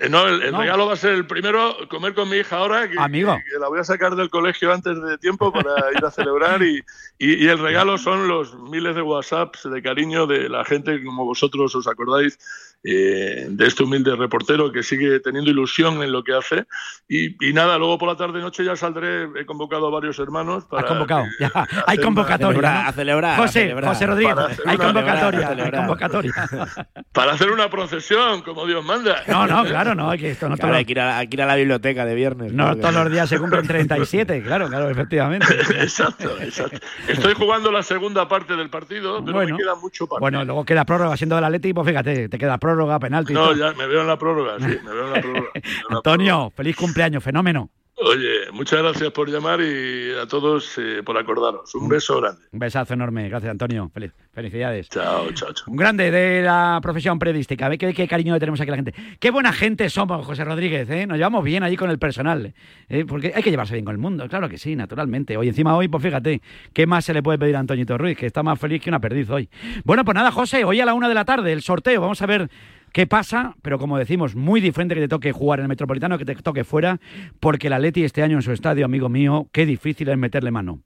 Eh, 0.00 0.08
no, 0.08 0.26
el, 0.28 0.42
el 0.42 0.52
No. 0.52 0.60
regalo 0.60 0.86
va 0.86 0.92
a 0.92 0.96
ser 0.96 1.14
el 1.14 1.26
primero, 1.26 1.76
comer 1.88 2.14
con 2.14 2.28
mi 2.28 2.36
hija 2.36 2.56
ahora, 2.58 2.88
que, 2.88 2.98
Amigo. 2.98 3.36
que 3.52 3.58
la 3.58 3.68
voy 3.68 3.80
a 3.80 3.84
sacar 3.84 4.14
del 4.14 4.30
colegio 4.30 4.72
antes 4.72 5.00
de 5.02 5.18
tiempo 5.18 5.52
para 5.52 5.72
ir 5.96 6.04
a 6.04 6.10
celebrar 6.10 6.62
y, 6.62 6.84
y- 7.18 7.44
y 7.44 7.48
el 7.48 7.58
regalo 7.58 7.98
son 7.98 8.28
los 8.28 8.56
miles 8.58 8.94
de 8.94 9.02
WhatsApps 9.02 9.68
de 9.68 9.82
cariño 9.82 10.26
de 10.26 10.48
la 10.48 10.64
gente, 10.64 11.02
como 11.04 11.24
vosotros 11.24 11.74
os 11.74 11.86
acordáis, 11.88 12.38
eh, 12.82 13.46
de 13.48 13.66
este 13.66 13.82
humilde 13.82 14.14
reportero 14.14 14.70
que 14.70 14.82
sigue 14.82 15.18
teniendo 15.20 15.50
ilusión 15.50 16.02
en 16.02 16.12
lo 16.12 16.22
que 16.22 16.34
hace. 16.34 16.66
Y, 17.08 17.48
y 17.48 17.52
nada, 17.52 17.78
luego 17.78 17.98
por 17.98 18.08
la 18.08 18.16
tarde-noche 18.16 18.64
ya 18.64 18.76
saldré, 18.76 19.24
he 19.40 19.44
convocado 19.46 19.86
a 19.88 19.90
varios 19.90 20.18
hermanos 20.18 20.64
para... 20.66 20.82
Has 20.82 20.88
convocado, 20.88 21.24
que- 21.38 21.44
ya. 21.44 21.68
Hay 21.86 21.98
convocatoria. 21.98 22.58
una- 22.58 22.82
¿no? 22.84 22.88
a 22.88 22.92
celebrar, 22.92 23.32
a 23.34 23.36
José, 23.42 23.60
celebrar. 23.62 23.92
José 23.92 24.06
Rodríguez, 24.06 24.36
hay 24.66 24.74
una- 24.76 24.84
convocatoria. 24.84 25.48
a 25.48 25.50
Hay 25.52 25.70
convocatoria. 25.72 26.32
Para 27.12 27.32
hacer 27.32 27.50
una 27.50 27.68
procesión, 27.70 28.42
como 28.42 28.66
Dios 28.66 28.84
manda. 28.84 29.22
No, 29.26 29.46
no, 29.46 29.64
claro, 29.64 29.94
no, 29.94 30.10
hay 30.10 30.18
que 30.18 30.30
esto 30.30 30.48
no 30.48 30.56
Claro, 30.56 30.68
todos- 30.72 30.78
hay, 30.78 30.84
que 30.84 30.92
ir 30.92 31.00
a, 31.00 31.18
hay 31.18 31.28
que 31.28 31.36
ir 31.36 31.42
a 31.42 31.46
la 31.46 31.56
biblioteca 31.56 32.04
de 32.04 32.14
viernes. 32.14 32.52
no 32.52 32.74
que- 32.74 32.80
todos 32.82 32.94
los 32.94 33.10
días 33.10 33.28
se 33.28 33.38
cumplen 33.38 33.66
37, 33.66 34.42
claro, 34.46 34.68
claro, 34.68 34.90
efectivamente. 34.90 35.46
Exacto, 35.80 36.30
exacto. 36.40 36.78
Estoy 37.08 37.34
jugando 37.34 37.72
la 37.72 37.82
segunda 37.82 38.28
parte 38.28 38.54
del 38.56 38.70
partido, 38.70 39.24
pero 39.24 39.32
Bueno. 39.38 39.56
me 39.56 39.62
queda 39.62 39.74
mucho 39.74 40.06
partido. 40.06 40.20
Bueno, 40.20 40.44
luego 40.44 40.64
queda 40.64 40.84
prórroga 40.84 41.16
siendo 41.16 41.34
del 41.36 41.44
Atleti, 41.44 41.72
pues 41.72 41.86
fíjate, 41.88 42.28
te 42.28 42.38
queda 42.38 42.58
prórroga, 42.58 42.65
penalti. 43.00 43.32
y 43.32 43.34
No, 43.34 43.54
ya 43.54 43.72
me 43.72 43.86
veo 43.86 44.00
en 44.02 44.06
la 44.06 44.18
prórroga, 44.18 44.58
sí, 44.58 44.78
me 44.84 44.92
veo 44.92 45.06
en 45.06 45.12
la 45.12 45.20
prórroga. 45.20 45.50
Antonio, 45.90 46.52
feliz 46.54 46.76
cumpleaños, 46.76 47.22
fenómeno. 47.22 47.70
Oye, 47.98 48.50
muchas 48.52 48.82
gracias 48.82 49.10
por 49.10 49.30
llamar 49.30 49.58
y 49.62 50.12
a 50.12 50.26
todos 50.26 50.76
eh, 50.76 51.02
por 51.02 51.16
acordaros. 51.16 51.74
Un 51.74 51.88
beso 51.88 52.20
grande. 52.20 52.42
Un 52.52 52.58
besazo 52.58 52.92
enorme, 52.92 53.26
gracias 53.30 53.50
Antonio, 53.50 53.90
Feliz, 53.92 54.12
felicidades. 54.34 54.90
Chao, 54.90 55.32
chao, 55.32 55.50
chao. 55.54 55.64
Un 55.66 55.76
grande 55.76 56.10
de 56.10 56.42
la 56.42 56.78
profesión 56.82 57.18
periodística. 57.18 57.70
Ve 57.70 57.78
qué, 57.78 57.94
qué 57.94 58.06
cariño 58.06 58.34
le 58.34 58.40
tenemos 58.40 58.60
aquí 58.60 58.68
a 58.68 58.72
la 58.72 58.76
gente. 58.76 58.94
Qué 59.18 59.30
buena 59.30 59.50
gente 59.50 59.88
somos, 59.88 60.26
José 60.26 60.44
Rodríguez. 60.44 60.90
¿eh? 60.90 61.06
Nos 61.06 61.16
llevamos 61.16 61.42
bien 61.42 61.62
allí 61.62 61.76
con 61.76 61.88
el 61.88 61.98
personal. 61.98 62.52
¿eh? 62.90 63.06
Porque 63.08 63.32
hay 63.34 63.42
que 63.42 63.50
llevarse 63.50 63.72
bien 63.72 63.86
con 63.86 63.94
el 63.94 63.98
mundo. 63.98 64.28
Claro 64.28 64.50
que 64.50 64.58
sí, 64.58 64.76
naturalmente. 64.76 65.38
Hoy 65.38 65.48
encima 65.48 65.74
hoy, 65.74 65.88
pues 65.88 66.02
fíjate, 66.02 66.42
¿qué 66.74 66.86
más 66.86 67.06
se 67.06 67.14
le 67.14 67.22
puede 67.22 67.38
pedir 67.38 67.56
a 67.56 67.60
Antoñito 67.60 67.96
Ruiz? 67.96 68.18
Que 68.18 68.26
está 68.26 68.42
más 68.42 68.60
feliz 68.60 68.82
que 68.82 68.90
una 68.90 69.00
perdiz 69.00 69.30
hoy. 69.30 69.48
Bueno, 69.84 70.04
pues 70.04 70.14
nada, 70.14 70.30
José, 70.32 70.64
hoy 70.64 70.80
a 70.80 70.84
la 70.84 70.92
una 70.92 71.08
de 71.08 71.14
la 71.14 71.24
tarde, 71.24 71.50
el 71.50 71.62
sorteo. 71.62 72.02
Vamos 72.02 72.20
a 72.20 72.26
ver 72.26 72.50
qué 72.96 73.06
pasa, 73.06 73.54
pero 73.60 73.78
como 73.78 73.98
decimos, 73.98 74.34
muy 74.34 74.62
diferente 74.62 74.94
que 74.94 75.02
te 75.02 75.08
toque 75.08 75.30
jugar 75.30 75.58
en 75.58 75.64
el 75.64 75.68
Metropolitano 75.68 76.16
que 76.16 76.24
te 76.24 76.34
toque 76.36 76.64
fuera, 76.64 76.98
porque 77.40 77.66
el 77.66 77.74
Atleti 77.74 78.04
este 78.04 78.22
año 78.22 78.36
en 78.36 78.42
su 78.42 78.52
estadio, 78.52 78.86
amigo 78.86 79.10
mío, 79.10 79.50
qué 79.52 79.66
difícil 79.66 80.08
es 80.08 80.16
meterle 80.16 80.50
mano. 80.50 80.80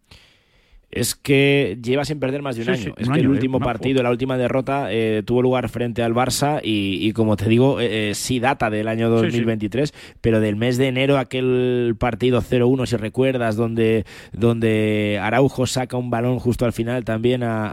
Es 0.92 1.14
que 1.14 1.78
lleva 1.82 2.04
sin 2.04 2.18
perder 2.18 2.42
más 2.42 2.56
de 2.56 2.62
un 2.62 2.66
Sí, 2.66 2.72
año. 2.72 2.82
sí, 2.82 2.90
es 2.96 3.06
un 3.06 3.14
que 3.14 3.20
año, 3.20 3.28
el 3.28 3.34
¿eh? 3.34 3.36
último 3.36 3.60
partido, 3.60 4.02
la 4.02 4.10
última 4.10 4.36
derrota, 4.36 4.88
eh, 4.90 5.22
tuvo 5.24 5.40
lugar 5.40 5.68
frente 5.68 6.02
al 6.02 6.14
Barça 6.14 6.60
y, 6.64 6.98
y 7.06 7.12
como 7.12 7.36
te 7.36 7.48
digo, 7.48 7.80
eh, 7.80 8.10
sí 8.14 8.40
data 8.40 8.70
del 8.70 8.88
año 8.88 9.06
Sí, 9.20 9.26
sí. 9.26 9.26
2023, 9.26 9.94
pero 10.20 10.40
del 10.40 10.56
mes 10.56 10.78
de 10.78 10.88
enero, 10.88 11.16
aquel 11.18 11.94
partido 11.96 12.42
0-1, 12.42 12.86
si 12.86 12.96
recuerdas, 12.96 13.54
donde, 13.54 14.04
donde 14.32 15.20
Araujo 15.22 15.66
saca 15.66 15.96
un 15.96 16.10
balón 16.10 16.40
justo 16.40 16.64
al 16.64 16.72
final 16.72 17.04
también 17.04 17.44
a, 17.44 17.68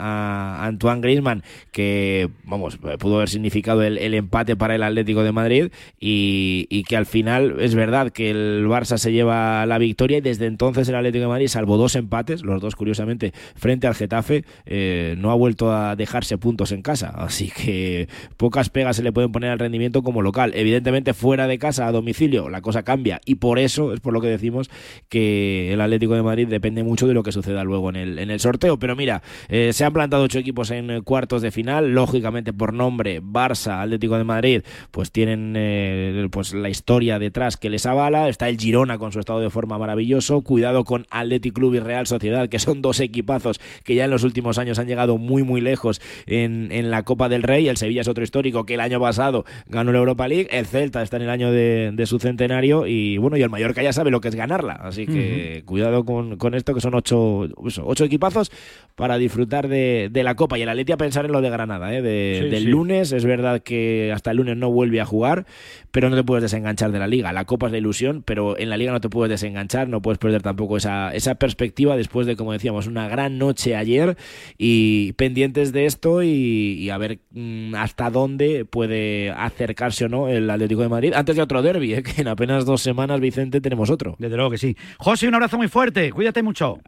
a 0.60 0.65
Antoine 0.67 1.01
Griezmann, 1.01 1.41
que, 1.71 2.30
vamos, 2.43 2.77
pudo 2.99 3.15
haber 3.15 3.30
significado 3.30 3.82
el, 3.82 3.97
el 3.97 4.13
empate 4.13 4.56
para 4.56 4.75
el 4.75 4.84
Atlético 4.84 5.23
de 5.23 5.32
Madrid 5.32 5.71
y, 5.99 6.67
y 6.69 6.84
que 6.84 6.95
al 6.95 7.08
final 7.08 7.56
es 7.62 7.73
verdad 7.73 8.12
que 8.12 8.30
el 8.30 8.67
Barça 8.67 8.97
se 8.99 9.12
lleva 9.12 9.65
la 9.65 9.80
victoria 9.80 10.19
y 10.19 10.21
desde 10.21 10.45
entonces 10.45 10.88
el 10.88 10.95
Atlético 10.95 11.23
de 11.23 11.30
Madrid, 11.30 11.47
salvo 11.47 11.77
dos 11.77 11.95
empates, 11.95 12.43
los 12.43 12.62
dos 12.62 12.75
curiosamente 12.75 13.07
frente 13.56 13.88
al 13.88 13.96
Getafe, 13.96 14.43
eh, 14.65 15.15
no 15.17 15.32
ha 15.32 15.36
vuelto 15.36 15.74
a 15.74 15.96
dejarse 15.96 16.38
puntos 16.38 16.72
en 16.72 16.82
casa. 16.82 17.10
Así 17.10 17.52
que 17.52 18.08
pocas 18.38 18.70
pegas 18.70 18.96
se 18.96 19.04
le 19.04 19.12
pueden 19.12 19.32
poner 19.32 19.52
al 19.52 19.60
rendimiento 19.60 20.04
como 20.04 20.22
local. 20.22 20.52
Evidentemente 20.56 21.13
fuera 21.13 21.48
de 21.48 21.58
casa, 21.60 21.88
a 21.88 21.91
domicilio, 21.91 22.50
la 22.50 22.62
cosa 22.62 22.84
cambia 22.84 23.22
y 23.26 23.36
por 23.36 23.60
eso 23.60 23.93
es 23.93 24.00
por 24.00 24.13
lo 24.13 24.22
que 24.22 24.28
decimos 24.28 24.70
que 25.10 25.74
el 25.74 25.82
Atlético 25.82 26.15
de 26.15 26.24
Madrid 26.24 26.48
depende 26.48 26.84
mucho 26.84 27.08
de 27.08 27.13
lo 27.13 27.24
que 27.24 27.32
suceda 27.32 27.63
luego 27.63 27.89
en 27.89 27.96
el, 27.96 28.20
en 28.20 28.32
el 28.32 28.39
sorteo. 28.39 28.78
Pero 28.80 28.96
mira, 28.96 29.22
eh, 29.50 29.72
se 29.74 29.86
han 29.86 29.93
plantado 29.93 30.24
ocho 30.24 30.39
equipos 30.39 30.72
en 30.72 31.02
cuartos 31.04 31.41
de 31.41 31.52
final, 31.52 31.93
lógicamente 31.93 32.54
por 32.54 32.74
nombre 32.74 33.22
Barça, 33.22 33.82
Atlético 33.82 34.17
de 34.17 34.24
Madrid, 34.24 34.62
pues 34.91 35.12
tienen 35.12 35.54
eh, 35.56 36.28
pues 36.32 36.54
la 36.54 36.70
historia 36.70 37.20
detrás 37.20 37.58
que 37.58 37.70
les 37.70 37.86
avala. 37.86 38.30
Está 38.30 38.50
el 38.50 38.58
Girona 38.58 38.98
con 38.98 39.12
su 39.12 39.20
estado 39.20 39.39
de 39.39 39.50
forma 39.50 39.78
maravilloso. 39.78 40.41
Cuidado 40.41 40.84
con 40.84 41.06
Athletic 41.10 41.54
Club 41.54 41.76
y 41.76 41.80
Real 41.80 42.08
Sociedad, 42.08 42.50
que 42.50 42.60
son 42.60 42.82
dos 42.82 42.96
equipazos 42.99 43.60
que 43.83 43.95
ya 43.95 44.05
en 44.05 44.12
los 44.12 44.23
últimos 44.23 44.57
años 44.57 44.79
han 44.79 44.88
llegado 44.88 45.17
muy 45.17 45.43
muy 45.43 45.62
lejos 45.62 46.01
en, 46.25 46.71
en 46.71 46.89
la 46.91 47.03
Copa 47.03 47.29
del 47.29 47.43
Rey. 47.43 47.67
El 47.67 47.77
Sevilla 47.77 48.01
es 48.01 48.07
otro 48.07 48.23
histórico 48.23 48.65
que 48.65 48.73
el 48.75 48.79
año 48.79 48.99
pasado 48.99 49.45
ganó 49.67 49.91
la 49.91 49.99
Europa 49.99 50.27
League. 50.27 50.47
El 50.51 50.65
Celta 50.65 51.01
está 51.01 51.17
en 51.17 51.23
el 51.23 51.29
año 51.29 51.51
de, 51.51 51.91
de 51.93 52.05
su 52.05 52.19
centenario 52.19 52.88
y 52.88 53.17
bueno, 53.17 53.38
y 53.38 53.41
el 53.41 53.49
Mallorca 53.49 53.81
ya 53.83 53.93
sabe 53.93 54.12
lo 54.12 54.21
que 54.21 54.27
es 54.29 54.36
ganarla. 54.36 54.73
Así 54.73 55.05
que 55.05 55.63
cuidado 55.65 56.05
con, 56.05 56.38
con 56.38 56.53
esto, 56.53 56.73
que 56.73 56.81
son 56.81 56.95
ocho, 56.95 57.47
ocho 57.83 58.03
equipazos 58.05 58.51
para 58.95 59.17
disfrutar 59.17 59.67
de, 59.67 60.10
de 60.12 60.23
la 60.23 60.36
Copa. 60.36 60.57
Y 60.57 60.62
el 60.63 60.69
Atleti 60.69 60.91
a 60.91 60.97
pensar 60.97 61.25
en 61.25 61.31
lo 61.31 61.41
de 61.41 61.49
Granada, 61.49 61.93
¿eh? 61.95 62.01
de- 62.01 62.39
Sí, 62.43 62.49
del 62.49 62.63
sí. 62.63 62.69
lunes. 62.69 63.12
Es 63.12 63.25
verdad 63.25 63.62
que 63.62 64.12
hasta 64.13 64.31
el 64.31 64.38
lunes 64.38 64.57
no 64.57 64.71
vuelve 64.71 64.99
a 65.01 65.05
jugar, 65.05 65.45
pero 65.91 66.10
no 66.10 66.15
te 66.15 66.23
puedes 66.23 66.41
desenganchar 66.43 66.91
de 66.91 66.99
la 66.99 67.07
Liga. 67.07 67.31
La 67.33 67.45
Copa 67.45 67.67
es 67.67 67.71
la 67.71 67.77
ilusión, 67.77 68.23
pero 68.25 68.57
en 68.57 68.69
la 68.69 68.77
Liga 68.77 68.91
no 68.91 69.01
te 69.01 69.10
puedes 69.10 69.29
desenganchar, 69.29 69.88
no 69.88 70.01
puedes 70.01 70.17
perder 70.17 70.41
tampoco 70.41 70.77
esa, 70.77 71.13
esa 71.13 71.36
perspectiva 71.36 71.95
después 71.97 72.27
de, 72.27 72.36
como 72.36 72.53
decíamos, 72.53 72.87
una 72.88 73.08
gran 73.08 73.38
noche 73.38 73.76
ayer 73.76 74.17
y 74.58 75.13
pendientes 75.13 75.71
de 75.71 75.86
esto 75.86 76.23
y, 76.23 76.89
a 76.89 76.97
ver 76.97 77.19
mm, 77.32 77.76
hasta 77.76 78.10
dónde 78.10 78.65
puede 78.65 79.32
acercarse 79.32 80.06
o 80.06 80.10
no 80.10 80.28
el 80.28 80.50
Atlético 80.50 80.82
de 80.82 80.89
Madrid 80.89 81.13
antes 81.13 81.36
de 81.36 81.41
otro 81.41 81.62
derby, 81.62 81.93
¿eh? 81.93 82.04
que 82.08 82.21
en 82.21 82.28
apenas 82.28 82.65
dos 82.65 82.82
semanas, 82.82 83.19
Vicente, 83.19 83.62
tenemos 83.62 83.89
otro. 83.89 84.15
Desde 84.19 84.36
luego 84.36 84.52
que 84.52 84.58
sí. 84.58 84.76
José, 84.97 85.28
un 85.28 85.36
abrazo 85.36 85.58
muy 85.58 85.67
fuerte. 85.67 86.12
Cuídate 86.12 86.43
mucho. 86.43 86.80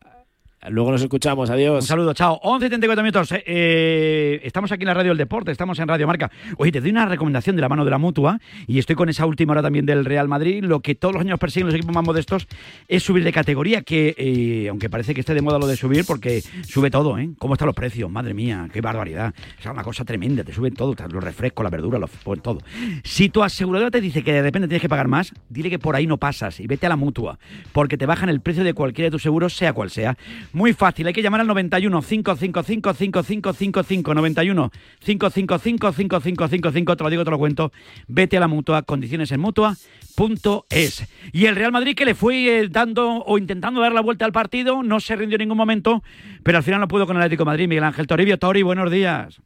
Luego 0.67 0.91
nos 0.91 1.01
escuchamos, 1.01 1.49
adiós. 1.49 1.83
Un 1.83 1.87
saludo, 1.87 2.13
chao. 2.13 2.37
11 2.43 2.65
y 2.65 2.69
34 2.69 3.03
minutos. 3.03 3.31
Eh, 3.31 3.43
eh, 3.45 4.41
estamos 4.43 4.71
aquí 4.73 4.83
en 4.83 4.87
la 4.87 4.93
Radio 4.93 5.11
del 5.11 5.17
Deporte, 5.17 5.51
estamos 5.51 5.79
en 5.79 5.87
Radio 5.87 6.05
Marca. 6.05 6.29
Oye, 6.57 6.71
te 6.71 6.81
doy 6.81 6.89
una 6.89 7.05
recomendación 7.05 7.55
de 7.55 7.61
la 7.61 7.69
mano 7.69 7.85
de 7.85 7.91
la 7.91 7.97
mutua 7.97 8.39
y 8.67 8.77
estoy 8.77 8.97
con 8.97 9.07
esa 9.07 9.25
última 9.25 9.53
hora 9.53 9.61
también 9.61 9.85
del 9.85 10.03
Real 10.03 10.27
Madrid. 10.27 10.61
Lo 10.61 10.81
que 10.81 10.95
todos 10.95 11.13
los 11.13 11.21
años 11.21 11.39
persiguen 11.39 11.67
los 11.67 11.75
equipos 11.75 11.95
más 11.95 12.03
modestos 12.03 12.45
es 12.89 13.03
subir 13.03 13.23
de 13.23 13.31
categoría, 13.31 13.83
que 13.83 14.13
eh, 14.17 14.67
aunque 14.69 14.89
parece 14.89 15.13
que 15.13 15.21
esté 15.21 15.33
de 15.33 15.41
moda 15.41 15.59
lo 15.59 15.67
de 15.67 15.77
subir, 15.77 16.03
porque 16.05 16.43
sube 16.67 16.91
todo, 16.91 17.17
¿eh? 17.17 17.29
¿Cómo 17.37 17.53
están 17.53 17.67
los 17.67 17.75
precios? 17.75 18.11
Madre 18.11 18.33
mía, 18.33 18.67
qué 18.73 18.81
barbaridad. 18.81 19.33
Es 19.57 19.65
una 19.65 19.83
cosa 19.83 20.03
tremenda, 20.03 20.43
te 20.43 20.51
suben 20.51 20.73
todo, 20.73 20.93
los 21.09 21.23
refrescos, 21.23 21.63
la 21.63 21.69
verdura, 21.69 21.99
los, 21.99 22.11
todo. 22.41 22.59
Si 23.05 23.29
tu 23.29 23.43
aseguradora 23.43 23.91
te 23.91 24.01
dice 24.01 24.23
que 24.23 24.33
de 24.33 24.41
repente 24.41 24.67
tienes 24.67 24.81
que 24.81 24.89
pagar 24.89 25.07
más, 25.07 25.33
dile 25.47 25.69
que 25.69 25.79
por 25.79 25.95
ahí 25.95 26.05
no 26.05 26.17
pasas 26.17 26.59
y 26.59 26.67
vete 26.67 26.85
a 26.85 26.89
la 26.89 26.97
mutua, 26.97 27.39
porque 27.71 27.97
te 27.97 28.05
bajan 28.05 28.27
el 28.27 28.41
precio 28.41 28.65
de 28.65 28.73
cualquiera 28.73 29.07
de 29.07 29.11
tus 29.11 29.21
seguros, 29.21 29.53
sea 29.53 29.71
cual 29.71 29.89
sea. 29.89 30.17
Muy 30.51 30.73
fácil, 30.73 31.05
hay 31.05 31.13
que 31.13 31.21
llamar 31.21 31.41
al 31.41 31.47
91 31.47 32.01
555 32.01 32.93
5555 32.93 34.13
91 34.13 34.71
555 34.99 35.91
5555, 35.91 36.97
te 36.97 37.03
lo 37.03 37.09
digo, 37.09 37.23
te 37.23 37.31
lo 37.31 37.37
cuento. 37.37 37.71
Vete 38.07 38.37
a 38.37 38.39
la 38.39 38.47
mutua, 38.47 38.81
condiciones 38.81 39.31
en 39.31 39.41
mutua.es. 39.41 41.07
Y 41.31 41.45
el 41.45 41.55
Real 41.55 41.71
Madrid 41.71 41.95
que 41.95 42.05
le 42.05 42.15
fue 42.15 42.59
eh, 42.59 42.67
dando 42.69 43.23
o 43.23 43.37
intentando 43.37 43.81
dar 43.81 43.91
la 43.91 44.01
vuelta 44.01 44.25
al 44.25 44.31
partido, 44.31 44.81
no 44.81 44.99
se 44.99 45.15
rindió 45.15 45.35
en 45.35 45.41
ningún 45.41 45.57
momento, 45.57 46.03
pero 46.43 46.57
al 46.57 46.63
final 46.63 46.79
no 46.79 46.87
pudo 46.87 47.05
con 47.05 47.15
el 47.15 47.21
Atlético 47.21 47.43
de 47.43 47.47
Madrid. 47.47 47.67
Miguel 47.67 47.83
Ángel 47.83 48.07
Toribio, 48.07 48.39
Tori, 48.39 48.63
buenos 48.63 48.89
días. 48.89 49.41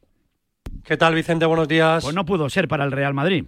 ¿Qué 0.84 0.96
tal, 0.96 1.14
Vicente? 1.14 1.46
Buenos 1.46 1.68
días. 1.68 2.02
Pues 2.02 2.14
no 2.14 2.24
pudo 2.24 2.48
ser 2.48 2.68
para 2.68 2.84
el 2.84 2.92
Real 2.92 3.14
Madrid. 3.14 3.44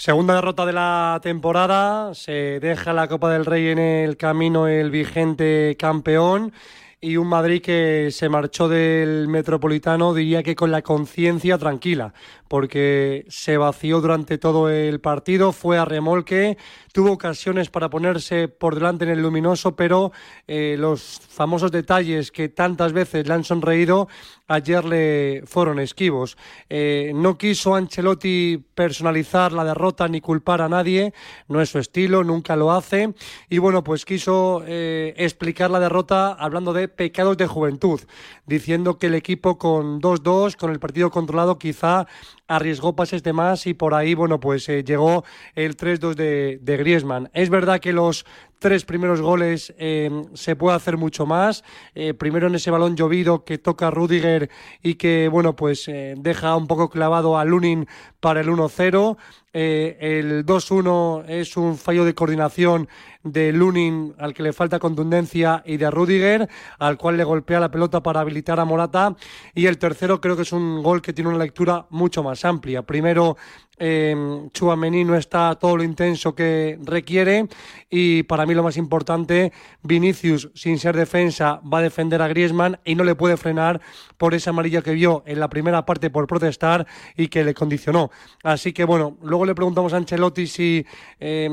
Segunda 0.00 0.36
derrota 0.36 0.64
de 0.64 0.72
la 0.72 1.20
temporada. 1.22 2.14
Se 2.14 2.58
deja 2.58 2.94
la 2.94 3.06
Copa 3.06 3.30
del 3.30 3.44
Rey 3.44 3.68
en 3.68 3.78
el 3.78 4.16
camino 4.16 4.66
el 4.66 4.90
vigente 4.90 5.76
campeón. 5.78 6.54
y 7.02 7.18
un 7.18 7.28
Madrid 7.28 7.60
que 7.62 8.08
se 8.10 8.30
marchó 8.30 8.68
del 8.68 9.28
Metropolitano, 9.28 10.14
diría 10.14 10.42
que 10.42 10.54
con 10.54 10.70
la 10.70 10.80
conciencia 10.80 11.58
tranquila, 11.58 12.14
porque 12.50 13.26
se 13.28 13.58
vació 13.58 14.00
durante 14.00 14.36
todo 14.36 14.68
el 14.68 15.00
partido, 15.00 15.52
fue 15.52 15.78
a 15.78 15.84
remolque, 15.84 16.58
tuvo 16.92 17.12
ocasiones 17.12 17.70
para 17.70 17.90
ponerse 17.90 18.48
por 18.48 18.74
delante 18.74 19.04
en 19.04 19.12
el 19.12 19.22
luminoso, 19.22 19.76
pero 19.76 20.10
eh, 20.48 20.74
los 20.76 21.20
famosos 21.28 21.70
detalles 21.70 22.32
que 22.32 22.48
tantas 22.48 22.92
veces 22.92 23.28
le 23.28 23.34
han 23.34 23.44
sonreído 23.44 24.08
ayer 24.50 24.84
le 24.84 25.42
fueron 25.46 25.78
esquivos. 25.78 26.36
Eh, 26.68 27.12
no 27.14 27.38
quiso 27.38 27.76
Ancelotti 27.76 28.58
personalizar 28.74 29.52
la 29.52 29.64
derrota 29.64 30.08
ni 30.08 30.20
culpar 30.20 30.60
a 30.60 30.68
nadie, 30.68 31.14
no 31.46 31.60
es 31.60 31.70
su 31.70 31.78
estilo, 31.78 32.24
nunca 32.24 32.56
lo 32.56 32.72
hace. 32.72 33.14
Y 33.48 33.58
bueno, 33.58 33.84
pues 33.84 34.04
quiso 34.04 34.64
eh, 34.66 35.14
explicar 35.16 35.70
la 35.70 35.78
derrota 35.78 36.32
hablando 36.32 36.72
de 36.72 36.88
pecados 36.88 37.36
de 37.36 37.46
juventud, 37.46 38.00
diciendo 38.44 38.98
que 38.98 39.06
el 39.06 39.14
equipo 39.14 39.56
con 39.56 40.00
2-2, 40.00 40.56
con 40.56 40.72
el 40.72 40.80
partido 40.80 41.10
controlado, 41.10 41.56
quizá 41.56 42.08
arriesgó 42.50 42.96
pases 42.96 43.22
de 43.22 43.32
más 43.32 43.66
y 43.68 43.74
por 43.74 43.94
ahí, 43.94 44.14
bueno, 44.14 44.40
pues 44.40 44.68
eh, 44.68 44.82
llegó 44.82 45.24
el 45.54 45.76
3-2 45.76 46.14
de, 46.14 46.58
de 46.60 46.76
Griezmann. 46.76 47.30
Es 47.32 47.48
verdad 47.48 47.78
que 47.78 47.92
los 47.92 48.26
tres 48.60 48.84
primeros 48.84 49.20
goles 49.20 49.74
eh, 49.78 50.10
se 50.34 50.54
puede 50.54 50.76
hacer 50.76 50.96
mucho 50.96 51.26
más. 51.26 51.64
Eh, 51.94 52.14
primero 52.14 52.46
en 52.46 52.54
ese 52.54 52.70
balón 52.70 52.94
llovido 52.94 53.44
que 53.44 53.58
toca 53.58 53.90
Rudiger 53.90 54.50
y 54.82 54.94
que, 54.94 55.28
bueno, 55.28 55.56
pues 55.56 55.88
eh, 55.88 56.14
deja 56.18 56.54
un 56.54 56.68
poco 56.68 56.90
clavado 56.90 57.38
a 57.38 57.44
Lunin 57.44 57.88
para 58.20 58.42
el 58.42 58.48
1-0. 58.48 59.16
Eh, 59.52 59.96
el 60.00 60.46
2-1 60.46 61.24
es 61.26 61.56
un 61.56 61.76
fallo 61.76 62.04
de 62.04 62.14
coordinación 62.14 62.88
de 63.24 63.52
Lunin 63.52 64.14
al 64.18 64.32
que 64.32 64.44
le 64.44 64.52
falta 64.52 64.78
contundencia 64.78 65.64
y 65.66 65.76
de 65.76 65.90
Rudiger 65.90 66.48
al 66.78 66.96
cual 66.96 67.16
le 67.16 67.24
golpea 67.24 67.58
la 67.58 67.70
pelota 67.70 68.00
para 68.00 68.20
habilitar 68.20 68.60
a 68.60 68.64
Morata 68.64 69.16
y 69.52 69.66
el 69.66 69.76
tercero 69.76 70.20
creo 70.20 70.36
que 70.36 70.42
es 70.42 70.52
un 70.52 70.84
gol 70.84 71.02
que 71.02 71.12
tiene 71.12 71.30
una 71.30 71.38
lectura 71.38 71.86
mucho 71.90 72.22
más 72.22 72.44
amplia. 72.44 72.82
Primero 72.82 73.36
eh, 73.80 74.14
Chuamení 74.52 75.04
no 75.04 75.16
está 75.16 75.54
todo 75.56 75.78
lo 75.78 75.82
intenso 75.82 76.34
que 76.34 76.78
requiere 76.84 77.48
y 77.88 78.22
para 78.24 78.44
mí 78.44 78.54
lo 78.54 78.62
más 78.62 78.76
importante 78.76 79.52
Vinicius 79.82 80.50
sin 80.54 80.78
ser 80.78 80.96
defensa 80.96 81.60
va 81.62 81.78
a 81.78 81.82
defender 81.82 82.20
a 82.20 82.28
Griezmann 82.28 82.78
y 82.84 82.94
no 82.94 83.04
le 83.04 83.14
puede 83.14 83.38
frenar 83.38 83.80
por 84.18 84.34
esa 84.34 84.50
amarilla 84.50 84.82
que 84.82 84.92
vio 84.92 85.22
en 85.26 85.40
la 85.40 85.48
primera 85.48 85.86
parte 85.86 86.10
por 86.10 86.26
protestar 86.26 86.86
y 87.16 87.28
que 87.28 87.42
le 87.42 87.54
condicionó. 87.54 88.10
Así 88.44 88.74
que 88.74 88.84
bueno, 88.84 89.16
luego 89.22 89.46
le 89.46 89.54
preguntamos 89.54 89.94
a 89.94 89.96
Ancelotti 89.96 90.46
si 90.46 90.86
eh, 91.18 91.48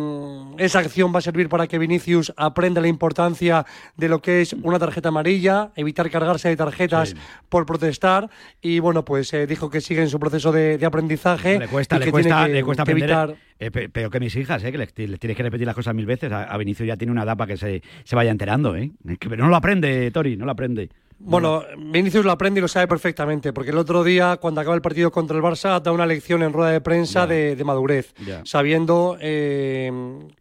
esa 0.58 0.80
acción 0.80 1.14
va 1.16 1.20
a 1.20 1.22
servir 1.22 1.48
para 1.48 1.66
que 1.68 1.80
Vinicius 1.80 2.34
aprenda 2.36 2.82
la 2.82 2.90
importancia 2.90 3.66
de 3.96 4.10
lo 4.10 4.22
que 4.22 4.42
es 4.42 4.52
una 4.52 4.80
tarjeta 4.80 5.10
amarilla, 5.10 5.72
evitar 5.76 6.10
cargarse 6.10 6.50
de 6.50 6.58
tarjetas 6.58 7.16
por 7.48 7.66
protestar 7.66 8.30
y 8.62 8.80
bueno, 8.80 9.06
pues 9.06 9.34
eh, 9.34 9.48
dijo 9.48 9.70
que 9.70 9.80
sigue 9.80 10.02
en 10.02 10.10
su 10.10 10.20
proceso 10.20 10.52
de, 10.52 10.78
de 10.78 10.86
aprendizaje. 10.86 11.60
Le 11.60 11.68
cuesta, 11.70 11.98
le 11.98 12.12
cuesta, 12.24 12.46
que- 12.48 12.54
le 12.54 12.64
cuesta 12.64 12.84
que 12.84 12.92
aprender. 12.92 13.10
evitar- 13.10 13.36
eh, 13.60 13.72
pe- 13.72 13.90
pero 13.90 14.10
que 14.10 14.20
mis 14.20 14.36
hijas, 14.36 14.64
eh, 14.64 14.72
que 14.72 14.78
les, 14.78 14.94
les 14.98 15.20
tienes 15.20 15.36
que 15.38 15.44
repetir 15.44 15.66
las 15.66 15.76
cosas 15.76 15.94
mil 15.96 16.06
veces. 16.06 16.32
A, 16.32 16.44
a 16.44 16.58
Vinicius 16.58 16.88
ya 16.88 16.98
tiene 16.98 17.12
una 17.12 17.24
edad 17.24 17.36
para 17.38 17.48
que 17.54 17.58
se, 17.58 17.82
se 18.04 18.16
vaya 18.16 18.32
enterando. 18.32 18.76
¿eh? 18.76 18.92
Pero 19.20 19.44
no 19.44 19.50
lo 19.50 19.56
aprende, 19.56 20.12
Tori, 20.12 20.38
no 20.38 20.46
lo 20.46 20.52
aprende. 20.52 20.90
Bueno, 21.20 21.64
Vinicius 21.78 22.24
lo 22.24 22.32
aprende 22.32 22.60
y 22.60 22.62
lo 22.62 22.68
sabe 22.68 22.88
perfectamente, 22.88 23.52
porque 23.52 23.72
el 23.72 23.78
otro 23.78 24.04
día, 24.04 24.38
cuando 24.38 24.62
acaba 24.62 24.76
el 24.76 24.84
partido 24.84 25.12
contra 25.12 25.36
el 25.36 25.44
Barça, 25.44 25.82
da 25.82 25.92
una 25.92 26.06
lección 26.06 26.44
en 26.44 26.54
rueda 26.54 26.72
de 26.72 26.80
prensa 26.80 27.26
de, 27.26 27.56
de 27.56 27.64
madurez, 27.64 28.14
sabiendo 28.44 29.18
eh, 29.20 29.92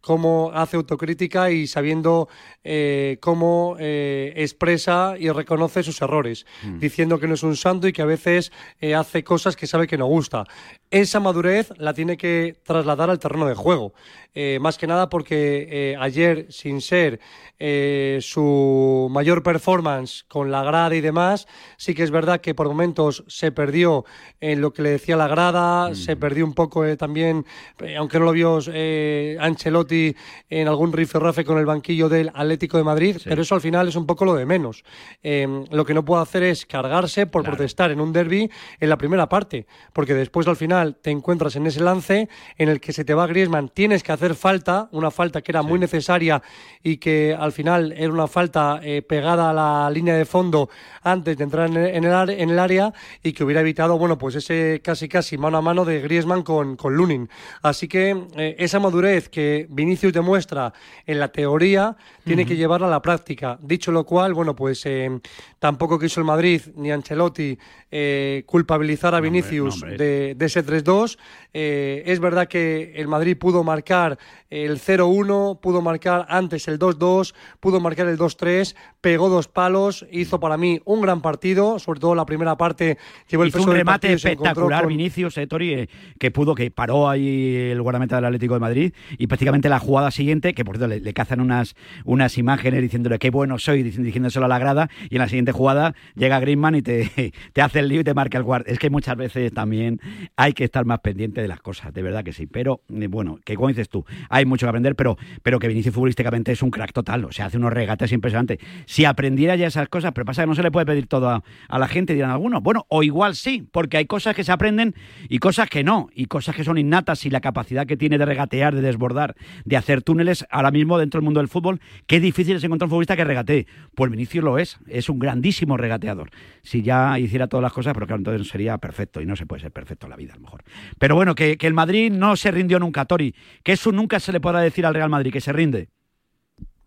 cómo 0.01 0.51
hace 0.53 0.77
autocrítica 0.77 1.49
y 1.49 1.65
sabiendo 1.65 2.29
eh, 2.63 3.17
cómo 3.21 3.75
eh, 3.79 4.33
expresa 4.35 5.15
y 5.17 5.29
reconoce 5.29 5.81
sus 5.83 6.01
errores, 6.01 6.45
Mm. 6.63 6.79
diciendo 6.79 7.19
que 7.19 7.27
no 7.27 7.33
es 7.33 7.43
un 7.43 7.55
santo 7.55 7.87
y 7.87 7.93
que 7.93 8.01
a 8.01 8.05
veces 8.05 8.51
hace 8.95 9.23
cosas 9.23 9.55
que 9.55 9.67
sabe 9.67 9.87
que 9.87 9.97
no 9.97 10.05
gusta. 10.05 10.45
Esa 10.91 11.19
madurez 11.19 11.71
la 11.77 11.93
tiene 11.93 12.17
que 12.17 12.55
trasladar 12.63 13.09
al 13.09 13.19
terreno 13.19 13.47
de 13.47 13.55
juego, 13.55 13.93
eh, 14.39 14.59
más 14.59 14.77
que 14.77 14.85
nada 14.85 15.09
porque 15.09 15.67
eh, 15.67 15.95
ayer, 15.99 16.45
sin 16.49 16.79
ser 16.79 17.19
eh, 17.57 18.19
su 18.21 19.07
mayor 19.09 19.41
performance 19.41 20.23
con 20.27 20.51
la 20.51 20.63
grada 20.63 20.95
y 20.95 21.01
demás, 21.01 21.47
sí 21.75 21.95
que 21.95 22.03
es 22.03 22.11
verdad 22.11 22.39
que 22.39 22.53
por 22.53 22.67
momentos 22.67 23.23
se 23.27 23.51
perdió 23.51 24.05
en 24.39 24.61
lo 24.61 24.73
que 24.73 24.83
le 24.83 24.91
decía 24.91 25.17
la 25.17 25.27
grada, 25.27 25.95
se 25.95 26.15
perdió 26.15 26.45
un 26.45 26.53
poco 26.53 26.85
eh, 26.85 26.97
también, 26.97 27.45
eh, 27.79 27.97
aunque 27.97 28.19
no 28.19 28.25
lo 28.25 28.31
vio 28.31 28.59
eh, 28.71 29.37
Ancelotti 29.39 30.15
en 30.49 30.67
algún 30.67 30.93
rifirrafe 30.93 31.43
con 31.43 31.57
el 31.57 31.65
banquillo 31.65 32.09
del 32.09 32.29
Atlético 32.33 32.77
de 32.77 32.83
Madrid, 32.83 33.17
pero 33.23 33.41
eso 33.41 33.55
al 33.55 33.61
final 33.61 33.87
es 33.87 33.95
un 33.95 34.05
poco 34.05 34.23
lo 34.23 34.35
de 34.35 34.45
menos. 34.45 34.83
Eh, 35.23 35.47
lo 35.71 35.83
que 35.83 35.95
no 35.95 36.05
puede 36.05 36.21
hacer 36.21 36.43
es 36.43 36.67
cargarse 36.67 37.25
por 37.25 37.43
protestar 37.43 37.89
en 37.89 38.01
un 38.01 38.13
derby 38.13 38.51
en 38.79 38.89
la 38.89 38.99
primera 38.99 39.29
parte, 39.29 39.65
porque 39.93 40.13
después 40.13 40.47
al 40.47 40.57
final 40.57 40.95
te 41.01 41.09
encuentras 41.09 41.55
en 41.55 41.65
ese 41.65 41.81
lance 41.81 42.29
en 42.59 42.69
el 42.69 42.79
que 42.79 42.93
se 42.93 43.03
te 43.03 43.15
va 43.15 43.25
Griezmann, 43.25 43.69
tienes 43.69 44.03
que 44.03 44.11
hacer 44.11 44.26
falta, 44.35 44.89
una 44.91 45.11
falta 45.11 45.41
que 45.41 45.51
era 45.51 45.61
muy 45.61 45.79
necesaria 45.79 46.41
y 46.83 46.97
que 46.97 47.35
al 47.37 47.51
final 47.51 47.93
era 47.95 48.11
una 48.11 48.27
falta 48.27 48.79
eh, 48.83 49.01
pegada 49.01 49.49
a 49.49 49.53
la 49.53 49.89
línea 49.89 50.15
de 50.15 50.25
fondo 50.25 50.69
antes 51.03 51.37
de 51.37 51.43
entrar 51.43 51.69
en 51.69 51.77
el, 51.77 52.29
en 52.29 52.49
el 52.49 52.59
área 52.59 52.93
y 53.23 53.33
que 53.33 53.43
hubiera 53.43 53.61
evitado, 53.61 53.97
bueno, 53.97 54.17
pues 54.17 54.35
ese 54.35 54.81
casi 54.83 55.07
casi 55.07 55.37
mano 55.37 55.57
a 55.57 55.61
mano 55.61 55.85
de 55.85 56.01
Griezmann 56.01 56.43
con, 56.43 56.75
con 56.75 56.95
Lunin. 56.95 57.29
Así 57.61 57.87
que 57.87 58.15
eh, 58.35 58.55
esa 58.59 58.79
madurez 58.79 59.29
que 59.29 59.67
Vinicius 59.69 60.13
demuestra 60.13 60.73
en 61.05 61.19
la 61.19 61.29
teoría 61.29 61.95
tiene 62.23 62.45
que 62.45 62.55
llevarla 62.55 62.87
a 62.87 62.91
la 62.91 63.01
práctica. 63.01 63.57
Dicho 63.61 63.91
lo 63.91 64.05
cual, 64.05 64.33
bueno, 64.33 64.55
pues 64.55 64.85
eh, 64.85 65.19
tampoco 65.59 65.97
quiso 65.99 66.19
el 66.19 66.25
Madrid 66.25 66.61
ni 66.75 66.91
Ancelotti 66.91 67.57
eh, 67.91 68.43
culpabilizar 68.45 69.15
a 69.15 69.19
Vinicius 69.21 69.81
hombre. 69.83 69.97
de, 69.97 70.35
de 70.35 70.45
ese 70.45 70.65
3-2. 70.65 71.17
Eh, 71.53 72.03
es 72.05 72.19
verdad 72.19 72.47
que 72.47 72.93
el 72.95 73.07
Madrid 73.07 73.37
pudo 73.37 73.63
marcar 73.63 74.17
el 74.49 74.77
0-1, 74.79 75.59
pudo 75.59 75.81
marcar 75.81 76.25
antes 76.29 76.67
el 76.67 76.77
2-2, 76.79 77.33
pudo 77.59 77.79
marcar 77.79 78.07
el 78.07 78.17
2-3, 78.17 78.75
pegó 79.01 79.29
dos 79.29 79.47
palos, 79.47 80.05
hizo 80.11 80.39
para 80.39 80.57
mí 80.57 80.79
un 80.85 81.01
gran 81.01 81.21
partido, 81.21 81.79
sobre 81.79 81.99
todo 81.99 82.15
la 82.15 82.25
primera 82.25 82.57
parte 82.57 82.97
llevó 83.29 83.43
el 83.43 83.49
Hizo 83.49 83.59
peso 83.59 83.69
un 83.71 83.75
remate 83.75 84.13
espectacular, 84.13 84.83
con- 84.83 84.89
Vinicius, 84.89 85.37
eh, 85.37 85.47
Tori, 85.47 85.73
eh, 85.73 85.89
que 86.19 86.31
pudo, 86.31 86.55
que 86.55 86.69
paró 86.71 87.09
ahí 87.09 87.55
el 87.71 87.81
guardameta 87.81 88.17
del 88.17 88.25
Atlético 88.25 88.53
de 88.53 88.59
Madrid 88.59 88.93
y 89.17 89.27
prácticamente 89.27 89.69
la 89.69 89.79
jugada 89.79 90.11
siguiente, 90.11 90.53
que 90.53 90.63
por 90.63 90.77
cierto 90.77 90.87
le, 90.93 90.99
le 90.99 91.13
cazan 91.13 91.41
unas, 91.41 91.75
unas 92.05 92.37
imágenes 92.37 92.81
diciéndole 92.81 93.19
qué 93.19 93.29
bueno 93.29 93.57
soy, 93.59 93.83
dic- 93.83 93.95
diciéndoselo 93.97 94.45
a 94.45 94.49
la 94.49 94.59
grada, 94.59 94.89
y 95.09 95.15
en 95.15 95.19
la 95.19 95.27
siguiente 95.27 95.51
jugada 95.51 95.95
llega 96.15 96.39
Griezmann 96.39 96.75
y 96.75 96.81
te, 96.81 97.33
te 97.53 97.61
hace 97.61 97.76
el 97.79 97.89
lío 97.89 98.01
y 98.01 98.03
te 98.03 98.13
marca 98.13 98.37
el 98.37 98.43
guardia. 98.43 98.71
Es 98.71 98.79
que 98.79 98.89
muchas 98.89 99.15
veces 99.15 99.53
también 99.53 99.99
hay 100.35 100.53
que 100.53 100.63
estar 100.63 100.85
más 100.85 100.99
pendiente 100.99 101.41
de 101.41 101.47
las 101.47 101.61
cosas, 101.61 101.93
de 101.93 102.01
verdad 102.01 102.23
que 102.23 102.33
sí. 102.33 102.47
Pero 102.47 102.81
eh, 102.89 103.07
bueno, 103.07 103.39
que 103.43 103.55
como 103.55 103.67
dices 103.69 103.89
tú, 103.89 104.05
hay 104.29 104.45
mucho 104.45 104.65
que 104.65 104.69
aprender, 104.69 104.95
pero, 104.95 105.17
pero 105.43 105.59
que 105.59 105.67
Vinicius 105.67 105.93
futbolísticamente 105.93 106.51
es 106.51 106.61
un 106.61 106.71
crack 106.71 106.93
total, 106.93 107.25
o 107.25 107.31
sea, 107.31 107.45
hace 107.45 107.57
unos 107.57 107.73
regates 107.73 108.11
impresionantes. 108.11 108.59
Si 108.85 109.05
aprendiera 109.05 109.55
ya 109.55 109.67
esas 109.67 109.89
cosas, 109.89 110.11
pero 110.13 110.25
pasa 110.25 110.43
que 110.43 110.47
no 110.47 110.55
se 110.55 110.63
le 110.63 110.71
puede 110.71 110.85
pedir 110.85 111.07
todo 111.07 111.29
a, 111.29 111.79
la 111.79 111.87
gente, 111.87 112.13
dirán 112.13 112.31
algunos. 112.31 112.61
Bueno, 112.63 112.85
o 112.89 113.03
igual 113.03 113.35
sí, 113.35 113.67
porque 113.71 113.97
hay 113.97 114.05
cosas 114.05 114.35
que 114.35 114.43
se 114.43 114.51
aprenden 114.51 114.95
y 115.29 115.39
cosas 115.39 115.69
que 115.69 115.83
no, 115.83 116.09
y 116.13 116.25
cosas 116.25 116.55
que 116.55 116.63
son 116.63 116.77
innatas 116.77 117.25
y 117.25 117.29
la 117.29 117.41
capacidad 117.41 117.85
que 117.85 117.97
tiene 117.97 118.17
de 118.17 118.25
regatear, 118.25 118.75
de 118.75 118.81
desbordar, 118.81 119.35
de 119.65 119.77
hacer 119.77 120.01
túneles, 120.01 120.45
ahora 120.49 120.71
mismo 120.71 120.97
dentro 120.97 121.19
del 121.19 121.25
mundo 121.25 121.39
del 121.39 121.47
fútbol, 121.47 121.79
qué 122.07 122.19
difícil 122.19 122.55
es 122.55 122.63
encontrar 122.63 122.87
un 122.87 122.91
futbolista 122.91 123.15
que 123.15 123.23
regatee. 123.23 123.67
Pues 123.95 124.11
Vinicius 124.11 124.43
lo 124.43 124.57
es, 124.57 124.77
es 124.87 125.09
un 125.09 125.19
grandísimo 125.19 125.77
regateador. 125.77 126.29
Si 126.61 126.81
ya 126.81 127.17
hiciera 127.19 127.47
todas 127.47 127.63
las 127.67 127.73
cosas, 127.73 127.93
pero 127.93 128.07
claro, 128.07 128.19
entonces 128.19 128.47
sería 128.47 128.77
perfecto, 128.77 129.21
y 129.21 129.25
no 129.25 129.35
se 129.35 129.45
puede 129.45 129.61
ser 129.61 129.71
perfecto 129.71 130.05
en 130.07 130.11
la 130.11 130.15
vida, 130.15 130.33
a 130.33 130.37
lo 130.37 130.41
mejor. 130.41 130.63
Pero 130.97 131.15
bueno, 131.15 131.35
que, 131.35 131.57
que 131.57 131.67
el 131.67 131.73
Madrid 131.73 132.11
no 132.11 132.35
se 132.35 132.51
rindió 132.51 132.79
nunca, 132.79 133.05
Tori, 133.05 133.35
que 133.63 133.73
eso 133.73 133.91
nunca 133.91 134.19
se 134.19 134.31
le 134.31 134.39
podrá 134.39 134.59
decir 134.61 134.85
al 134.85 134.93
Real 134.93 135.09
Madrid, 135.09 135.31
que 135.31 135.41
se 135.41 135.53
rinde. 135.53 135.89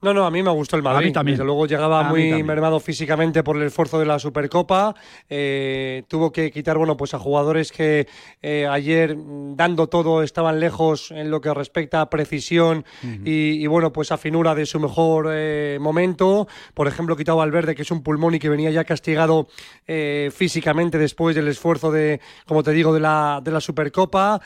No, 0.02 0.14
no, 0.14 0.24
a 0.24 0.30
mí 0.30 0.42
me 0.42 0.50
gustó 0.50 0.76
el 0.76 0.82
Madrid. 0.82 1.08
mí 1.08 1.12
también. 1.12 1.34
Desde 1.34 1.44
luego 1.44 1.66
llegaba 1.66 2.00
A 2.00 2.08
muy 2.08 2.42
mermado 2.42 2.80
físicamente 2.80 3.42
por 3.42 3.56
el 3.56 3.64
esfuerzo 3.64 3.98
de 3.98 4.06
la 4.06 4.18
Supercopa. 4.18 4.94
Eh, 5.28 6.04
tuvo 6.08 6.32
que 6.32 6.50
quitar, 6.50 6.78
bueno, 6.78 6.96
pues 6.96 7.12
a 7.12 7.18
jugadores 7.18 7.70
que 7.70 8.08
eh, 8.40 8.66
ayer, 8.66 9.14
mm, 9.14 9.56
dando 9.56 9.88
todo, 9.88 10.22
estaban 10.22 10.58
lejos 10.58 11.10
en 11.10 11.30
lo 11.30 11.42
que 11.42 11.52
respecta 11.52 12.00
a 12.00 12.08
precisión 12.08 12.84
y, 13.24 13.62
y, 13.62 13.66
bueno, 13.66 13.92
pues 13.92 14.10
a 14.10 14.16
finura 14.16 14.54
de 14.54 14.64
su 14.64 14.80
mejor 14.80 15.28
eh, 15.30 15.76
momento. 15.78 16.48
Por 16.72 16.88
ejemplo, 16.88 17.14
quitaba 17.14 17.42
al 17.42 17.50
Verde, 17.50 17.74
que 17.74 17.82
es 17.82 17.90
un 17.90 18.02
pulmón 18.02 18.34
y 18.34 18.38
que 18.38 18.48
venía 18.48 18.70
ya 18.70 18.84
castigado 18.84 19.48
físicamente 20.32 20.98
después 20.98 21.34
del 21.34 21.48
esfuerzo 21.48 21.90
de, 21.90 22.20
como 22.46 22.62
te 22.62 22.70
digo, 22.70 22.94
de 22.94 23.00
la, 23.00 23.40
de 23.42 23.50
la 23.50 23.60
Supercopa. 23.60 24.40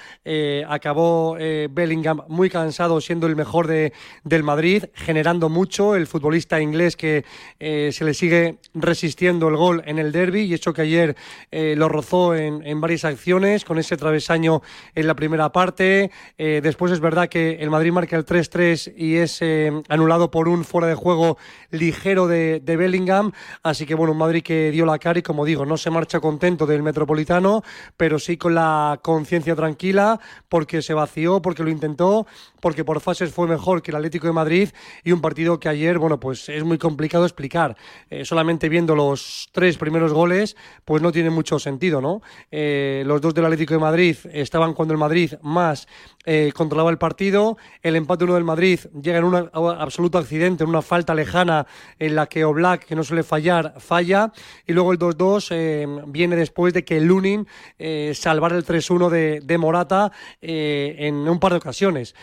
Acabó 0.68 1.34
Bellingham 1.34 2.22
muy 2.28 2.48
cansado, 2.48 3.00
siendo 3.00 3.26
el 3.26 3.36
mejor 3.36 3.66
de, 3.66 3.92
del 4.24 4.42
Madrid, 4.42 4.84
generando 4.94 5.43
mucho, 5.48 5.94
el 5.94 6.06
futbolista 6.06 6.60
inglés 6.60 6.96
que 6.96 7.24
eh, 7.60 7.90
se 7.92 8.04
le 8.04 8.14
sigue 8.14 8.58
resistiendo 8.74 9.48
el 9.48 9.56
gol 9.56 9.82
en 9.86 9.98
el 9.98 10.12
derby 10.12 10.42
y 10.42 10.54
hecho 10.54 10.72
que 10.72 10.82
ayer 10.82 11.16
eh, 11.50 11.74
lo 11.76 11.88
rozó 11.88 12.34
en, 12.34 12.80
varias 12.80 13.04
acciones 13.04 13.64
con 13.64 13.78
ese 13.78 13.96
travesaño 13.96 14.62
en 14.94 15.06
la 15.06 15.14
primera 15.14 15.50
parte. 15.52 16.10
Eh, 16.38 16.60
después 16.62 16.92
es 16.92 17.00
verdad 17.00 17.28
que 17.28 17.54
el 17.60 17.70
Madrid 17.70 17.92
marca 17.92 18.16
el 18.16 18.24
3-3 18.24 18.94
y 18.96 19.16
es 19.16 19.40
anulado 19.88 20.30
por 20.30 20.48
un 20.48 20.64
fuera 20.64 20.86
de 20.86 20.94
juego 20.94 21.38
ligero 21.70 22.26
de, 22.26 22.60
de, 22.60 22.76
Bellingham. 22.76 23.32
Así 23.62 23.86
que 23.86 23.94
bueno, 23.94 24.12
un 24.12 24.18
Madrid 24.18 24.42
que 24.42 24.70
dio 24.70 24.86
la 24.86 24.98
cara 24.98 25.18
y 25.18 25.22
como 25.22 25.44
digo, 25.44 25.64
no 25.66 25.76
se 25.76 25.90
marcha 25.90 26.20
contento 26.20 26.66
del 26.66 26.82
Metropolitano, 26.82 27.62
pero 27.96 28.18
sí 28.18 28.36
con 28.36 28.54
la 28.54 29.00
conciencia 29.02 29.54
tranquila 29.54 30.20
porque 30.48 30.82
se 30.82 30.94
vació, 30.94 31.40
porque 31.42 31.62
lo 31.62 31.70
intentó, 31.70 32.26
porque 32.60 32.84
por 32.84 33.00
fases 33.00 33.32
fue 33.32 33.46
mejor 33.46 33.82
que 33.82 33.90
el 33.90 33.96
Atlético 33.96 34.26
de 34.26 34.32
Madrid 34.32 34.70
y 35.02 35.12
un 35.12 35.20
partido 35.20 35.33
que 35.34 35.68
ayer, 35.68 35.98
bueno, 35.98 36.18
pues 36.18 36.48
es 36.48 36.64
muy 36.64 36.78
complicado 36.78 37.24
explicar. 37.24 37.76
Eh, 38.08 38.24
solamente 38.24 38.68
viendo 38.68 38.94
los 38.94 39.48
tres 39.52 39.76
primeros 39.76 40.12
goles, 40.12 40.56
pues 40.84 41.02
no 41.02 41.12
tiene 41.12 41.30
mucho 41.30 41.58
sentido, 41.58 42.00
¿no? 42.00 42.22
Eh, 42.50 43.02
los 43.06 43.20
dos 43.20 43.34
del 43.34 43.44
Atlético 43.44 43.74
de 43.74 43.80
Madrid 43.80 44.16
estaban 44.32 44.74
cuando 44.74 44.94
el 44.94 44.98
Madrid 44.98 45.34
más 45.42 45.86
eh, 46.24 46.52
controlaba 46.54 46.90
el 46.90 46.98
partido. 46.98 47.56
El 47.82 47.96
empate 47.96 48.24
uno 48.24 48.34
del 48.34 48.44
Madrid 48.44 48.80
llega 49.02 49.18
en 49.18 49.24
un 49.24 49.50
absoluto 49.54 50.18
accidente, 50.18 50.64
en 50.64 50.70
una 50.70 50.82
falta 50.82 51.14
lejana 51.14 51.66
en 51.98 52.14
la 52.14 52.26
que 52.26 52.44
Oblak, 52.44 52.86
que 52.86 52.94
no 52.94 53.04
suele 53.04 53.22
fallar, 53.22 53.74
falla. 53.78 54.32
Y 54.66 54.72
luego 54.72 54.92
el 54.92 54.98
2-2 54.98 55.48
eh, 55.50 55.86
viene 56.06 56.36
después 56.36 56.72
de 56.72 56.84
que 56.84 57.00
Lunin 57.00 57.46
salvara 58.14 58.56
el 58.56 58.64
3-1 58.64 59.10
de, 59.10 59.40
de, 59.40 59.58
Morata 59.58 60.10
en 60.40 61.28
un 61.28 61.38
par 61.38 61.52
de 61.52 61.58
ocasiones. 61.58 62.14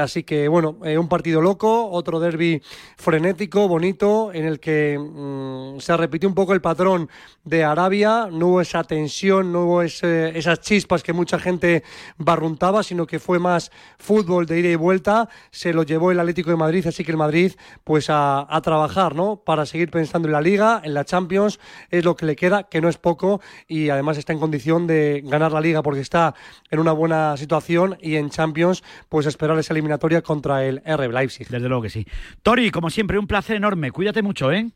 Así 0.00 0.22
que, 0.22 0.48
bueno, 0.48 0.78
un 0.80 1.08
partido 1.08 1.40
loco, 1.40 1.90
otro 1.90 2.20
derby 2.20 2.57
frenético, 2.96 3.68
bonito, 3.68 4.32
en 4.32 4.44
el 4.44 4.60
que 4.60 4.98
mmm, 4.98 5.78
se 5.78 5.96
repitió 5.96 6.28
un 6.28 6.34
poco 6.34 6.52
el 6.52 6.60
patrón 6.60 7.08
de 7.44 7.64
Arabia. 7.64 8.28
No 8.30 8.48
hubo 8.48 8.60
esa 8.60 8.84
tensión, 8.84 9.52
no 9.52 9.64
hubo 9.64 9.82
esas 9.82 10.60
chispas 10.60 11.02
que 11.02 11.12
mucha 11.12 11.38
gente 11.38 11.82
barruntaba, 12.16 12.82
sino 12.82 13.06
que 13.06 13.18
fue 13.18 13.38
más 13.38 13.70
fútbol 13.98 14.46
de 14.46 14.60
ida 14.60 14.68
y 14.68 14.76
vuelta. 14.76 15.28
Se 15.50 15.72
lo 15.72 15.82
llevó 15.82 16.10
el 16.10 16.20
Atlético 16.20 16.50
de 16.50 16.56
Madrid, 16.56 16.86
así 16.86 17.04
que 17.04 17.10
el 17.10 17.16
Madrid, 17.16 17.52
pues 17.84 18.10
a, 18.10 18.46
a 18.54 18.60
trabajar, 18.60 19.14
¿no? 19.14 19.36
Para 19.36 19.66
seguir 19.66 19.90
pensando 19.90 20.28
en 20.28 20.32
la 20.32 20.40
Liga, 20.40 20.80
en 20.84 20.94
la 20.94 21.04
Champions, 21.04 21.58
es 21.90 22.04
lo 22.04 22.16
que 22.16 22.26
le 22.26 22.36
queda, 22.36 22.64
que 22.64 22.80
no 22.80 22.88
es 22.88 22.98
poco, 22.98 23.40
y 23.66 23.90
además 23.90 24.18
está 24.18 24.32
en 24.32 24.38
condición 24.38 24.86
de 24.86 25.22
ganar 25.24 25.52
la 25.52 25.60
Liga 25.60 25.82
porque 25.82 26.00
está 26.00 26.34
en 26.70 26.78
una 26.78 26.92
buena 26.92 27.36
situación 27.36 27.96
y 28.00 28.16
en 28.16 28.30
Champions, 28.30 28.82
pues 29.08 29.26
esperar 29.26 29.58
esa 29.58 29.72
eliminatoria 29.72 30.22
contra 30.22 30.64
el 30.64 30.82
RB 30.84 31.12
Leipzig. 31.12 31.48
Desde 31.48 31.68
luego 31.68 31.82
que 31.82 31.90
sí. 31.90 32.06
Tori, 32.48 32.70
como 32.70 32.88
siempre, 32.88 33.18
un 33.18 33.26
placer 33.26 33.56
enorme. 33.56 33.90
Cuídate 33.90 34.22
mucho, 34.22 34.50
¿eh? 34.50 34.70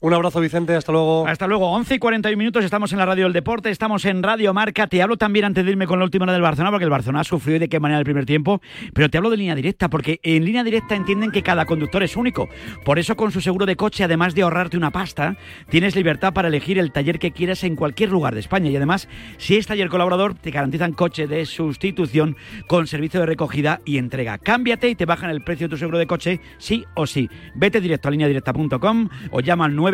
Un 0.00 0.12
abrazo, 0.12 0.40
Vicente. 0.40 0.74
Hasta 0.74 0.92
luego. 0.92 1.26
Hasta 1.26 1.46
luego. 1.46 1.70
11 1.72 1.94
y 1.94 1.98
41 1.98 2.36
minutos. 2.36 2.64
Estamos 2.64 2.92
en 2.92 2.98
la 2.98 3.06
Radio 3.06 3.24
del 3.24 3.32
Deporte. 3.32 3.70
Estamos 3.70 4.04
en 4.04 4.22
Radio 4.22 4.52
Marca. 4.52 4.86
Te 4.88 5.00
hablo 5.02 5.16
también 5.16 5.46
antes 5.46 5.64
de 5.64 5.70
irme 5.70 5.86
con 5.86 5.98
la 5.98 6.04
última 6.04 6.24
hora 6.24 6.34
del 6.34 6.42
Barcelona, 6.42 6.70
porque 6.70 6.84
el 6.84 6.90
Barcelona 6.90 7.24
sufrió 7.24 7.56
y 7.56 7.60
de 7.60 7.70
qué 7.70 7.80
manera 7.80 7.98
el 7.98 8.04
primer 8.04 8.26
tiempo. 8.26 8.60
Pero 8.92 9.08
te 9.08 9.16
hablo 9.16 9.30
de 9.30 9.38
línea 9.38 9.54
directa, 9.54 9.88
porque 9.88 10.20
en 10.22 10.44
línea 10.44 10.64
directa 10.64 10.94
entienden 10.94 11.30
que 11.30 11.42
cada 11.42 11.64
conductor 11.64 12.02
es 12.02 12.14
único. 12.14 12.50
Por 12.84 12.98
eso, 12.98 13.16
con 13.16 13.32
su 13.32 13.40
seguro 13.40 13.64
de 13.64 13.76
coche, 13.76 14.04
además 14.04 14.34
de 14.34 14.42
ahorrarte 14.42 14.76
una 14.76 14.90
pasta, 14.90 15.38
tienes 15.70 15.96
libertad 15.96 16.34
para 16.34 16.48
elegir 16.48 16.78
el 16.78 16.92
taller 16.92 17.18
que 17.18 17.32
quieras 17.32 17.64
en 17.64 17.74
cualquier 17.74 18.10
lugar 18.10 18.34
de 18.34 18.40
España. 18.40 18.68
Y 18.68 18.76
además, 18.76 19.08
si 19.38 19.56
es 19.56 19.66
taller 19.66 19.88
colaborador, 19.88 20.34
te 20.34 20.50
garantizan 20.50 20.92
coche 20.92 21.26
de 21.26 21.46
sustitución 21.46 22.36
con 22.66 22.86
servicio 22.86 23.20
de 23.20 23.26
recogida 23.26 23.80
y 23.86 23.96
entrega. 23.96 24.36
Cámbiate 24.36 24.90
y 24.90 24.94
te 24.94 25.06
bajan 25.06 25.30
el 25.30 25.42
precio 25.42 25.68
de 25.68 25.70
tu 25.70 25.78
seguro 25.78 25.96
de 25.96 26.06
coche, 26.06 26.40
sí 26.58 26.84
o 26.94 27.06
sí. 27.06 27.30
Vete 27.54 27.80
directo 27.80 28.08
a 28.08 28.10
lineadirecta.com 28.10 29.08
o 29.30 29.40
llama 29.40 29.64
al 29.64 29.74
917 29.74 29.85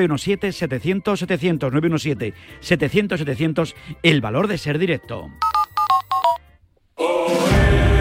700 0.52 1.18
700 1.18 1.72
917 1.72 2.34
700 2.60 3.20
700 3.20 3.76
el 4.02 4.20
valor 4.20 4.48
de 4.48 4.58
ser 4.58 4.78
directo. 4.78 5.30
Celebrar 6.96 7.91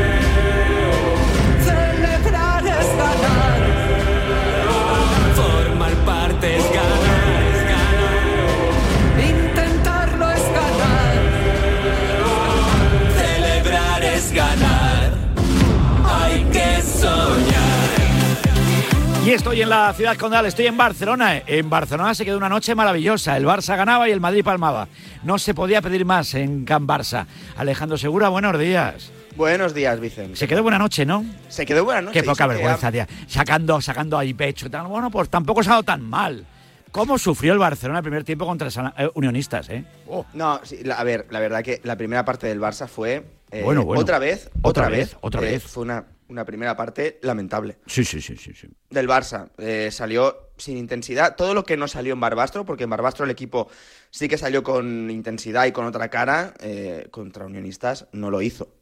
Y 19.23 19.29
estoy 19.29 19.61
en 19.61 19.69
la 19.69 19.93
ciudad 19.93 20.17
condal, 20.17 20.47
estoy 20.47 20.65
en 20.65 20.75
Barcelona. 20.75 21.43
En 21.45 21.69
Barcelona 21.69 22.15
se 22.15 22.25
quedó 22.25 22.37
una 22.37 22.49
noche 22.49 22.73
maravillosa. 22.73 23.37
El 23.37 23.45
Barça 23.45 23.77
ganaba 23.77 24.09
y 24.09 24.11
el 24.11 24.19
Madrid 24.19 24.43
palmaba. 24.43 24.87
No 25.23 25.37
se 25.37 25.53
podía 25.53 25.79
pedir 25.79 26.05
más 26.05 26.33
en 26.33 26.65
Can 26.65 26.87
Barça. 26.87 27.27
Alejandro 27.55 27.99
Segura, 27.99 28.29
buenos 28.29 28.57
días. 28.57 29.11
Buenos 29.35 29.75
días, 29.75 29.99
Vicente. 29.99 30.35
Se 30.37 30.47
quedó 30.47 30.63
buena 30.63 30.79
noche, 30.79 31.05
¿no? 31.05 31.23
Se 31.49 31.67
quedó 31.67 31.85
buena 31.85 32.01
noche. 32.01 32.19
Qué 32.19 32.25
poca 32.25 32.47
vergüenza, 32.47 32.91
tía. 32.91 33.07
Sacando, 33.27 33.79
sacando 33.79 34.17
ahí 34.17 34.33
pecho 34.33 34.65
y 34.65 34.69
tal. 34.71 34.87
Bueno, 34.87 35.11
pues 35.11 35.29
tampoco 35.29 35.61
se 35.61 35.69
ha 35.69 35.73
dado 35.73 35.83
tan 35.83 36.01
mal. 36.01 36.43
¿Cómo 36.91 37.19
sufrió 37.19 37.53
el 37.53 37.59
Barcelona 37.59 37.99
el 37.99 38.03
primer 38.03 38.23
tiempo 38.23 38.47
contra 38.47 38.65
los 38.65 38.77
eh, 38.77 39.09
unionistas, 39.13 39.69
eh? 39.69 39.85
Oh. 40.07 40.25
No, 40.33 40.59
sí, 40.63 40.79
la, 40.83 40.95
a 40.95 41.03
ver, 41.03 41.27
la 41.29 41.39
verdad 41.39 41.63
que 41.63 41.79
la 41.83 41.95
primera 41.95 42.25
parte 42.25 42.47
del 42.47 42.59
Barça 42.59 42.87
fue. 42.87 43.23
Eh, 43.51 43.61
bueno, 43.63 43.85
bueno. 43.85 44.01
Otra 44.01 44.17
vez. 44.17 44.49
Otra, 44.63 44.87
Otra, 44.87 44.89
vez, 44.89 45.15
otra 45.21 45.41
eh, 45.41 45.51
vez. 45.51 45.63
Fue 45.63 45.83
una, 45.83 46.05
una 46.31 46.45
primera 46.45 46.75
parte 46.75 47.19
lamentable. 47.21 47.77
Sí, 47.85 48.03
sí, 48.05 48.21
sí, 48.21 48.37
sí. 48.37 48.53
sí. 48.53 48.67
Del 48.89 49.07
Barça. 49.07 49.49
Eh, 49.57 49.89
salió 49.91 50.51
sin 50.57 50.77
intensidad. 50.77 51.35
Todo 51.35 51.53
lo 51.53 51.63
que 51.63 51.77
no 51.77 51.87
salió 51.87 52.13
en 52.13 52.19
Barbastro, 52.19 52.65
porque 52.65 52.85
en 52.85 52.89
Barbastro 52.89 53.25
el 53.25 53.31
equipo 53.31 53.69
sí 54.09 54.27
que 54.27 54.37
salió 54.37 54.63
con 54.63 55.11
intensidad 55.11 55.65
y 55.65 55.71
con 55.71 55.85
otra 55.85 56.09
cara, 56.09 56.53
eh, 56.59 57.07
contra 57.11 57.45
Unionistas 57.45 58.07
no 58.13 58.31
lo 58.31 58.41
hizo. 58.41 58.73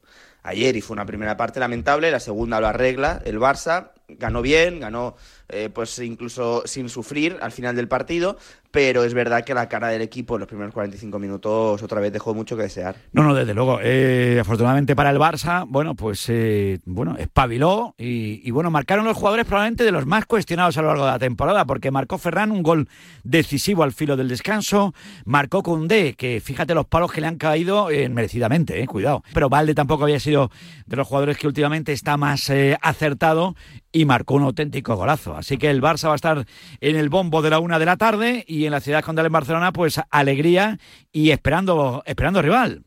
Ayer 0.43 0.76
y 0.76 0.82
fue 0.82 0.93
una 0.93 1.06
primera 1.06 1.36
parte 1.36 1.60
lamentable, 1.60 2.12
la 2.12 2.20
segunda 2.20 2.62
lo 2.62 2.68
arregla 2.68 3.22
el 3.26 3.39
Barça, 3.39 3.91
ganó 4.18 4.41
bien, 4.41 4.80
ganó 4.80 5.16
eh, 5.49 5.70
pues 5.74 5.97
incluso 5.99 6.64
sin 6.66 6.89
sufrir 6.89 7.38
al 7.41 7.51
final 7.51 7.76
del 7.76 7.88
partido, 7.88 8.38
pero 8.72 9.03
es 9.03 9.16
verdad 9.16 9.43
que 9.43 9.53
la 9.53 9.68
cara 9.68 9.88
del 9.88 10.01
equipo 10.01 10.36
en 10.36 10.41
los 10.41 10.47
primeros 10.47 10.74
45 10.74 11.18
minutos 11.18 11.82
otra 11.82 11.99
vez 11.99 12.14
dejó 12.14 12.36
mucho 12.36 12.55
que 12.55 12.64
desear. 12.64 12.95
No, 13.14 13.24
no, 13.24 13.34
desde 13.34 13.53
luego. 13.53 13.80
Eh, 13.82 14.38
afortunadamente 14.39 14.95
para 14.95 15.10
el 15.10 15.18
Barça, 15.18 15.66
bueno, 15.68 15.95
pues 15.95 16.26
eh, 16.30 16.80
bueno, 16.86 17.16
espabiló 17.18 17.95
y, 17.97 18.49
bueno, 18.51 18.70
marcaron 18.70 19.05
los 19.05 19.18
jugadores 19.18 19.45
probablemente 19.45 19.84
de 19.84 19.91
los 19.91 20.05
más 20.05 20.26
cuestionados 20.26 20.78
a 20.78 20.82
lo 20.82 20.89
largo 20.89 21.05
de 21.05 21.12
la 21.12 21.20
temporada, 21.20 21.66
porque 21.66 21.89
marcó 21.89 22.18
Ferran 22.18 22.51
un 22.51 22.62
gol 22.62 22.88
decisivo 23.24 23.84
al 23.84 23.91
filo 23.91 24.16
del 24.16 24.28
descanso, 24.28 24.93
marcó 25.26 25.64
Koundé, 25.64 26.14
que 26.14 26.39
fíjate 26.39 26.76
los 26.76 26.86
palos 26.86 27.12
que 27.12 27.22
le 27.22 27.28
han 27.28 27.38
caído 27.38 27.89
eh, 27.89 28.07
merecidamente, 28.10 28.86
cuidado. 28.86 29.24
Pero 29.34 29.49
Valde 29.49 29.74
tampoco 29.74 30.03
había 30.03 30.20
sido 30.20 30.51
de 30.86 30.95
los 30.95 31.07
jugadores 31.07 31.38
que 31.38 31.47
últimamente 31.47 31.91
está 31.91 32.18
más 32.18 32.51
acertado 32.82 33.55
y 33.92 34.06
marcó 34.06 34.36
un 34.36 34.44
auténtico 34.44 34.96
golazo. 34.96 35.36
Así 35.36 35.58
que 35.58 35.70
el 35.70 35.82
Barça 35.82 36.08
va 36.08 36.14
a 36.14 36.16
estar 36.16 36.46
en 36.80 36.96
el 36.96 37.10
bombo 37.10 37.42
de 37.42 37.50
la 37.50 37.60
una 37.60 37.80
de 37.80 37.86
la 37.86 37.98
tarde 37.98 38.44
y 38.48 38.66
en 38.66 38.72
la 38.72 38.82
ciudad 38.82 39.04
condal 39.04 39.26
en 39.26 39.32
Barcelona, 39.32 39.72
pues 39.72 40.00
alegría 40.10 40.80
y 41.12 41.32
esperando, 41.32 42.04
esperando 42.06 42.42
rival. 42.42 42.84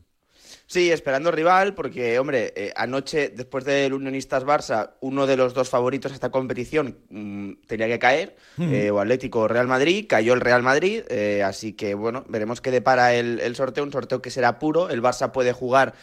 Sí, 0.65 0.91
esperando 0.91 1.29
rival, 1.29 1.75
porque, 1.75 2.17
hombre, 2.17 2.53
eh, 2.55 2.73
anoche, 2.75 3.29
después 3.29 3.63
del 3.65 3.93
Unionistas 3.93 4.43
Barça, 4.45 4.91
uno 5.01 5.27
de 5.27 5.35
los 5.37 5.53
dos 5.53 5.69
favoritos 5.69 6.11
a 6.11 6.15
esta 6.15 6.31
competición 6.31 6.97
mmm, 7.09 7.51
tenía 7.67 7.87
que 7.87 7.99
caer, 7.99 8.37
Mm. 8.57 8.73
eh, 8.73 8.89
o 8.89 8.99
Atlético 8.99 9.41
o 9.41 9.47
Real 9.47 9.67
Madrid, 9.67 10.05
cayó 10.07 10.33
el 10.33 10.41
Real 10.41 10.63
Madrid, 10.63 11.03
eh, 11.09 11.43
así 11.43 11.73
que, 11.73 11.93
bueno, 11.95 12.23
veremos 12.29 12.61
qué 12.61 12.71
depara 12.71 13.13
el, 13.13 13.39
el 13.41 13.55
sorteo, 13.55 13.83
un 13.83 13.91
sorteo 13.91 14.21
que 14.21 14.31
será 14.31 14.57
puro, 14.57 14.89
el 14.89 15.01
Barça 15.03 15.31
puede 15.31 15.51
jugar 15.53 15.93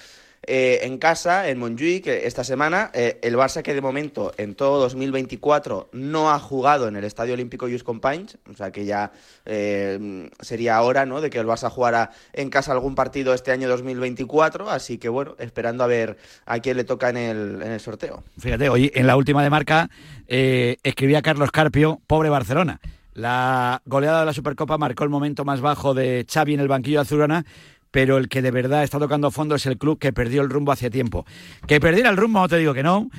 eh, 0.42 0.80
en 0.82 0.96
casa, 0.96 1.48
en 1.48 1.58
Montjuic, 1.58 2.06
eh, 2.06 2.26
esta 2.26 2.44
semana. 2.44 2.90
Eh, 2.94 3.18
el 3.22 3.36
Barça 3.36 3.62
que 3.62 3.74
de 3.74 3.82
momento 3.82 4.32
en 4.38 4.54
todo 4.54 4.80
2024 4.80 5.90
no 5.92 6.30
ha 6.30 6.38
jugado 6.38 6.88
en 6.88 6.96
el 6.96 7.04
Estadio 7.04 7.34
Olímpico 7.34 7.68
Just 7.68 7.84
Companys, 7.84 8.38
o 8.50 8.54
sea 8.54 8.72
que 8.72 8.84
ya 8.84 9.12
sería 10.40 10.80
hora 10.82 11.04
¿no? 11.06 11.20
de 11.20 11.28
que 11.28 11.38
el 11.38 11.46
Barça 11.46 11.68
jugara 11.70 12.10
en 12.32 12.48
casa 12.48 12.72
algún 12.72 12.94
partido 12.94 13.34
este 13.34 13.52
año 13.52 13.68
2024, 13.68 14.70
así 14.70 14.98
que 14.98 15.08
bueno, 15.08 15.34
esperando 15.38 15.84
a 15.84 15.86
ver 15.86 16.16
a 16.46 16.58
quién 16.60 16.76
le 16.76 16.84
toca 16.84 17.10
en 17.10 17.16
el, 17.16 17.62
en 17.62 17.72
el 17.72 17.80
sorteo. 17.80 18.22
Fíjate, 18.38 18.68
hoy 18.68 18.90
en 18.94 19.06
la 19.06 19.16
última 19.16 19.42
de 19.42 19.50
marca 19.50 19.90
escribía 20.26 21.22
Carlos 21.22 21.50
Carpio, 21.50 22.00
pobre 22.06 22.28
Barcelona. 22.28 22.80
La 23.12 23.82
goleada 23.84 24.20
de 24.20 24.26
la 24.26 24.32
Supercopa 24.32 24.78
marcó 24.78 25.04
el 25.04 25.10
momento 25.10 25.44
más 25.44 25.60
bajo 25.60 25.94
de 25.94 26.24
Xavi 26.32 26.54
en 26.54 26.60
el 26.60 26.68
banquillo 26.68 27.00
azulgrana, 27.00 27.44
pero 27.90 28.18
el 28.18 28.28
que 28.28 28.42
de 28.42 28.50
verdad 28.50 28.84
está 28.84 28.98
tocando 28.98 29.30
fondo 29.30 29.54
es 29.54 29.66
el 29.66 29.78
club 29.78 29.98
que 29.98 30.12
perdió 30.12 30.42
el 30.42 30.50
rumbo 30.50 30.72
hace 30.72 30.90
tiempo. 30.90 31.26
Que 31.66 31.80
perdiera 31.80 32.10
el 32.10 32.16
rumbo, 32.16 32.40
no 32.40 32.48
te 32.48 32.58
digo 32.58 32.74
que 32.74 32.82
no, 32.82 33.10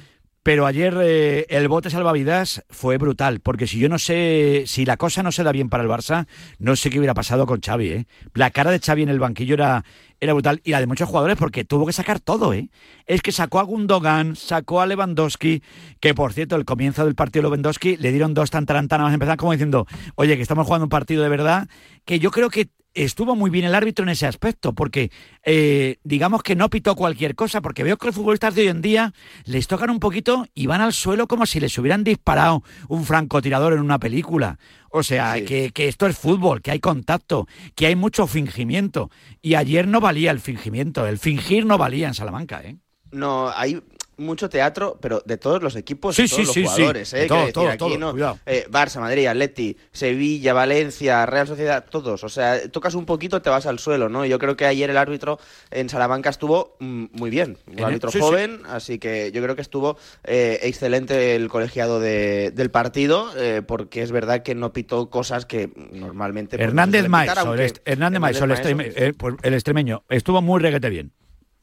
Pero 0.43 0.65
ayer 0.65 0.97
eh, 1.01 1.45
el 1.49 1.67
bote 1.67 1.91
salvavidas 1.91 2.63
fue 2.69 2.97
brutal, 2.97 3.41
porque 3.41 3.67
si 3.67 3.77
yo 3.77 3.89
no 3.89 3.99
sé, 3.99 4.63
si 4.65 4.85
la 4.85 4.97
cosa 4.97 5.21
no 5.21 5.31
se 5.31 5.43
da 5.43 5.51
bien 5.51 5.69
para 5.69 5.83
el 5.83 5.89
Barça, 5.89 6.25
no 6.57 6.75
sé 6.75 6.89
qué 6.89 6.97
hubiera 6.97 7.13
pasado 7.13 7.45
con 7.45 7.61
Xavi. 7.61 7.89
¿eh? 7.89 8.05
La 8.33 8.49
cara 8.49 8.71
de 8.71 8.79
Xavi 8.79 9.03
en 9.03 9.09
el 9.09 9.19
banquillo 9.19 9.53
era, 9.53 9.85
era 10.21 10.33
brutal 10.33 10.61
y 10.63 10.71
la 10.71 10.79
de 10.79 10.87
muchos 10.87 11.09
jugadores 11.09 11.35
porque 11.35 11.65
tuvo 11.65 11.87
que 11.87 11.93
sacar 11.93 12.19
todo. 12.19 12.53
¿eh? 12.53 12.69
Es 13.07 13.21
que 13.21 13.31
sacó 13.31 13.59
a 13.59 13.63
Gundogan, 13.63 14.35
sacó 14.35 14.79
a 14.79 14.85
Lewandowski, 14.85 15.63
que 15.99 16.13
por 16.13 16.31
cierto, 16.31 16.55
el 16.55 16.63
comienzo 16.63 17.03
del 17.03 17.15
partido 17.15 17.43
Lewandowski 17.43 17.97
le 17.97 18.11
dieron 18.11 18.35
dos 18.35 18.51
tantarantanas, 18.51 19.11
empezaron 19.11 19.37
como 19.37 19.51
diciendo, 19.51 19.87
oye, 20.15 20.35
que 20.35 20.43
estamos 20.43 20.67
jugando 20.67 20.85
un 20.85 20.89
partido 20.89 21.23
de 21.23 21.29
verdad, 21.29 21.67
que 22.05 22.19
yo 22.19 22.29
creo 22.29 22.49
que 22.49 22.69
estuvo 22.93 23.35
muy 23.35 23.49
bien 23.49 23.65
el 23.65 23.75
árbitro 23.75 24.03
en 24.03 24.09
ese 24.09 24.27
aspecto, 24.27 24.73
porque 24.73 25.11
eh, 25.43 25.97
digamos 26.03 26.43
que 26.43 26.55
no 26.55 26.69
pitó 26.69 26.95
cualquier 26.95 27.35
cosa, 27.35 27.61
porque 27.61 27.83
veo 27.83 27.97
que 27.97 28.07
los 28.07 28.15
futbolistas 28.15 28.53
de 28.53 28.63
hoy 28.63 28.67
en 28.67 28.81
día 28.81 29.13
les 29.45 29.67
tocan 29.67 29.89
un 29.89 29.99
poquito 29.99 30.45
y 30.53 30.67
van 30.67 30.81
al 30.81 30.93
suelo 30.93 31.27
como 31.27 31.45
si 31.45 31.59
les 31.59 31.77
hubieran 31.77 32.03
disparado 32.03 32.63
un 32.89 33.05
francotirador 33.05 33.73
en 33.73 33.79
una 33.79 33.99
película. 33.99 34.59
O 34.91 35.03
sea, 35.03 35.43
que, 35.45 35.71
que 35.71 35.87
esto 35.87 36.05
es 36.05 36.17
fútbol, 36.17 36.61
que 36.61 36.71
hay 36.71 36.79
contacto, 36.79 37.47
que 37.75 37.87
hay 37.87 37.95
mucho 37.95 38.27
fingimiento. 38.27 39.09
Y 39.41 39.55
ayer 39.55 39.87
no 39.87 40.01
valía 40.01 40.31
el 40.31 40.39
fingimiento, 40.39 41.07
el 41.07 41.17
fingir 41.17 41.65
no 41.65 41.77
valía 41.77 42.07
en 42.07 42.13
Salamanca, 42.13 42.61
¿eh? 42.61 42.77
No, 43.11 43.49
hay 43.49 43.81
mucho 44.21 44.49
teatro, 44.49 44.97
pero 45.01 45.21
de 45.25 45.37
todos 45.37 45.61
los 45.61 45.75
equipos, 45.75 46.15
Sí, 46.15 46.23
de 46.23 46.29
todos 46.29 46.39
sí, 46.39 46.45
los 46.45 46.53
sí, 46.53 46.63
jugadores, 46.63 47.13
¿eh? 47.13 47.27
aquí 47.69 47.97
no- 47.97 48.13
eh, 48.45 48.65
Barça, 48.69 48.99
Madrid, 48.99 49.25
Atleti, 49.27 49.75
Sevilla, 49.91 50.53
Valencia, 50.53 51.25
Real 51.25 51.47
Sociedad, 51.47 51.85
todos. 51.89 52.23
O 52.23 52.29
sea, 52.29 52.69
tocas 52.69 52.95
un 52.95 53.05
poquito, 53.05 53.41
te 53.41 53.49
vas 53.49 53.65
al 53.65 53.79
suelo, 53.79 54.07
¿no? 54.09 54.25
Yo 54.25 54.39
creo 54.39 54.55
que 54.55 54.65
ayer 54.65 54.89
el 54.89 54.97
árbitro 54.97 55.39
en 55.71 55.89
Salamanca 55.89 56.29
estuvo 56.29 56.75
mm, 56.79 57.05
muy 57.13 57.29
bien. 57.29 57.57
Un 57.67 57.83
árbitro 57.83 58.11
joven, 58.11 58.61
así 58.69 58.99
que 58.99 59.31
yo 59.33 59.41
creo 59.41 59.55
que 59.55 59.61
estuvo 59.61 59.97
eh, 60.23 60.59
excelente 60.63 61.35
el 61.35 61.49
colegiado 61.49 61.99
de- 61.99 62.51
del 62.51 62.71
partido, 62.71 63.29
eh, 63.37 63.61
porque 63.65 64.01
es 64.01 64.11
verdad 64.11 64.43
que 64.43 64.55
no 64.55 64.71
pitó 64.73 65.09
cosas 65.09 65.45
que 65.45 65.69
normalmente. 65.91 66.57
pues, 66.57 66.67
Hernández 66.67 67.05
est- 67.59 67.87
Hernández 67.87 68.21
extreme- 68.41 68.93
eh, 68.95 69.13
pues, 69.17 69.35
el 69.43 69.53
extremeño, 69.53 70.03
estuvo 70.09 70.41
muy 70.41 70.61
reguete 70.61 70.89
bien. 70.89 71.11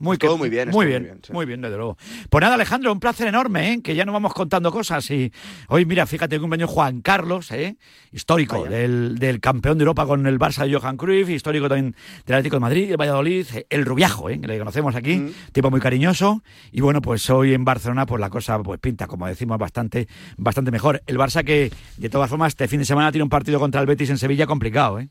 Muy, 0.00 0.16
que- 0.16 0.28
muy 0.28 0.48
bien, 0.48 0.70
muy 0.70 0.86
bien, 0.86 1.02
muy 1.02 1.08
bien, 1.10 1.20
sí. 1.26 1.32
muy 1.32 1.46
bien, 1.46 1.60
desde 1.60 1.76
luego. 1.76 1.96
Pues 2.30 2.40
nada, 2.42 2.54
Alejandro, 2.54 2.92
un 2.92 3.00
placer 3.00 3.26
enorme, 3.28 3.72
¿eh? 3.72 3.82
que 3.82 3.94
ya 3.96 4.04
nos 4.04 4.12
vamos 4.12 4.32
contando 4.32 4.70
cosas. 4.70 5.10
Y 5.10 5.32
hoy, 5.68 5.84
mira, 5.86 6.06
fíjate, 6.06 6.36
que 6.36 6.40
cumpleaños 6.40 6.70
Juan 6.70 7.00
Carlos, 7.00 7.50
¿eh? 7.50 7.76
histórico 8.12 8.64
del, 8.64 9.18
del 9.18 9.40
campeón 9.40 9.76
de 9.78 9.82
Europa 9.82 10.06
con 10.06 10.26
el 10.26 10.38
Barça 10.38 10.66
de 10.66 10.74
Johan 10.74 10.96
Cruyff, 10.96 11.28
histórico 11.30 11.68
también 11.68 11.96
del 12.26 12.36
Atlético 12.36 12.56
de 12.56 12.60
Madrid, 12.60 12.90
el 12.90 12.96
Valladolid, 12.96 13.46
eh, 13.54 13.66
el 13.70 13.84
Rubiajo, 13.84 14.30
¿eh? 14.30 14.40
que 14.40 14.46
le 14.46 14.58
conocemos 14.58 14.94
aquí, 14.94 15.16
Mm. 15.16 15.30
tipo 15.52 15.70
muy 15.70 15.80
cariñoso. 15.80 16.42
Y 16.70 16.80
bueno, 16.80 17.02
pues 17.02 17.28
hoy 17.30 17.54
en 17.54 17.64
Barcelona, 17.64 18.06
pues 18.06 18.20
la 18.20 18.30
cosa 18.30 18.58
pues 18.62 18.78
pinta, 18.80 19.06
como 19.08 19.26
decimos, 19.26 19.58
bastante, 19.58 20.06
bastante 20.36 20.70
mejor. 20.70 21.02
El 21.06 21.18
Barça 21.18 21.44
que, 21.44 21.72
de 21.96 22.08
todas 22.08 22.30
formas, 22.30 22.48
este 22.52 22.68
fin 22.68 22.78
de 22.78 22.84
semana 22.84 23.10
tiene 23.10 23.24
un 23.24 23.30
partido 23.30 23.58
contra 23.58 23.80
el 23.80 23.86
Betis 23.86 24.10
en 24.10 24.18
Sevilla 24.18 24.46
complicado, 24.46 25.00
¿eh? 25.00 25.08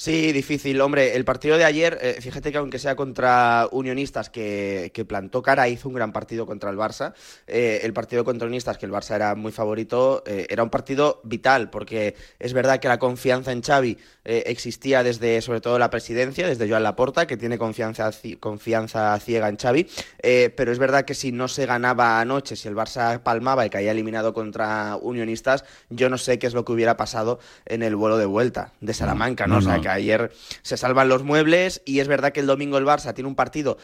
Sí, 0.00 0.30
difícil. 0.30 0.80
Hombre, 0.80 1.16
el 1.16 1.24
partido 1.24 1.56
de 1.58 1.64
ayer, 1.64 1.98
eh, 2.00 2.18
fíjate 2.20 2.52
que 2.52 2.58
aunque 2.58 2.78
sea 2.78 2.94
contra 2.94 3.66
Unionistas, 3.72 4.30
que, 4.30 4.92
que 4.94 5.04
plantó 5.04 5.42
cara, 5.42 5.68
hizo 5.68 5.88
un 5.88 5.94
gran 5.96 6.12
partido 6.12 6.46
contra 6.46 6.70
el 6.70 6.76
Barça. 6.76 7.14
eh, 7.48 7.80
el 7.82 7.92
partido 7.92 8.24
contra 8.24 8.46
Unionistas, 8.46 8.78
que 8.78 8.86
el 8.86 8.92
Barça 8.92 9.16
era 9.16 9.34
muy 9.34 9.50
favorito, 9.50 10.22
eh, 10.24 10.46
era 10.50 10.62
un 10.62 10.70
partido 10.70 11.20
vital, 11.24 11.68
porque 11.68 12.14
es 12.38 12.52
verdad 12.52 12.78
que 12.78 12.86
la 12.86 13.00
confianza 13.00 13.50
en 13.50 13.60
Xavi 13.60 13.98
eh, 14.24 14.44
existía 14.46 15.02
desde, 15.02 15.42
sobre 15.42 15.60
todo, 15.60 15.80
la 15.80 15.90
presidencia, 15.90 16.46
desde 16.46 16.68
Joan 16.68 16.84
Laporta, 16.84 17.26
que 17.26 17.36
tiene 17.36 17.58
confianza, 17.58 18.08
confianza 18.38 19.18
ciega 19.18 19.48
en 19.48 19.56
Xavi. 19.56 19.88
eh, 20.22 20.54
pero 20.56 20.70
es 20.70 20.78
verdad 20.78 21.06
que 21.06 21.14
si 21.14 21.32
no 21.32 21.48
se 21.48 21.66
ganaba 21.66 22.20
anoche, 22.20 22.54
si 22.54 22.68
el 22.68 22.76
Barça 22.76 23.18
palmaba 23.20 23.66
y 23.66 23.70
caía 23.70 23.90
eliminado 23.90 24.32
contra 24.32 24.96
Unionistas, 25.02 25.64
yo 25.90 26.08
no 26.08 26.18
sé 26.18 26.38
qué 26.38 26.46
es 26.46 26.54
lo 26.54 26.64
que 26.64 26.70
hubiera 26.70 26.96
pasado 26.96 27.40
en 27.66 27.82
el 27.82 27.96
vuelo 27.96 28.16
de 28.16 28.26
vuelta 28.26 28.74
de 28.80 28.94
Salamanca, 28.94 29.48
¿no? 29.48 29.54
no, 29.54 29.58
o 29.58 29.62
sea, 29.62 29.78
no. 29.78 29.87
Ayer 29.88 30.30
se 30.62 30.76
salvan 30.76 31.08
los 31.08 31.22
muebles 31.22 31.82
y 31.84 32.00
es 32.00 32.08
verdad 32.08 32.32
que 32.32 32.40
el 32.40 32.46
domingo 32.46 32.78
el 32.78 32.84
Barça 32.84 33.14
tiene 33.14 33.28
un 33.28 33.34
partido 33.34 33.78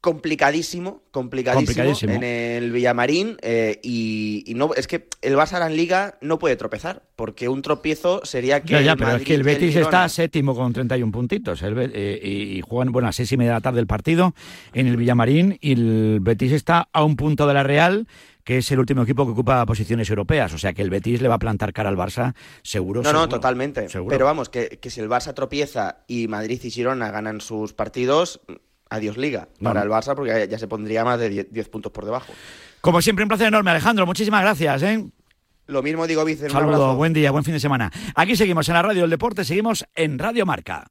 complicadísimo, 0.00 1.02
complicadísimo, 1.10 1.66
Complicadísimo. 1.66 2.12
en 2.12 2.22
el 2.22 2.70
Villamarín 2.70 3.36
eh, 3.42 3.80
y, 3.82 4.44
y 4.46 4.54
no 4.54 4.72
es 4.74 4.86
que 4.86 5.08
el 5.22 5.34
Barça 5.34 5.66
en 5.66 5.76
Liga 5.76 6.18
no 6.20 6.38
puede 6.38 6.54
tropezar 6.54 7.02
porque 7.16 7.48
un 7.48 7.62
tropiezo 7.62 8.20
sería 8.24 8.60
que 8.62 8.74
Ya, 8.74 8.80
ya, 8.80 8.92
el 8.92 8.98
pero 8.98 9.08
es 9.08 9.14
Madrid 9.14 9.26
que 9.26 9.34
el 9.34 9.40
y 9.40 9.44
Betis 9.44 9.74
está 9.76 10.08
séptimo 10.08 10.54
con 10.54 10.72
31 10.72 11.10
puntitos. 11.10 11.62
El 11.62 11.90
eh, 11.92 12.20
y, 12.22 12.58
y 12.58 12.60
juegan, 12.60 12.92
bueno, 12.92 13.08
a 13.08 13.12
seis 13.12 13.32
y 13.32 13.36
media 13.36 13.50
de 13.50 13.56
la 13.56 13.60
tarde 13.60 13.80
el 13.80 13.88
partido 13.88 14.34
en 14.72 14.86
el 14.86 14.96
Villamarín 14.96 15.58
y 15.60 15.72
el 15.72 16.18
Betis 16.20 16.52
está 16.52 16.88
a 16.92 17.02
un 17.02 17.16
punto 17.16 17.48
de 17.48 17.54
la 17.54 17.64
Real 17.64 18.06
que 18.48 18.56
es 18.56 18.72
el 18.72 18.78
último 18.78 19.02
equipo 19.02 19.26
que 19.26 19.32
ocupa 19.32 19.66
posiciones 19.66 20.08
europeas. 20.08 20.54
O 20.54 20.58
sea 20.58 20.72
que 20.72 20.80
el 20.80 20.88
Betis 20.88 21.20
le 21.20 21.28
va 21.28 21.34
a 21.34 21.38
plantar 21.38 21.74
cara 21.74 21.90
al 21.90 21.98
Barça 21.98 22.34
seguro. 22.62 23.02
No, 23.02 23.12
no, 23.12 23.28
totalmente. 23.28 23.90
Seguro. 23.90 24.10
Pero 24.10 24.24
vamos, 24.24 24.48
que, 24.48 24.78
que 24.80 24.88
si 24.88 25.00
el 25.00 25.08
Barça 25.10 25.34
tropieza 25.34 25.98
y 26.06 26.28
Madrid 26.28 26.58
y 26.64 26.70
Girona 26.70 27.10
ganan 27.10 27.42
sus 27.42 27.74
partidos, 27.74 28.40
adiós 28.88 29.18
Liga 29.18 29.48
para 29.62 29.82
el 29.82 29.90
Barça 29.90 30.14
porque 30.14 30.48
ya, 30.48 30.58
se 30.58 30.66
pondría 30.66 31.04
más 31.04 31.20
de 31.20 31.28
10 31.28 31.52
10 31.52 31.68
puntos 31.68 31.92
por 31.92 32.06
debajo. 32.06 32.32
Como 32.80 33.02
siempre, 33.02 33.22
un 33.22 33.28
placer 33.28 33.48
enorme, 33.48 33.70
Alejandro. 33.70 34.06
Muchísimas 34.06 34.40
gracias. 34.40 34.82
¿eh? 34.82 35.04
Lo 35.66 35.82
mismo 35.82 36.06
digo, 36.06 36.24
Vicente. 36.24 36.50
Saludos, 36.50 36.96
buen 36.96 37.12
día, 37.12 37.30
buen 37.30 37.44
fin 37.44 37.52
de 37.52 37.60
semana. 37.60 37.92
Aquí 38.14 38.34
seguimos 38.34 38.66
en 38.70 38.76
la 38.76 38.82
Radio 38.82 39.02
del 39.02 39.10
Deporte, 39.10 39.44
seguimos 39.44 39.84
en 39.94 40.18
Radio 40.18 40.46
Marca. 40.46 40.86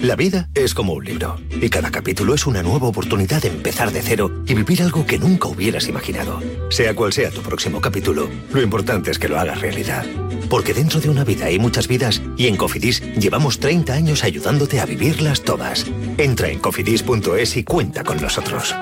La 0.00 0.14
vida 0.14 0.48
es 0.54 0.74
como 0.74 0.92
un 0.92 1.04
libro 1.04 1.40
y 1.50 1.68
cada 1.70 1.90
capítulo 1.90 2.32
es 2.32 2.46
una 2.46 2.62
nueva 2.62 2.86
oportunidad 2.86 3.42
de 3.42 3.48
empezar 3.48 3.90
de 3.92 4.00
cero 4.00 4.44
y 4.46 4.54
vivir 4.54 4.80
algo 4.80 5.04
que 5.04 5.18
nunca 5.18 5.48
hubieras 5.48 5.88
imaginado. 5.88 6.40
Sea 6.70 6.94
cual 6.94 7.12
sea 7.12 7.30
tu 7.30 7.42
próximo 7.42 7.80
capítulo, 7.80 8.28
lo 8.52 8.62
importante 8.62 9.10
es 9.10 9.18
que 9.18 9.28
lo 9.28 9.40
hagas 9.40 9.60
realidad. 9.60 10.06
Porque 10.48 10.72
dentro 10.72 11.00
de 11.00 11.10
una 11.10 11.24
vida 11.24 11.46
hay 11.46 11.58
muchas 11.58 11.88
vidas 11.88 12.22
y 12.36 12.46
en 12.46 12.56
Cofidis 12.56 13.02
llevamos 13.16 13.58
30 13.58 13.92
años 13.92 14.22
ayudándote 14.22 14.78
a 14.78 14.86
vivirlas 14.86 15.42
todas. 15.42 15.84
Entra 16.16 16.48
en 16.48 16.60
cofidis.es 16.60 17.56
y 17.56 17.64
cuenta 17.64 18.04
con 18.04 18.22
nosotros. 18.22 18.76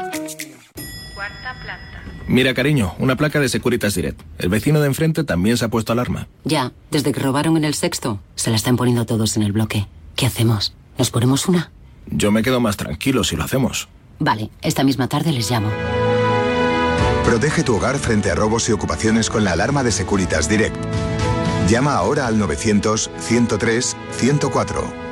Mira, 2.29 2.53
cariño, 2.53 2.95
una 2.99 3.17
placa 3.17 3.41
de 3.41 3.49
Securitas 3.49 3.95
Direct. 3.95 4.21
El 4.39 4.51
vecino 4.51 4.81
de 4.81 4.89
enfrente 4.89 5.25
también 5.25 5.57
se 5.57 5.65
ha 5.65 5.69
puesto 5.69 5.93
alarma. 5.93 6.29
Ya, 6.45 6.73
desde 6.91 7.13
que 7.13 7.21
robaron 7.21 7.57
en 7.57 7.65
el 7.65 7.75
sexto, 7.75 8.21
se 8.35 8.51
la 8.51 8.57
están 8.57 8.77
poniendo 8.77 9.07
todos 9.07 9.37
en 9.37 9.45
el 9.45 9.53
bloque. 9.53 9.87
¿Qué 10.17 10.27
hacemos? 10.27 10.75
¿Nos 10.99 11.11
ponemos 11.11 11.47
una? 11.47 11.71
Yo 12.07 12.33
me 12.33 12.43
quedo 12.43 12.59
más 12.59 12.77
tranquilo 12.77 13.23
si 13.23 13.37
lo 13.37 13.45
hacemos. 13.45 13.89
Vale, 14.19 14.51
esta 14.63 14.83
misma 14.83 15.09
tarde 15.09 15.31
les 15.31 15.51
llamo. 15.51 15.69
Protege 17.25 17.63
tu 17.63 17.77
hogar 17.77 17.99
frente 17.99 18.31
a 18.31 18.35
robos 18.35 18.67
y 18.69 18.73
ocupaciones 18.73 19.29
con 19.29 19.45
la 19.45 19.53
alarma 19.53 19.85
de 19.85 19.93
Securitas 19.93 20.49
Direct. 20.49 20.77
Llama 21.69 21.97
ahora 21.97 22.27
al 22.27 22.41
900-103-104. 22.41 25.06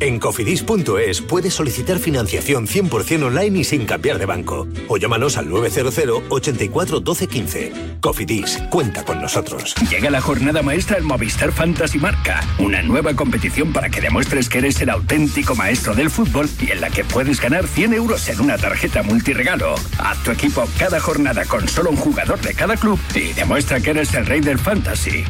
En 0.00 0.20
cofidis.es 0.20 1.22
puedes 1.22 1.54
solicitar 1.54 1.98
financiación 1.98 2.66
100% 2.66 3.24
online 3.24 3.60
y 3.60 3.64
sin 3.64 3.84
cambiar 3.84 4.18
de 4.18 4.26
banco. 4.26 4.68
O 4.86 4.96
llámanos 4.96 5.36
al 5.36 5.48
900 5.48 6.22
84 6.28 7.00
12 7.00 7.26
15. 7.26 7.72
Cofidis, 8.00 8.58
cuenta 8.70 9.04
con 9.04 9.20
nosotros. 9.20 9.74
Llega 9.90 10.10
la 10.10 10.20
jornada 10.20 10.62
maestra 10.62 10.98
en 10.98 11.04
Movistar 11.04 11.50
Fantasy 11.50 11.98
Marca, 11.98 12.46
una 12.58 12.80
nueva 12.82 13.14
competición 13.14 13.72
para 13.72 13.90
que 13.90 14.00
demuestres 14.00 14.48
que 14.48 14.58
eres 14.58 14.80
el 14.80 14.90
auténtico 14.90 15.56
maestro 15.56 15.94
del 15.94 16.10
fútbol 16.10 16.48
y 16.60 16.70
en 16.70 16.80
la 16.80 16.90
que 16.90 17.04
puedes 17.04 17.40
ganar 17.40 17.66
100 17.66 17.94
euros 17.94 18.28
en 18.28 18.40
una 18.40 18.56
tarjeta 18.56 19.02
multiregalo. 19.02 19.74
Haz 19.98 20.22
tu 20.22 20.30
equipo 20.30 20.64
cada 20.78 21.00
jornada 21.00 21.44
con 21.44 21.66
solo 21.66 21.90
un 21.90 21.96
jugador 21.96 22.40
de 22.40 22.54
cada 22.54 22.76
club 22.76 23.00
y 23.14 23.32
demuestra 23.32 23.80
que 23.80 23.90
eres 23.90 24.14
el 24.14 24.26
rey 24.26 24.40
del 24.40 24.58
fantasy. 24.58 25.24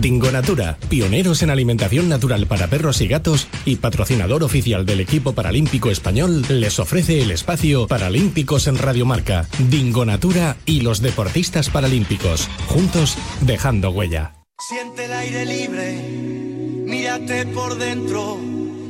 Dingo 0.00 0.30
Natura, 0.30 0.78
pioneros 0.88 1.42
en 1.42 1.50
alimentación 1.50 2.08
natural 2.08 2.46
para 2.46 2.68
perros 2.68 3.00
y 3.00 3.08
gatos 3.08 3.48
y 3.64 3.76
patrocinador 3.76 4.44
oficial 4.44 4.86
del 4.86 5.00
equipo 5.00 5.32
paralímpico 5.32 5.90
español, 5.90 6.44
les 6.48 6.78
ofrece 6.78 7.20
el 7.20 7.32
espacio 7.32 7.88
Paralímpicos 7.88 8.68
en 8.68 8.78
Radio 8.78 9.06
Marca. 9.06 9.48
Dingo 9.58 10.04
Natura 10.04 10.56
y 10.66 10.82
los 10.82 11.02
deportistas 11.02 11.68
paralímpicos, 11.68 12.48
juntos 12.68 13.18
dejando 13.40 13.90
huella. 13.90 14.34
Siente 14.58 15.06
el 15.06 15.12
aire 15.12 15.46
libre, 15.46 16.02
mírate 16.86 17.46
por 17.46 17.76
dentro, 17.76 18.38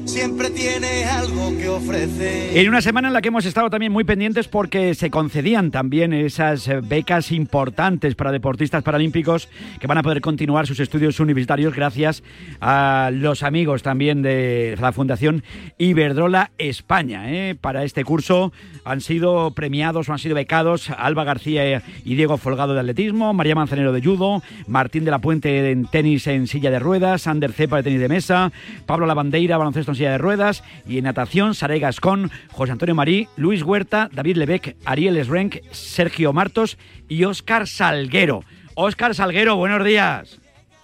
siempre 0.09 0.49
tiene 0.49 1.05
algo 1.05 1.55
que 1.59 1.69
ofrecer. 1.69 2.57
En 2.57 2.69
una 2.69 2.81
semana 2.81 3.09
en 3.09 3.15
la 3.15 3.21
que 3.21 3.29
hemos 3.29 3.45
estado 3.45 3.69
también 3.69 3.93
muy 3.93 4.05
pendientes 4.05 4.49
porque 4.49 4.95
se 4.95 5.11
concedían 5.11 5.71
también 5.71 6.15
esas 6.15 6.67
eh, 6.67 6.81
becas 6.83 7.31
importantes 7.31 8.15
para 8.15 8.33
deportistas 8.33 8.83
paralímpicos 8.83 9.51
que 9.79 9.87
van 9.87 9.99
a 9.99 10.03
poder 10.03 10.23
continuar 10.23 10.67
sus 10.67 10.81
estudios 10.81 11.21
universitarios 11.21 11.75
gracias 11.75 12.23
a 12.61 13.11
los 13.13 13.43
amigos 13.43 13.83
también 13.83 14.23
de 14.23 14.79
la 14.81 14.93
Fundación 14.93 15.45
Iberdrola 15.77 16.53
España. 16.57 17.31
¿eh? 17.31 17.55
Para 17.55 17.85
este 17.85 18.03
curso 18.03 18.51
han 18.85 19.03
sido 19.03 19.51
premiados 19.51 20.09
o 20.09 20.13
han 20.13 20.19
sido 20.19 20.35
becados 20.35 20.89
Alba 20.89 21.25
García 21.25 21.83
y 22.03 22.15
Diego 22.15 22.39
Folgado 22.39 22.73
de 22.73 22.81
atletismo, 22.81 23.35
María 23.35 23.55
Manzanero 23.55 23.93
de 23.93 24.03
judo, 24.03 24.43
Martín 24.67 25.05
de 25.05 25.11
la 25.11 25.19
Puente 25.19 25.71
en 25.71 25.85
tenis 25.85 26.27
en 26.29 26.47
silla 26.47 26.71
de 26.71 26.79
ruedas, 26.79 27.27
Ander 27.27 27.53
Cepa 27.53 27.77
de 27.77 27.83
tenis 27.83 28.01
de 28.01 28.09
mesa, 28.09 28.53
Pablo 28.87 29.05
Lavandeira, 29.05 29.59
baloncesto 29.59 29.93
en 29.93 29.98
silla 29.99 30.13
de 30.13 30.19
ruedas 30.19 30.65
y 30.87 30.99
en 30.99 31.05
natación 31.05 31.55
Saray 31.55 31.81
Gascón, 31.81 32.31
José 32.51 32.73
Antonio 32.73 32.95
Marí, 32.95 33.29
Luis 33.37 33.63
Huerta, 33.63 34.09
David 34.13 34.37
Lebec, 34.37 34.77
Ariel 34.85 35.17
Esrenk, 35.17 35.57
Sergio 35.73 36.33
Martos 36.33 36.79
y 37.09 37.25
Óscar 37.25 37.67
Salguero. 37.67 38.45
Óscar 38.75 39.15
Salguero, 39.15 39.57
buenos 39.57 39.85
días. 39.85 40.41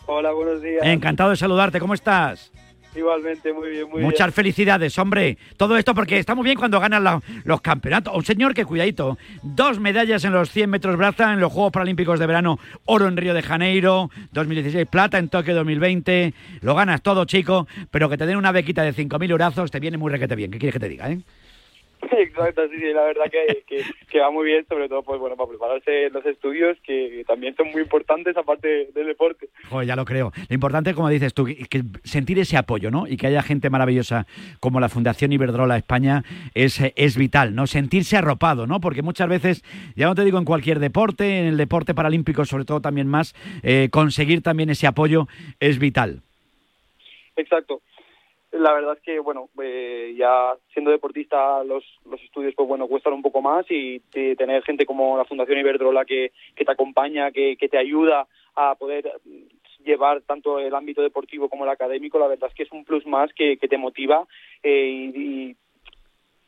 Hola, 0.07 0.33
buenos 0.33 0.61
días. 0.61 0.85
Encantado 0.85 1.31
de 1.31 1.37
saludarte, 1.37 1.81
¿cómo 1.81 1.95
estás? 1.95 2.53
Igualmente, 2.97 3.53
muy 3.53 3.71
bien, 3.71 3.89
muy 3.91 4.03
Muchas 4.03 4.29
bien. 4.29 4.33
felicidades, 4.35 4.99
hombre. 4.99 5.37
Todo 5.57 5.77
esto 5.77 5.95
porque 5.95 6.19
está 6.19 6.35
muy 6.35 6.45
bien 6.45 6.57
cuando 6.57 6.79
ganan 6.79 7.03
la- 7.03 7.21
los 7.45 7.61
campeonatos. 7.61 8.15
Un 8.15 8.25
señor 8.25 8.55
que, 8.55 8.65
cuidadito, 8.65 9.19
dos 9.43 9.81
medallas 9.81 10.25
en 10.25 10.33
los 10.33 10.51
100 10.51 10.71
metros 10.71 10.97
braza 10.97 11.33
en 11.33 11.41
los 11.41 11.53
Juegos 11.53 11.73
Paralímpicos 11.73 12.21
de 12.21 12.27
Verano, 12.27 12.59
oro 12.85 13.09
en 13.09 13.17
Río 13.17 13.35
de 13.35 13.43
Janeiro, 13.43 14.11
2016, 14.33 14.87
plata 14.87 15.19
en 15.19 15.29
Tokio 15.29 15.55
2020. 15.55 16.35
Lo 16.61 16.75
ganas 16.75 17.03
todo, 17.03 17.25
chico, 17.25 17.67
pero 17.91 18.09
que 18.09 18.17
te 18.17 18.27
den 18.27 18.37
una 18.37 18.53
bequita 18.53 18.83
de 18.83 18.93
5.000 18.93 19.31
eurazos 19.31 19.71
te 19.71 19.81
viene 19.81 19.99
muy 19.99 20.13
requete 20.13 20.37
bien. 20.37 20.51
¿Qué 20.51 20.59
quieres 20.59 20.75
que 20.75 20.81
te 20.81 20.89
diga, 20.89 21.11
eh? 21.11 21.19
Exacto, 22.19 22.69
sí, 22.69 22.77
sí, 22.79 22.93
la 22.93 23.05
verdad 23.05 23.25
que, 23.31 23.65
que, 23.67 23.85
que 24.11 24.21
va 24.21 24.31
muy 24.31 24.47
bien, 24.47 24.67
sobre 24.69 24.89
todo 24.89 25.03
pues 25.03 25.21
bueno 25.21 25.37
para 25.37 25.49
prepararse 25.49 26.11
los 26.11 26.25
estudios 26.27 26.77
que 26.83 27.25
también 27.27 27.55
son 27.57 27.71
muy 27.71 27.83
importantes 27.83 28.37
aparte 28.37 28.91
del 28.95 29.07
deporte. 29.07 29.49
Joder, 29.69 29.87
ya 29.87 29.97
lo 29.97 30.05
creo. 30.05 30.33
Lo 30.49 30.55
importante, 30.55 30.95
como 30.95 31.09
dices 31.09 31.35
tú, 31.35 31.45
que, 31.45 31.57
que 31.67 31.83
sentir 32.05 32.39
ese 32.39 32.57
apoyo, 32.57 32.91
¿no? 32.91 33.07
Y 33.07 33.17
que 33.17 33.27
haya 33.27 33.43
gente 33.43 33.71
maravillosa 33.71 34.27
como 34.61 34.81
la 34.81 34.89
Fundación 34.89 35.33
Iberdrola 35.33 35.77
España 35.77 36.23
es, 36.55 36.81
es 36.97 37.17
vital, 37.17 37.55
¿no? 37.55 37.67
Sentirse 37.67 38.17
arropado, 38.17 38.67
¿no? 38.67 38.81
Porque 38.81 39.03
muchas 39.03 39.29
veces, 39.29 39.65
ya 39.97 40.07
no 40.07 40.15
te 40.15 40.25
digo 40.25 40.39
en 40.39 40.45
cualquier 40.45 40.79
deporte, 40.79 41.41
en 41.41 41.47
el 41.47 41.57
deporte 41.57 41.95
paralímpico 41.95 42.45
sobre 42.45 42.65
todo 42.65 42.81
también 42.81 43.09
más, 43.09 43.35
eh, 43.63 43.89
conseguir 43.91 44.43
también 44.43 44.71
ese 44.71 44.87
apoyo 44.87 45.27
es 45.61 45.79
vital. 45.79 46.23
Exacto. 47.37 47.81
La 48.55 48.73
verdad 48.73 48.97
es 48.97 49.03
que, 49.03 49.19
bueno, 49.19 49.49
eh, 49.61 50.15
ya 50.17 50.55
siendo 50.73 50.93
deportista 50.93 51.65
los, 51.65 51.85
los 52.09 52.23
estudios, 52.23 52.55
pues 52.55 52.69
bueno, 52.69 52.87
cuestan 52.87 53.13
un 53.13 53.23
poco 53.23 53.43
más 53.43 53.69
y 53.69 54.01
eh, 54.15 54.37
tener 54.37 54.63
gente 54.63 54.87
como 54.87 55.19
la 55.19 55.25
Fundación 55.25 55.59
Iberdrola 55.59 56.05
que, 56.05 56.31
que 56.55 56.65
te 56.65 56.71
acompaña, 56.71 57.33
que, 57.33 57.57
que 57.57 57.69
te 57.69 57.79
ayuda 57.79 58.29
a 58.55 58.77
poder 58.77 59.11
mm, 59.25 59.85
llevar 59.85 60.23
tanto 60.23 60.61
el 60.61 60.73
ámbito 60.73 61.03
deportivo 61.03 61.49
como 61.49 61.65
el 61.65 61.71
académico, 61.71 62.21
la 62.21 62.29
verdad 62.29 62.49
es 62.49 62.55
que 62.55 62.63
es 62.63 62.71
un 62.71 62.85
plus 62.85 63.05
más 63.07 63.33
que, 63.35 63.57
que 63.57 63.67
te 63.67 63.77
motiva 63.77 64.25
eh, 64.63 64.87
y, 64.87 65.49
y 65.51 65.57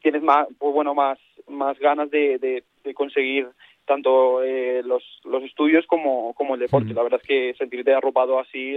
tienes 0.01 0.23
más, 0.23 0.47
pues 0.59 0.73
bueno, 0.73 0.95
más, 0.95 1.19
más 1.49 1.77
ganas 1.81 2.09
de, 2.11 2.39
de, 2.39 2.63
de 2.85 2.95
conseguir 2.95 3.49
tanto 3.85 4.43
eh, 4.43 4.83
los, 4.85 5.03
los 5.25 5.43
estudios 5.45 5.87
como, 5.87 6.35
como 6.35 6.55
el 6.55 6.61
deporte. 6.61 6.93
La 6.93 7.03
verdad 7.03 7.21
es 7.23 7.27
que 7.27 7.55
sentirte 7.55 7.95
arropado 7.95 8.39
así, 8.39 8.77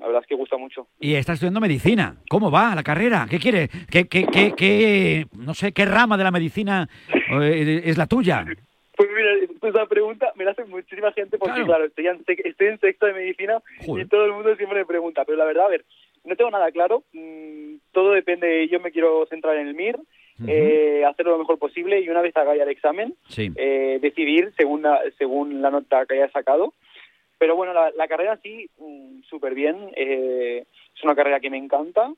la, 0.00 0.06
verdad 0.06 0.22
es 0.22 0.28
que 0.28 0.34
gusta 0.34 0.56
mucho. 0.56 0.86
Y 1.00 1.14
estás 1.14 1.34
estudiando 1.34 1.60
medicina. 1.60 2.16
¿Cómo 2.28 2.50
va 2.50 2.74
la 2.74 2.82
carrera? 2.82 3.26
¿Qué 3.28 3.38
quieres? 3.38 3.68
¿Qué, 3.90 4.06
qué, 4.08 4.26
qué, 4.32 4.52
qué- 4.56 5.26
no 5.36 5.54
sé, 5.54 5.72
qué 5.72 5.84
rama 5.84 6.16
de 6.16 6.24
la 6.24 6.30
medicina 6.30 6.88
eh, 7.40 7.82
es 7.84 7.98
la 7.98 8.06
tuya? 8.06 8.44
Pues 8.96 9.08
mira, 9.14 9.30
esa 9.70 9.86
pregunta 9.86 10.32
me 10.34 10.44
la 10.44 10.50
hace 10.50 10.64
muchísima 10.64 11.12
gente 11.12 11.38
porque, 11.38 11.62
claro, 11.64 11.84
estoy, 11.84 12.08
en, 12.08 12.24
estoy 12.26 12.66
en 12.66 12.80
sexto 12.80 13.06
de 13.06 13.12
medicina 13.12 13.58
y 13.86 14.04
todo 14.06 14.24
el 14.26 14.32
mundo 14.32 14.56
siempre 14.56 14.80
me 14.80 14.86
pregunta. 14.86 15.24
Pero 15.24 15.38
la 15.38 15.44
verdad, 15.44 15.66
a 15.66 15.70
ver, 15.70 15.84
no 16.24 16.34
tengo 16.34 16.50
nada 16.50 16.70
claro. 16.72 17.04
mm, 17.12 17.74
todo 17.92 18.12
depende. 18.12 18.66
Yo 18.68 18.80
me 18.80 18.90
quiero 18.90 19.24
centrar 19.30 19.56
en 19.56 19.68
el 19.68 19.74
MIR, 19.74 19.98
eh, 20.46 21.04
hacerlo 21.08 21.32
lo 21.32 21.38
mejor 21.38 21.58
posible 21.58 22.00
y 22.00 22.08
una 22.08 22.22
vez 22.22 22.36
haga 22.36 22.56
ya 22.56 22.62
el 22.64 22.68
examen, 22.70 23.14
Sí. 23.28 23.50
eh, 23.56 23.98
decidir 24.00 24.52
según 24.56 24.82
la, 24.82 25.00
según 25.16 25.62
la 25.62 25.70
nota 25.70 26.04
que 26.06 26.14
haya 26.14 26.30
sacado. 26.30 26.72
Pero 27.38 27.56
bueno, 27.56 27.72
la, 27.72 27.90
la 27.92 28.08
carrera 28.08 28.38
sí, 28.42 28.68
mm, 28.78 29.22
súper 29.22 29.54
bien. 29.54 29.90
eh, 29.96 30.64
es 30.94 31.04
una 31.04 31.14
carrera 31.14 31.40
que 31.40 31.50
me 31.50 31.58
encanta. 31.58 32.12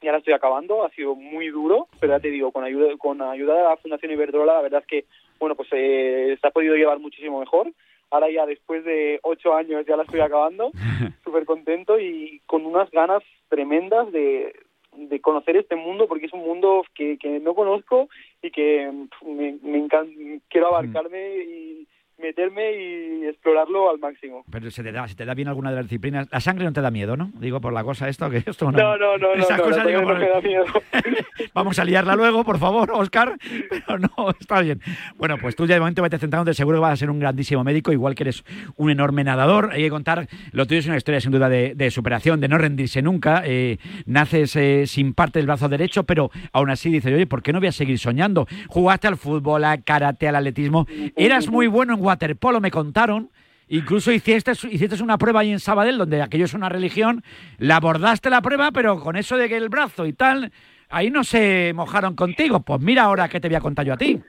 Y 0.00 0.06
ahora 0.08 0.18
estoy 0.18 0.32
acabando, 0.34 0.84
ha 0.84 0.90
sido 0.90 1.14
muy 1.14 1.48
duro, 1.50 1.86
pero 2.00 2.12
ya 2.14 2.20
te 2.20 2.30
digo, 2.30 2.50
con 2.50 2.64
ayuda, 2.64 2.96
con 2.98 3.22
ayuda 3.22 3.56
de 3.56 3.62
la 3.62 3.76
Fundación 3.76 4.10
Iberdrola, 4.10 4.54
la 4.54 4.60
verdad 4.62 4.80
es 4.80 4.86
que, 4.88 5.04
bueno, 5.38 5.54
pues 5.54 5.68
eh, 5.70 6.36
se 6.40 6.46
ha 6.46 6.50
podido 6.50 6.74
llevar 6.74 6.98
muchísimo 6.98 7.38
mejor. 7.38 7.70
Ahora 8.10 8.28
ya 8.28 8.44
después 8.44 8.84
de 8.84 9.20
ocho 9.22 9.54
años 9.54 9.86
ya 9.86 9.96
la 9.96 10.02
estoy 10.02 10.18
acabando, 10.20 10.72
súper 11.24 11.44
contento 11.44 12.00
y 12.00 12.40
con 12.46 12.66
unas 12.66 12.90
ganas 12.90 13.22
tremendas 13.48 14.10
de, 14.10 14.52
de 14.96 15.20
conocer 15.20 15.56
este 15.56 15.76
mundo, 15.76 16.08
porque 16.08 16.26
es 16.26 16.32
un 16.32 16.40
mundo 16.40 16.84
que, 16.94 17.16
que 17.16 17.38
no 17.38 17.54
conozco 17.54 18.08
y 18.42 18.50
que 18.50 18.90
pf, 19.08 19.24
me, 19.30 19.56
me 19.62 19.78
encanta, 19.78 20.12
quiero 20.48 20.66
abarcarme 20.66 21.36
y 21.44 21.86
meterme 22.22 22.72
y 22.72 23.26
explorarlo 23.26 23.90
al 23.90 23.98
máximo. 23.98 24.44
Pero 24.50 24.70
se 24.70 24.82
te 24.82 24.92
da, 24.92 25.06
se 25.08 25.14
te 25.14 25.24
da 25.24 25.34
bien 25.34 25.48
alguna 25.48 25.70
de 25.70 25.76
las 25.76 25.86
disciplinas. 25.86 26.28
La 26.30 26.40
sangre 26.40 26.64
no 26.64 26.72
te 26.72 26.80
da 26.80 26.90
miedo, 26.90 27.16
¿no? 27.16 27.30
Digo 27.34 27.60
por 27.60 27.72
la 27.72 27.84
cosa 27.84 28.08
esto 28.08 28.30
que 28.30 28.38
esto 28.46 28.70
no. 28.70 28.78
No, 28.78 28.96
no, 28.96 29.18
no, 29.18 29.34
no, 29.36 29.42
Esas 29.42 29.58
no, 29.58 29.64
cosas 29.64 29.84
la 29.84 29.90
digo 29.90 30.02
no 30.02 30.18
me 30.18 30.28
da 30.28 30.40
miedo. 30.40 30.64
Vamos 31.54 31.78
a 31.78 31.84
liarla 31.84 32.16
luego, 32.16 32.44
por 32.44 32.58
favor, 32.58 32.90
Oscar. 32.92 33.36
Pero 33.70 33.98
no, 33.98 34.30
está 34.38 34.60
bien. 34.60 34.80
Bueno, 35.16 35.36
pues 35.38 35.56
tú 35.56 35.66
ya 35.66 35.74
de 35.74 35.80
momento 35.80 36.02
vete 36.02 36.18
centrándote, 36.18 36.54
seguro 36.54 36.78
que 36.78 36.82
vas 36.82 36.92
a 36.92 36.96
ser 36.96 37.10
un 37.10 37.18
grandísimo 37.18 37.64
médico, 37.64 37.92
igual 37.92 38.14
que 38.14 38.22
eres 38.24 38.44
un 38.76 38.90
enorme 38.90 39.24
nadador. 39.24 39.70
Hay 39.72 39.82
que 39.82 39.90
contar, 39.90 40.28
lo 40.52 40.66
tuyo 40.66 40.80
es 40.80 40.86
una 40.86 40.96
historia 40.96 41.20
sin 41.20 41.32
duda 41.32 41.48
de, 41.48 41.74
de 41.74 41.90
superación, 41.90 42.40
de 42.40 42.48
no 42.48 42.58
rendirse 42.58 43.02
nunca. 43.02 43.42
Eh, 43.44 43.78
naces 44.06 44.56
eh, 44.56 44.86
sin 44.86 45.14
parte 45.14 45.38
del 45.38 45.46
brazo 45.46 45.68
derecho, 45.68 46.04
pero 46.04 46.30
aún 46.52 46.70
así 46.70 46.90
dices, 46.90 47.12
oye, 47.12 47.26
¿por 47.26 47.42
qué 47.42 47.52
no 47.52 47.58
voy 47.58 47.68
a 47.68 47.72
seguir 47.72 47.98
soñando? 47.98 48.46
Jugaste 48.68 49.08
al 49.08 49.16
fútbol, 49.16 49.64
al 49.64 49.82
karate, 49.84 50.28
al 50.28 50.36
atletismo. 50.36 50.86
Eras 51.16 51.48
muy 51.48 51.66
bueno 51.66 51.94
en 51.94 52.00
waterpolo, 52.12 52.60
me 52.60 52.70
contaron. 52.70 53.30
Incluso 53.68 54.12
hiciste, 54.12 54.52
hiciste 54.52 55.02
una 55.02 55.16
prueba 55.16 55.40
ahí 55.40 55.50
en 55.50 55.60
Sabadell, 55.60 55.96
donde 55.96 56.20
aquello 56.20 56.44
es 56.44 56.54
una 56.54 56.68
religión. 56.68 57.22
La 57.58 57.76
abordaste 57.76 58.28
la 58.28 58.42
prueba, 58.42 58.70
pero 58.70 59.00
con 59.00 59.16
eso 59.16 59.36
de 59.36 59.48
que 59.48 59.56
el 59.56 59.70
brazo 59.70 60.06
y 60.06 60.12
tal, 60.12 60.52
ahí 60.90 61.10
no 61.10 61.24
se 61.24 61.72
mojaron 61.74 62.14
contigo. 62.14 62.60
Pues 62.60 62.80
mira 62.80 63.04
ahora 63.04 63.28
qué 63.28 63.40
te 63.40 63.48
voy 63.48 63.56
a 63.56 63.60
contar 63.60 63.86
yo 63.86 63.94
a 63.94 63.96
ti. 63.96 64.20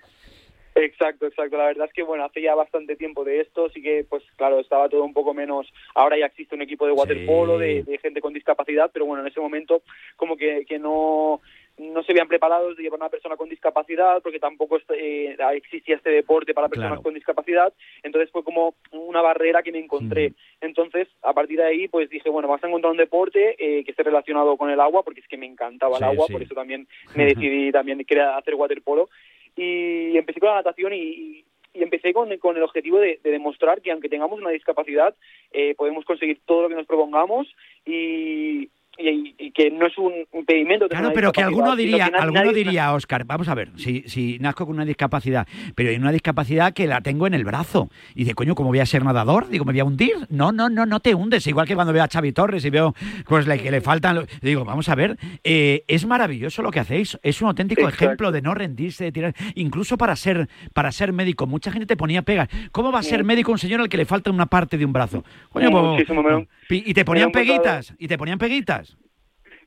Exacto, 0.75 1.27
exacto. 1.27 1.57
La 1.57 1.65
verdad 1.65 1.87
es 1.87 1.93
que, 1.93 2.03
bueno, 2.03 2.25
hace 2.25 2.41
ya 2.41 2.55
bastante 2.55 2.95
tiempo 2.95 3.23
de 3.23 3.41
esto, 3.41 3.69
sí 3.69 3.81
que, 3.81 4.05
pues 4.09 4.23
claro, 4.37 4.59
estaba 4.59 4.89
todo 4.89 5.03
un 5.03 5.13
poco 5.13 5.33
menos. 5.33 5.71
Ahora 5.93 6.17
ya 6.17 6.25
existe 6.25 6.55
un 6.55 6.61
equipo 6.61 6.87
de 6.87 6.93
waterpolo, 6.93 7.57
de, 7.59 7.83
de 7.83 7.97
gente 7.99 8.21
con 8.21 8.33
discapacidad, 8.33 8.89
pero 8.91 9.05
bueno, 9.05 9.21
en 9.21 9.27
ese 9.27 9.39
momento 9.39 9.83
como 10.15 10.35
que, 10.35 10.65
que 10.67 10.79
no 10.79 11.41
no 11.77 12.03
se 12.03 12.13
veían 12.13 12.27
preparados 12.27 12.77
de 12.77 12.83
llevar 12.83 12.99
a 13.01 13.03
una 13.05 13.09
persona 13.09 13.35
con 13.35 13.49
discapacidad 13.49 14.21
porque 14.21 14.39
tampoco 14.39 14.77
eh, 14.89 15.35
existía 15.53 15.95
este 15.95 16.11
deporte 16.11 16.53
para 16.53 16.69
personas 16.69 16.91
Claro. 16.91 17.01
con 17.03 17.13
discapacidad 17.15 17.73
entonces 18.03 18.29
fue 18.31 18.43
como 18.43 18.75
una 18.91 19.21
barrera 19.21 19.63
que 19.63 19.71
me 19.71 19.79
encontré 19.79 20.33
entonces 20.61 21.07
a 21.23 21.33
partir 21.33 21.57
de 21.57 21.65
ahí 21.65 21.87
pues 21.87 22.09
dije 22.11 22.29
bueno 22.29 22.47
vas 22.47 22.63
a 22.63 22.67
encontrar 22.67 22.91
un 22.91 22.97
deporte 22.97 23.55
eh, 23.57 23.83
que 23.83 23.91
esté 23.91 24.03
relacionado 24.03 24.55
con 24.55 24.69
el 24.69 24.79
agua 24.79 25.01
porque 25.03 25.21
es 25.21 25.27
que 25.27 25.37
me 25.37 25.47
encantaba 25.47 25.97
Sí, 25.97 26.03
el 26.03 26.09
agua 26.11 26.27
sí. 26.27 26.33
por 26.33 26.43
eso 26.43 26.53
también 26.53 26.87
me 27.15 27.25
decidí 27.25 27.71
también 27.71 28.03
querer 28.05 28.25
hacer 28.25 28.53
waterpolo 28.53 29.09
y 29.55 30.15
empecé 30.17 30.39
con 30.39 30.49
la 30.49 30.55
natación 30.55 30.93
y, 30.93 31.43
y 31.73 31.81
empecé 31.81 32.13
con, 32.13 32.35
con 32.37 32.55
el 32.55 32.61
objetivo 32.63 32.99
de, 32.99 33.19
de 33.23 33.31
demostrar 33.31 33.81
que 33.81 33.91
aunque 33.91 34.09
tengamos 34.09 34.39
una 34.39 34.51
discapacidad 34.51 35.15
eh, 35.51 35.73
podemos 35.75 36.05
conseguir 36.05 36.39
todo 36.45 36.61
lo 36.63 36.69
que 36.69 36.75
nos 36.75 36.85
propongamos 36.85 37.47
y, 37.83 38.69
y, 38.97 39.33
y 39.37 39.51
que 39.51 39.71
no 39.71 39.87
es 39.87 39.97
un 39.97 40.13
impedimento. 40.33 40.87
Claro, 40.87 41.11
pero 41.13 41.31
que 41.31 41.41
alguno 41.41 41.75
diría, 41.75 42.09
que 42.09 42.15
alguno 42.15 42.41
nadie- 42.43 42.53
diría, 42.53 42.93
Oscar, 42.93 43.25
vamos 43.25 43.47
a 43.47 43.55
ver, 43.55 43.71
si, 43.75 44.03
si 44.07 44.37
nazco 44.39 44.65
con 44.65 44.75
una 44.75 44.85
discapacidad, 44.85 45.47
pero 45.75 45.89
hay 45.89 45.95
una 45.95 46.11
discapacidad 46.11 46.73
que 46.73 46.85
la 46.87 47.01
tengo 47.01 47.25
en 47.27 47.33
el 47.33 47.43
brazo. 47.43 47.89
Y 48.15 48.19
dice, 48.19 48.33
coño, 48.35 48.55
¿cómo 48.55 48.69
voy 48.69 48.79
a 48.79 48.85
ser 48.85 49.03
nadador? 49.03 49.49
Digo, 49.49 49.65
¿me 49.65 49.73
voy 49.73 49.79
a 49.79 49.85
hundir? 49.85 50.13
No, 50.29 50.51
no, 50.51 50.69
no, 50.69 50.85
no 50.85 50.99
te 50.99 51.15
hundes. 51.15 51.45
Igual 51.47 51.67
que 51.67 51.75
cuando 51.75 51.93
veo 51.93 52.03
a 52.03 52.07
Xavi 52.07 52.31
Torres 52.33 52.63
y 52.65 52.69
veo 52.69 52.93
pues, 53.27 53.47
le- 53.47 53.59
que 53.59 53.71
le 53.71 53.81
faltan... 53.81 54.15
lo- 54.15 54.25
Digo, 54.41 54.63
vamos 54.65 54.87
a 54.89 54.95
ver, 54.95 55.17
eh, 55.43 55.83
es 55.87 56.05
maravilloso 56.05 56.61
lo 56.61 56.71
que 56.71 56.79
hacéis. 56.79 57.17
Es 57.23 57.41
un 57.41 57.47
auténtico 57.49 57.81
Exacto. 57.81 58.05
ejemplo 58.05 58.31
de 58.31 58.41
no 58.41 58.53
rendirse, 58.53 59.05
de 59.05 59.11
tirar... 59.11 59.33
Incluso 59.55 59.97
para 59.97 60.15
ser, 60.15 60.47
para 60.73 60.91
ser 60.91 61.13
médico, 61.13 61.47
mucha 61.47 61.71
gente 61.71 61.85
te 61.87 61.97
ponía 61.97 62.21
pegas. 62.21 62.47
¿Cómo 62.71 62.91
va 62.91 62.99
a 62.99 63.03
ser 63.03 63.23
Mm. 63.23 63.27
médico 63.27 63.51
un 63.51 63.57
señor 63.57 63.81
al 63.81 63.89
que 63.89 63.97
le 63.97 64.05
falta 64.05 64.29
una 64.31 64.45
parte 64.45 64.77
de 64.77 64.85
un 64.85 64.93
brazo? 64.93 65.23
Coño, 65.49 65.71
pues- 65.71 66.09
me 66.09 66.15
lo- 66.31 66.47
y 66.69 66.93
te 66.93 67.05
ponían 67.05 67.31
peguitas, 67.31 67.93
y 67.99 68.07
te 68.07 68.17
ponían 68.17 68.37
peguitas. 68.39 68.82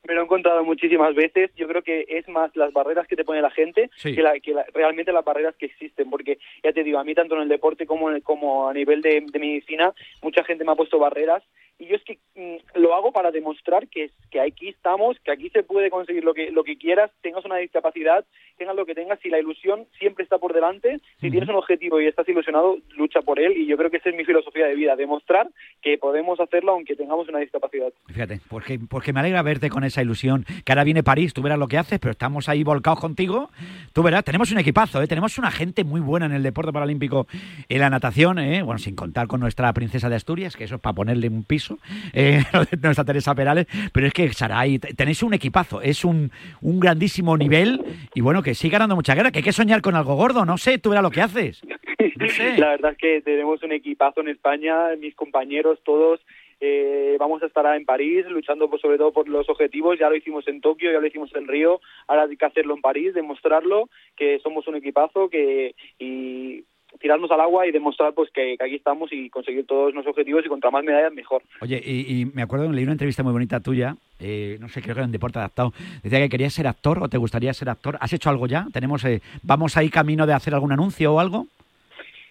Me 0.07 0.13
lo 0.13 0.21
he 0.21 0.23
encontrado 0.23 0.63
muchísimas 0.63 1.13
veces. 1.13 1.51
Yo 1.55 1.67
creo 1.67 1.81
que 1.83 2.05
es 2.07 2.27
más 2.29 2.55
las 2.55 2.71
barreras 2.73 3.07
que 3.07 3.15
te 3.15 3.25
pone 3.25 3.41
la 3.41 3.51
gente 3.51 3.89
Sí. 3.97 4.15
que, 4.15 4.21
la- 4.21 4.39
que 4.39 4.53
la- 4.53 4.65
realmente 4.73 5.11
las 5.11 5.25
barreras 5.25 5.55
que 5.55 5.65
existen. 5.67 6.09
Porque 6.09 6.39
ya 6.63 6.71
te 6.73 6.83
digo, 6.83 6.97
a 6.99 7.03
mí 7.03 7.13
tanto 7.13 7.35
en 7.35 7.41
el 7.41 7.49
deporte 7.49 7.85
como, 7.85 8.09
en 8.09 8.15
el- 8.17 8.23
como 8.23 8.69
a 8.69 8.73
nivel 8.73 9.01
de, 9.01 9.21
de 9.21 9.39
medicina, 9.39 9.93
mucha 10.21 10.43
gente 10.43 10.63
me 10.63 10.71
ha 10.71 10.75
puesto 10.75 10.97
barreras. 10.99 11.43
Y 11.79 11.85
yo 11.85 11.95
es 11.95 12.03
que 12.03 12.17
mm, 12.35 12.79
lo 12.79 12.95
hago 12.95 13.11
para 13.11 13.29
demostrar 13.29 13.87
que, 13.87 14.09
que 14.31 14.41
aquí 14.41 14.69
estamos, 14.69 15.17
que 15.23 15.31
aquí 15.31 15.49
se 15.49 15.61
puede 15.61 15.91
conseguir 15.91 16.23
lo 16.23 16.33
que, 16.33 16.49
lo 16.51 16.63
que 16.63 16.77
quieras, 16.77 17.11
tengas 17.21 17.45
una 17.45 17.57
discapacidad, 17.57 18.25
tengas 18.57 18.75
lo 18.75 18.85
que 18.85 18.95
tengas, 18.95 19.19
si 19.19 19.29
la 19.29 19.39
ilusión 19.39 19.85
siempre 19.99 20.23
está 20.23 20.39
por 20.39 20.53
delante, 20.53 20.99
si 21.21 21.29
tienes 21.29 21.47
un 21.49 21.55
objetivo 21.55 22.01
y 22.01 22.07
estás 22.07 22.27
ilusionado, 22.27 22.77
lucha 22.95 23.21
por 23.21 23.39
él. 23.39 23.55
Y 23.57 23.67
yo 23.67 23.77
creo 23.77 23.91
que 23.91 23.97
esa 23.97 24.09
es 24.09 24.15
mi 24.15 24.25
filosofía 24.25 24.65
de 24.65 24.73
vida, 24.73 24.95
demostrar 24.95 25.49
que 25.81 25.99
podemos 25.99 26.39
hacerlo 26.39 26.71
aunque 26.71 26.95
tengamos 26.95 27.29
una 27.29 27.39
discapacidad. 27.39 27.93
Fíjate, 28.07 28.41
porque, 28.49 28.79
porque 28.89 29.13
me 29.13 29.19
alegra 29.19 29.43
verte 29.43 29.69
con 29.69 29.83
esa 29.83 30.01
ilusión. 30.01 30.45
Que 30.65 30.71
ahora 30.71 30.83
viene 30.83 31.03
París, 31.03 31.33
tú 31.33 31.43
verás 31.43 31.59
lo 31.59 31.67
que 31.67 31.77
haces, 31.77 31.99
pero 31.99 32.11
estamos 32.11 32.49
ahí 32.49 32.63
volcados 32.63 32.99
contigo. 32.99 33.51
Tú 33.93 34.01
verás, 34.01 34.23
tenemos 34.23 34.51
un 34.51 34.57
equipazo, 34.57 35.01
¿eh? 35.01 35.07
tenemos 35.07 35.37
una 35.37 35.51
gente 35.51 35.83
muy 35.83 36.01
buena 36.01 36.25
en 36.25 36.31
el 36.31 36.41
deporte 36.41 36.73
paralímpico, 36.73 37.27
en 37.69 37.79
la 37.79 37.91
natación, 37.91 38.39
¿eh? 38.39 38.63
bueno, 38.63 38.79
sin 38.79 38.95
contar 38.95 39.27
con 39.27 39.39
nuestra 39.39 39.71
princesa 39.73 40.09
de 40.09 40.15
Asturias, 40.15 40.55
que 40.55 40.63
eso 40.63 40.75
es 40.75 40.81
para 40.81 40.95
ponerle 40.95 41.27
un 41.27 41.43
piso 41.43 41.66
eso, 41.75 41.79
eh, 42.13 42.41
nuestra 42.81 43.03
Teresa 43.05 43.35
Perales, 43.35 43.67
pero 43.93 44.07
es 44.07 44.13
que 44.13 44.31
Saray, 44.33 44.79
te- 44.79 44.93
tenéis 44.93 45.21
un 45.23 45.33
equipazo, 45.33 45.81
es 45.81 46.05
un, 46.05 46.31
un 46.61 46.79
grandísimo 46.79 47.37
nivel 47.37 47.81
y 48.13 48.21
bueno, 48.21 48.41
que 48.41 48.55
sigue 48.55 48.73
ganando 48.73 48.95
mucha 48.95 49.15
guerra, 49.15 49.31
que 49.31 49.39
hay 49.39 49.43
que 49.43 49.51
soñar 49.51 49.81
con 49.81 49.95
algo 49.95 50.15
gordo, 50.15 50.45
no 50.45 50.57
sé, 50.57 50.77
tú 50.77 50.89
verás 50.89 51.03
lo 51.03 51.11
que 51.11 51.21
haces. 51.21 51.61
La 52.57 52.69
verdad 52.69 52.91
es 52.91 52.97
que 52.97 53.21
tenemos 53.21 53.61
un 53.63 53.71
equipazo 53.71 54.21
en 54.21 54.29
España, 54.29 54.95
mis 54.99 55.15
compañeros 55.15 55.79
todos. 55.83 56.19
eh, 56.59 57.15
vamos 57.19 57.41
a 57.43 57.45
estar 57.47 57.65
en 57.75 57.85
París 57.85 58.25
luchando 58.29 58.69
por, 58.69 58.79
sobre 58.81 58.97
todo 58.97 59.11
por 59.11 59.27
los 59.29 59.47
objetivos. 59.49 59.97
Ya 59.99 60.09
lo 60.09 60.15
hicimos 60.15 60.47
en 60.47 60.59
Tokio, 60.61 60.91
ya 60.91 60.99
lo 60.99 61.05
hicimos 61.07 61.33
en 61.35 61.47
Río. 61.47 61.79
Ahora 62.07 62.23
hay 62.23 62.35
que 62.37 62.45
hacerlo 62.45 62.73
en 62.75 62.81
París, 62.81 63.13
demostrarlo 63.13 63.89
que 64.15 64.39
somos 64.39 64.67
un 64.67 64.75
equipazo 64.75 65.29
que 65.29 65.75
y 65.99 66.63
tirarnos 66.99 67.29
al 67.31 67.41
agua 67.41 67.65
y 67.67 67.71
demostrar 67.71 68.13
pues 68.13 68.29
que, 68.31 68.55
que 68.57 68.63
aquí 68.65 68.75
estamos 68.75 69.11
y 69.11 69.29
conseguir 69.29 69.65
todos 69.65 69.93
nuestros 69.93 70.13
objetivos 70.13 70.45
y 70.45 70.49
contra 70.49 70.71
más 70.71 70.83
medallas 70.83 71.13
mejor. 71.13 71.41
Oye, 71.61 71.81
y, 71.83 72.21
y 72.21 72.25
me 72.25 72.41
acuerdo, 72.41 72.71
leí 72.71 72.83
una 72.83 72.93
entrevista 72.93 73.23
muy 73.23 73.31
bonita 73.33 73.59
tuya, 73.59 73.95
eh, 74.19 74.57
no 74.59 74.67
sé, 74.69 74.81
creo 74.81 74.95
que 74.95 74.99
era 75.01 75.05
en 75.05 75.11
Deporte 75.11 75.39
Adaptado, 75.39 75.73
decía 76.03 76.19
que 76.19 76.29
querías 76.29 76.53
ser 76.53 76.67
actor 76.67 77.01
o 77.01 77.07
te 77.09 77.17
gustaría 77.17 77.53
ser 77.53 77.69
actor. 77.69 77.97
¿Has 78.01 78.13
hecho 78.13 78.29
algo 78.29 78.47
ya? 78.47 78.67
¿Tenemos, 78.73 79.03
eh, 79.05 79.21
¿Vamos 79.43 79.77
ahí 79.77 79.89
camino 79.89 80.25
de 80.25 80.33
hacer 80.33 80.53
algún 80.53 80.71
anuncio 80.71 81.13
o 81.13 81.19
algo? 81.19 81.47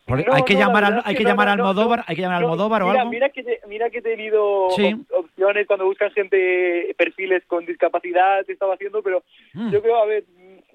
No, 0.09 0.14
hay 0.33 0.45
que 0.45 0.55
no, 0.55 0.61
llamar, 0.61 0.85
al, 0.85 1.03
hay 1.05 1.14
que 1.14 1.19
que 1.19 1.25
no, 1.25 1.31
llamar 1.31 1.49
Almodóvar, 1.49 2.05
hay 2.07 2.14
que 2.14 2.23
llamar 2.23 2.41
Almodóvar 2.41 2.83
o 2.85 2.87
mira, 2.87 3.01
algo. 3.01 3.11
Mira 3.11 3.29
que, 3.31 3.43
te- 3.43 3.61
mira 3.69 3.91
que 3.91 3.99
he 3.99 4.03
tenido 4.03 4.71
Sí. 4.71 4.95
opciones 5.12 5.67
cuando 5.67 5.85
buscan 5.85 6.12
gente, 6.12 6.95
perfiles 6.97 7.43
con 7.49 7.67
discapacidad, 7.67 8.45
te 8.45 8.53
estaba 8.53 8.75
haciendo, 8.75 9.03
pero 9.03 9.25
Mm. 9.55 9.71
yo 9.73 9.83
creo, 9.83 9.97
a 10.01 10.07
ver, 10.07 10.23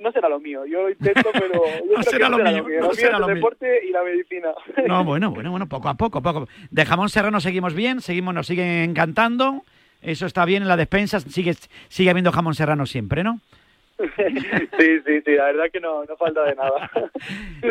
no 0.01 0.11
será 0.11 0.27
lo 0.27 0.39
mío. 0.39 0.65
Yo 0.65 0.89
intento, 0.89 1.29
pero 1.33 1.63
yo 1.89 1.95
que 1.97 2.03
será 2.03 2.29
lo 2.29 2.37
mío, 2.37 2.63
no 2.63 2.69
Lo 2.69 2.89
mío 2.89 2.93
será 2.93 3.19
lo 3.19 3.27
el 3.27 3.33
mío. 3.33 3.35
deporte 3.35 3.85
y 3.87 3.91
la 3.91 4.03
medicina. 4.03 4.49
No, 4.87 5.03
bueno, 5.03 5.31
bueno, 5.31 5.51
bueno, 5.51 5.67
poco 5.67 5.89
a 5.89 5.93
poco, 5.93 6.21
poco. 6.21 6.47
De 6.69 6.85
jamón 6.85 7.09
serrano 7.09 7.39
seguimos 7.39 7.73
bien, 7.73 8.01
seguimos, 8.01 8.33
nos 8.33 8.47
siguen 8.47 8.89
encantando. 8.89 9.63
Eso 10.01 10.25
está 10.25 10.45
bien 10.45 10.63
en 10.63 10.67
la 10.67 10.77
despensa, 10.77 11.19
sigue, 11.19 11.53
sigue 11.87 12.09
habiendo 12.09 12.31
jamón 12.31 12.55
serrano 12.55 12.85
siempre, 12.87 13.23
¿no? 13.23 13.39
sí, 13.99 14.99
sí, 15.05 15.21
sí, 15.23 15.31
la 15.35 15.45
verdad 15.45 15.65
que 15.71 15.79
no, 15.79 16.03
no 16.05 16.17
falta 16.17 16.43
de 16.43 16.55
nada. 16.55 16.89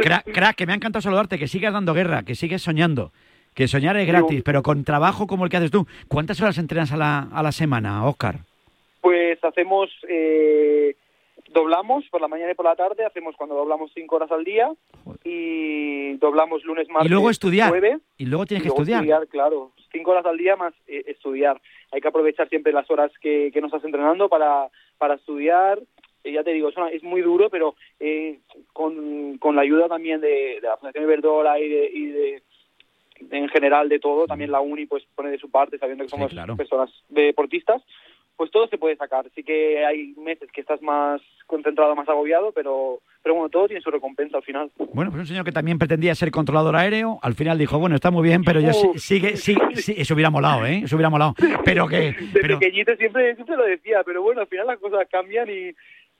Crack, 0.02 0.32
crack, 0.32 0.54
que 0.56 0.64
me 0.66 0.72
ha 0.72 0.76
encantado 0.76 1.02
saludarte, 1.02 1.38
que 1.40 1.48
sigas 1.48 1.72
dando 1.72 1.92
guerra, 1.92 2.22
que 2.22 2.36
sigues 2.36 2.62
soñando. 2.62 3.12
Que 3.54 3.66
soñar 3.66 3.96
es 3.96 4.06
gratis, 4.06 4.42
pero 4.44 4.62
con 4.62 4.84
trabajo 4.84 5.26
como 5.26 5.44
el 5.44 5.50
que 5.50 5.56
haces 5.56 5.72
tú. 5.72 5.88
¿Cuántas 6.06 6.40
horas 6.40 6.56
entrenas 6.58 6.92
a 6.92 6.96
la, 6.96 7.26
a 7.32 7.42
la 7.42 7.50
semana, 7.50 8.06
Oscar? 8.06 8.36
Pues 9.00 9.42
hacemos, 9.42 9.90
eh, 10.08 10.94
doblamos 11.52 12.04
por 12.10 12.20
la 12.20 12.28
mañana 12.28 12.52
y 12.52 12.54
por 12.54 12.64
la 12.64 12.76
tarde, 12.76 13.04
hacemos 13.04 13.36
cuando 13.36 13.54
doblamos 13.56 13.90
cinco 13.94 14.16
horas 14.16 14.30
al 14.30 14.44
día 14.44 14.70
y 15.24 16.14
doblamos 16.16 16.64
lunes, 16.64 16.88
martes, 16.88 17.06
y 17.06 17.12
luego 17.12 17.30
estudiar. 17.30 17.68
jueves. 17.70 17.98
Y 18.18 18.26
luego 18.26 18.46
tienes 18.46 18.62
que 18.62 18.68
luego 18.68 18.82
estudiar. 18.82 19.26
claro. 19.28 19.72
Cinco 19.92 20.12
horas 20.12 20.24
al 20.26 20.36
día 20.38 20.56
más 20.56 20.72
eh, 20.86 21.04
estudiar. 21.06 21.60
Hay 21.92 22.00
que 22.00 22.08
aprovechar 22.08 22.48
siempre 22.48 22.72
las 22.72 22.88
horas 22.90 23.10
que, 23.20 23.50
que 23.52 23.60
nos 23.60 23.68
estás 23.72 23.84
entrenando 23.84 24.28
para, 24.28 24.68
para 24.98 25.14
estudiar. 25.14 25.80
Eh, 26.22 26.32
ya 26.32 26.44
te 26.44 26.52
digo, 26.52 26.68
es, 26.68 26.76
una- 26.76 26.90
es 26.90 27.02
muy 27.02 27.22
duro, 27.22 27.50
pero 27.50 27.74
eh, 27.98 28.38
con, 28.72 29.38
con 29.38 29.56
la 29.56 29.62
ayuda 29.62 29.88
también 29.88 30.20
de, 30.20 30.58
de 30.60 30.68
la 30.68 30.76
Fundación 30.76 31.04
Iberdrola 31.04 31.58
y 31.58 31.68
de, 31.68 31.90
y 31.92 32.06
de 32.06 32.42
en 33.30 33.48
general 33.50 33.90
de 33.90 33.98
todo, 33.98 34.26
también 34.26 34.50
la 34.50 34.62
UNI 34.62 34.86
pues 34.86 35.04
pone 35.14 35.30
de 35.30 35.36
su 35.38 35.50
parte 35.50 35.76
sabiendo 35.78 36.04
que 36.04 36.08
somos 36.10 36.30
claro. 36.30 36.56
personas 36.56 36.90
deportistas, 37.10 37.82
pues 38.40 38.50
todo 38.50 38.66
se 38.68 38.78
puede 38.78 38.96
sacar. 38.96 39.26
Sí 39.34 39.42
que 39.42 39.84
hay 39.84 40.14
meses 40.16 40.48
que 40.50 40.62
estás 40.62 40.80
más 40.80 41.20
concentrado, 41.46 41.94
más 41.94 42.08
agobiado, 42.08 42.52
pero 42.52 43.00
pero 43.22 43.34
bueno, 43.34 43.50
todo 43.50 43.66
tiene 43.66 43.82
su 43.82 43.90
recompensa 43.90 44.38
al 44.38 44.42
final. 44.42 44.70
Bueno, 44.94 45.10
pues 45.10 45.20
un 45.20 45.26
señor 45.26 45.44
que 45.44 45.52
también 45.52 45.78
pretendía 45.78 46.14
ser 46.14 46.30
controlador 46.30 46.74
aéreo, 46.74 47.18
al 47.20 47.34
final 47.34 47.58
dijo, 47.58 47.78
bueno, 47.78 47.96
está 47.96 48.10
muy 48.10 48.22
bien, 48.26 48.42
pero 48.42 48.60
yo 48.60 48.72
sí- 48.72 48.88
sigue, 48.98 49.36
sí, 49.36 49.54
sí, 49.74 49.94
eso 49.98 50.14
hubiera 50.14 50.30
molado, 50.30 50.64
¿eh? 50.64 50.80
Eso 50.84 50.96
hubiera 50.96 51.10
molado. 51.10 51.34
Pero 51.66 51.86
que, 51.86 52.12
De 52.12 52.40
pero, 52.40 52.58
pequeñito 52.58 52.96
siempre, 52.96 53.34
siempre 53.34 53.58
lo 53.58 53.64
decía, 53.66 53.98
pero 54.06 54.22
bueno, 54.22 54.40
al 54.40 54.46
final 54.46 54.66
las 54.68 54.78
cosas 54.78 55.06
cambian 55.12 55.50
y, 55.50 55.74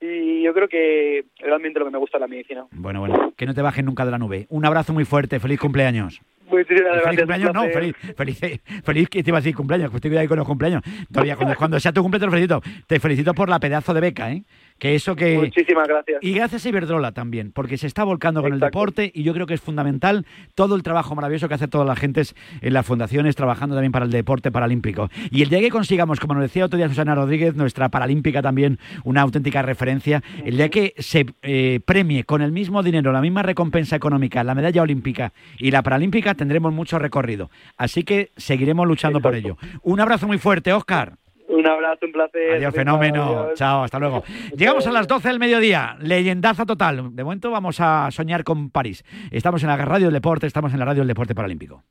y 0.05 0.43
yo 0.43 0.53
creo 0.53 0.69
que 0.69 1.25
realmente 1.39 1.79
lo 1.79 1.87
que 1.87 1.91
me 1.93 1.99
gusta 1.99 2.19
es 2.19 2.21
la 2.21 2.27
medicina. 2.29 2.67
bueno, 2.73 3.01
bueno, 3.01 3.33
que 3.35 3.47
no 3.47 3.55
te 3.55 3.63
bajes 3.63 3.83
nunca 3.83 4.05
de 4.05 4.11
la 4.11 4.19
nube. 4.19 4.47
Un 4.51 4.67
abrazo 4.67 4.93
muy 4.93 5.07
fuerte, 5.07 5.41
feliz 5.41 5.59
cumpleaños. 5.59 6.21
Muchísimas 6.51 7.03
feliz 7.03 7.21
cumpleaños, 7.21 7.55
no, 7.55 7.63
feliz, 7.69 7.97
feliz, 8.17 8.61
feliz, 8.85 9.09
que 9.09 9.23
te 9.23 9.31
iba 9.31 9.39
a 9.39 9.41
decir 9.41 9.55
cumpleaños, 9.55 9.91
pues 9.91 10.05
estoy 10.05 10.17
ahí 10.17 10.29
con 10.29 10.39
los 10.39 10.47
cumpleaños. 10.47 10.83
Todavía, 11.13 11.37
cuando, 11.37 11.55
cuando 11.57 11.81
sea 11.81 11.93
tu 11.93 12.03
cumpleaños 12.03 12.21
te 12.21 12.27
lo 12.27 12.33
felicito. 12.33 12.85
Te 12.87 13.01
felicito 13.01 13.35
por 13.35 13.49
la 13.49 13.61
pedazo 13.61 13.95
de 13.95 14.01
beca, 14.01 14.33
¿eh? 14.33 14.45
Que 14.81 14.95
eso 14.95 15.15
que... 15.15 15.37
Muchísimas 15.37 15.87
gracias. 15.87 16.19
Y 16.23 16.33
gracias 16.33 16.65
a 16.65 16.69
Iberdrola 16.71 17.13
también, 17.13 17.53
porque 17.53 17.77
se 17.77 17.87
está 17.87 18.03
volcando 18.03 18.41
con 18.41 18.55
el 18.55 18.61
deporte 18.61 19.13
y 19.15 19.23
yo 19.23 19.35
creo 19.35 19.47
que 19.47 19.53
es 19.53 19.61
fundamental 19.61 20.25
todo 20.55 20.75
el 20.75 20.83
trabajo 20.83 21.15
maravilloso 21.15 21.49
que 21.49 21.55
hace 21.55 21.69
todas 21.69 21.87
las 21.87 21.99
gentes 21.99 22.35
en 22.63 22.73
las 22.73 22.87
fundaciones 22.87 23.37
trabajando 23.37 23.77
también 23.77 23.93
para 23.93 24.07
el 24.07 24.11
deporte 24.11 24.51
paralímpico. 24.51 25.11
Y 25.31 25.43
el 25.43 25.51
día 25.51 25.61
que 25.61 25.69
consigamos, 25.69 26.19
como 26.19 26.33
nos 26.33 26.43
decía 26.45 26.65
otro 26.65 26.79
día 26.79 26.89
Susana 26.89 27.15
Rodríguez, 27.15 27.55
nuestra 27.57 27.91
paralímpica 27.91 28.41
también, 28.41 28.79
una 29.05 29.21
auténtica 29.21 29.61
referencia, 29.61 30.23
el 30.47 30.57
día 30.57 30.71
que 30.71 30.95
se 30.97 31.27
eh, 31.43 31.81
premie 31.85 32.25
con 32.25 32.41
el 32.41 32.51
mismo 32.51 32.83
dinero, 32.83 33.13
la 33.13 33.21
misma 33.21 33.43
recompensa 33.43 33.97
económica, 33.97 34.43
la 34.45 34.55
medalla 34.55 34.81
olímpica 34.81 35.35
y 35.59 35.73
la 35.73 35.83
paralímpica, 35.83 36.35
tendremos 36.35 36.73
mucho 36.73 36.99
recorrido. 36.99 37.51
Así 37.77 38.03
que 38.03 38.31
seguiremos 38.39 38.89
luchando 38.89 39.21
por 39.21 39.35
ello. 39.35 39.59
Un 39.83 40.01
abrazo 40.01 40.27
muy 40.27 40.39
fuerte, 40.39 40.73
Oscar. 40.73 41.19
Un 41.51 41.67
abrazo, 41.67 42.07
un 42.07 42.13
placer. 42.13 42.53
Adiós, 42.53 42.75
fenómeno. 42.75 43.41
Adiós. 43.41 43.59
Chao, 43.59 43.83
hasta 43.83 43.99
luego. 43.99 44.23
Llegamos 44.57 44.87
a 44.87 44.93
las 44.93 45.09
12 45.09 45.29
del 45.29 45.39
mediodía. 45.39 45.97
Leyendaza 46.01 46.65
total. 46.65 47.15
De 47.15 47.25
momento 47.25 47.51
vamos 47.51 47.81
a 47.81 48.09
soñar 48.11 48.45
con 48.45 48.71
París. 48.71 49.05
Estamos 49.31 49.63
en 49.63 49.69
la 49.69 49.77
radio 49.77 50.07
del 50.07 50.15
deporte, 50.15 50.47
estamos 50.47 50.73
en 50.73 50.79
la 50.79 50.85
radio 50.85 51.01
del 51.01 51.09
deporte 51.09 51.35
paralímpico. 51.35 51.83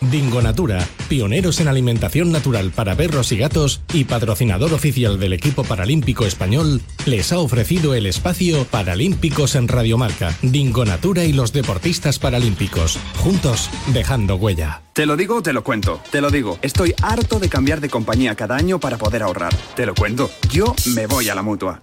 Dingo 0.00 0.40
Natura, 0.40 0.86
pioneros 1.08 1.60
en 1.60 1.68
alimentación 1.68 2.32
natural 2.32 2.70
para 2.70 2.96
perros 2.96 3.32
y 3.32 3.36
gatos 3.36 3.82
y 3.92 4.04
patrocinador 4.04 4.72
oficial 4.72 5.20
del 5.20 5.32
equipo 5.34 5.64
paralímpico 5.64 6.24
español, 6.24 6.80
les 7.06 7.32
ha 7.32 7.38
ofrecido 7.38 7.94
el 7.94 8.06
espacio 8.06 8.64
Paralímpicos 8.64 9.54
en 9.54 9.68
Radiomarca. 9.68 10.34
Dingo 10.42 10.84
Natura 10.84 11.24
y 11.24 11.32
los 11.32 11.52
deportistas 11.52 12.18
paralímpicos, 12.18 12.98
juntos 13.18 13.68
dejando 13.88 14.36
huella. 14.36 14.82
Te 14.92 15.06
lo 15.06 15.16
digo 15.16 15.42
te 15.42 15.52
lo 15.52 15.62
cuento. 15.64 16.00
Te 16.10 16.20
lo 16.20 16.30
digo. 16.30 16.58
Estoy 16.62 16.94
harto 17.02 17.38
de 17.38 17.48
cambiar 17.48 17.80
de 17.80 17.88
compañía 17.88 18.34
cada 18.34 18.56
año 18.56 18.80
para 18.80 18.98
poder 18.98 19.22
ahorrar. 19.22 19.54
Te 19.74 19.86
lo 19.86 19.94
cuento. 19.94 20.30
Yo 20.50 20.74
me 20.94 21.06
voy 21.06 21.28
a 21.28 21.34
la 21.34 21.42
mutua. 21.42 21.82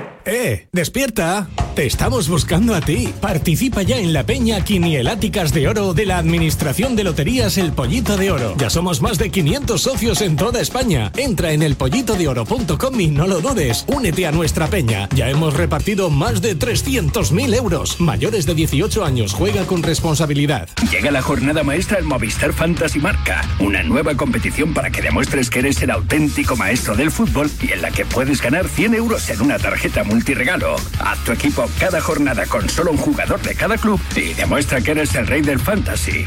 ¡Eh! 0.25 0.67
¡Despierta! 0.71 1.47
Te 1.75 1.85
estamos 1.85 2.27
buscando 2.27 2.75
a 2.75 2.81
ti. 2.81 3.13
Participa 3.21 3.81
ya 3.81 3.97
en 3.97 4.11
la 4.11 4.25
peña 4.25 4.61
Quinieláticas 4.63 5.53
de 5.53 5.69
Oro 5.69 5.93
de 5.93 6.05
la 6.05 6.17
Administración 6.17 6.95
de 6.97 7.05
Loterías 7.05 7.57
El 7.57 7.71
Pollito 7.71 8.17
de 8.17 8.29
Oro. 8.29 8.55
Ya 8.57 8.69
somos 8.69 9.01
más 9.01 9.17
de 9.17 9.29
500 9.29 9.81
socios 9.81 10.21
en 10.21 10.35
toda 10.35 10.59
España. 10.59 11.11
Entra 11.15 11.53
en 11.53 11.63
elpollitodeoro.com 11.63 12.99
y 12.99 13.07
no 13.07 13.25
lo 13.25 13.39
dudes. 13.39 13.85
Únete 13.87 14.27
a 14.27 14.33
nuestra 14.33 14.67
peña. 14.67 15.07
Ya 15.15 15.29
hemos 15.29 15.55
repartido 15.55 16.09
más 16.09 16.41
de 16.41 16.57
300.000 16.57 17.55
euros. 17.55 18.01
Mayores 18.01 18.45
de 18.45 18.53
18 18.53 19.05
años, 19.05 19.33
juega 19.33 19.65
con 19.65 19.81
responsabilidad. 19.81 20.67
Llega 20.91 21.09
la 21.09 21.21
jornada 21.21 21.63
maestra 21.63 21.97
del 21.97 22.05
Movistar 22.05 22.51
Fantasy 22.51 22.99
Marca, 22.99 23.47
una 23.59 23.81
nueva 23.83 24.15
competición 24.15 24.73
para 24.73 24.89
que 24.89 25.01
demuestres 25.01 25.49
que 25.49 25.59
eres 25.59 25.81
el 25.81 25.91
auténtico 25.91 26.57
maestro 26.57 26.95
del 26.95 27.11
fútbol 27.11 27.49
y 27.61 27.71
en 27.71 27.81
la 27.81 27.91
que 27.91 28.05
puedes 28.05 28.41
ganar 28.41 28.67
100 28.67 28.93
euros 28.93 29.29
en 29.29 29.41
una 29.41 29.57
tarjeta 29.57 30.03
multiregalo. 30.11 30.75
Haz 30.99 31.23
tu 31.23 31.31
equipo 31.31 31.65
cada 31.79 32.01
jornada 32.01 32.45
con 32.45 32.69
solo 32.69 32.91
un 32.91 32.97
jugador 32.97 33.41
de 33.41 33.55
cada 33.55 33.77
club 33.77 33.99
y 34.15 34.33
demuestra 34.33 34.81
que 34.81 34.91
eres 34.91 35.15
el 35.15 35.25
rey 35.25 35.41
del 35.41 35.59
fantasy. 35.59 36.25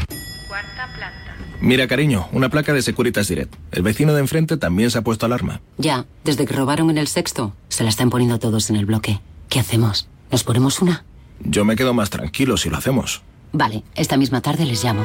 Mira, 1.61 1.87
cariño, 1.87 2.27
una 2.31 2.49
placa 2.49 2.73
de 2.73 2.81
Securitas 2.81 3.27
Direct. 3.27 3.53
El 3.71 3.81
vecino 3.81 4.13
de 4.13 4.19
enfrente 4.19 4.57
también 4.57 4.91
se 4.91 4.97
ha 4.97 5.01
puesto 5.01 5.25
alarma. 5.25 5.61
Ya, 5.77 6.05
desde 6.23 6.45
que 6.45 6.53
robaron 6.53 6.89
en 6.89 6.97
el 6.97 7.07
sexto, 7.07 7.53
se 7.69 7.83
la 7.83 7.89
están 7.89 8.09
poniendo 8.09 8.37
todos 8.39 8.69
en 8.69 8.75
el 8.75 8.85
bloque. 8.85 9.19
¿Qué 9.49 9.59
hacemos? 9.59 10.07
¿Nos 10.31 10.43
ponemos 10.43 10.81
una? 10.81 11.05
Yo 11.39 11.65
me 11.65 11.75
quedo 11.75 11.93
más 11.93 12.09
tranquilo 12.09 12.57
si 12.57 12.69
lo 12.69 12.77
hacemos. 12.77 13.23
Vale, 13.51 13.83
esta 13.95 14.17
misma 14.17 14.41
tarde 14.41 14.65
les 14.65 14.83
llamo. 14.83 15.03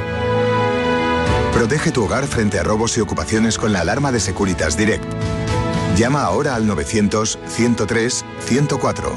Protege 1.52 1.92
tu 1.92 2.04
hogar 2.04 2.26
frente 2.26 2.58
a 2.58 2.62
robos 2.62 2.96
y 2.98 3.00
ocupaciones 3.00 3.58
con 3.58 3.72
la 3.72 3.80
alarma 3.80 4.12
de 4.12 4.20
Securitas 4.20 4.76
Direct. 4.76 5.04
Llama 5.96 6.22
ahora 6.22 6.54
al 6.54 6.66
900-103-104. 6.66 9.12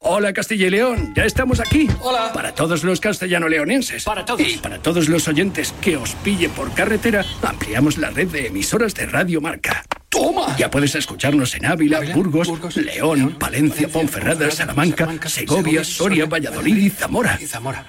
Hola 0.00 0.32
Castilla 0.32 0.68
y 0.68 0.70
León, 0.70 1.12
ya 1.14 1.24
estamos 1.24 1.58
aquí. 1.60 1.88
Hola. 2.00 2.32
Para 2.32 2.54
todos 2.54 2.84
los 2.84 3.00
castellano-leonenses. 3.00 4.04
Para 4.04 4.24
todos. 4.24 4.40
Y 4.40 4.58
para 4.58 4.78
todos 4.78 5.08
los 5.08 5.26
oyentes 5.26 5.74
que 5.80 5.96
os 5.96 6.12
pille 6.22 6.48
por 6.48 6.72
carretera, 6.72 7.24
ampliamos 7.42 7.98
la 7.98 8.10
red 8.10 8.28
de 8.28 8.46
emisoras 8.46 8.94
de 8.94 9.06
Radio 9.06 9.40
Marca. 9.40 9.84
¡Toma! 10.08 10.56
Ya 10.56 10.70
puedes 10.70 10.94
escucharnos 10.94 11.54
en 11.56 11.66
Ávila, 11.66 12.00
Burgos, 12.14 12.76
León, 12.76 13.36
Palencia, 13.38 13.88
Ponferrada, 13.88 14.50
Salamanca, 14.50 15.08
Segovia, 15.28 15.84
Soria, 15.84 16.26
Valladolid 16.26 16.76
y 16.76 16.90
Zamora. 16.90 17.38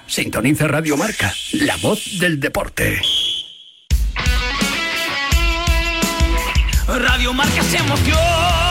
Sintoniza 0.06 0.66
Radio 0.66 0.96
Marca, 0.96 1.32
la 1.52 1.76
voz 1.76 2.18
del 2.18 2.40
deporte. 2.40 3.00
Radio 6.98 7.32
Marca 7.32 7.60
es 7.60 7.74
emoción. 7.74 8.69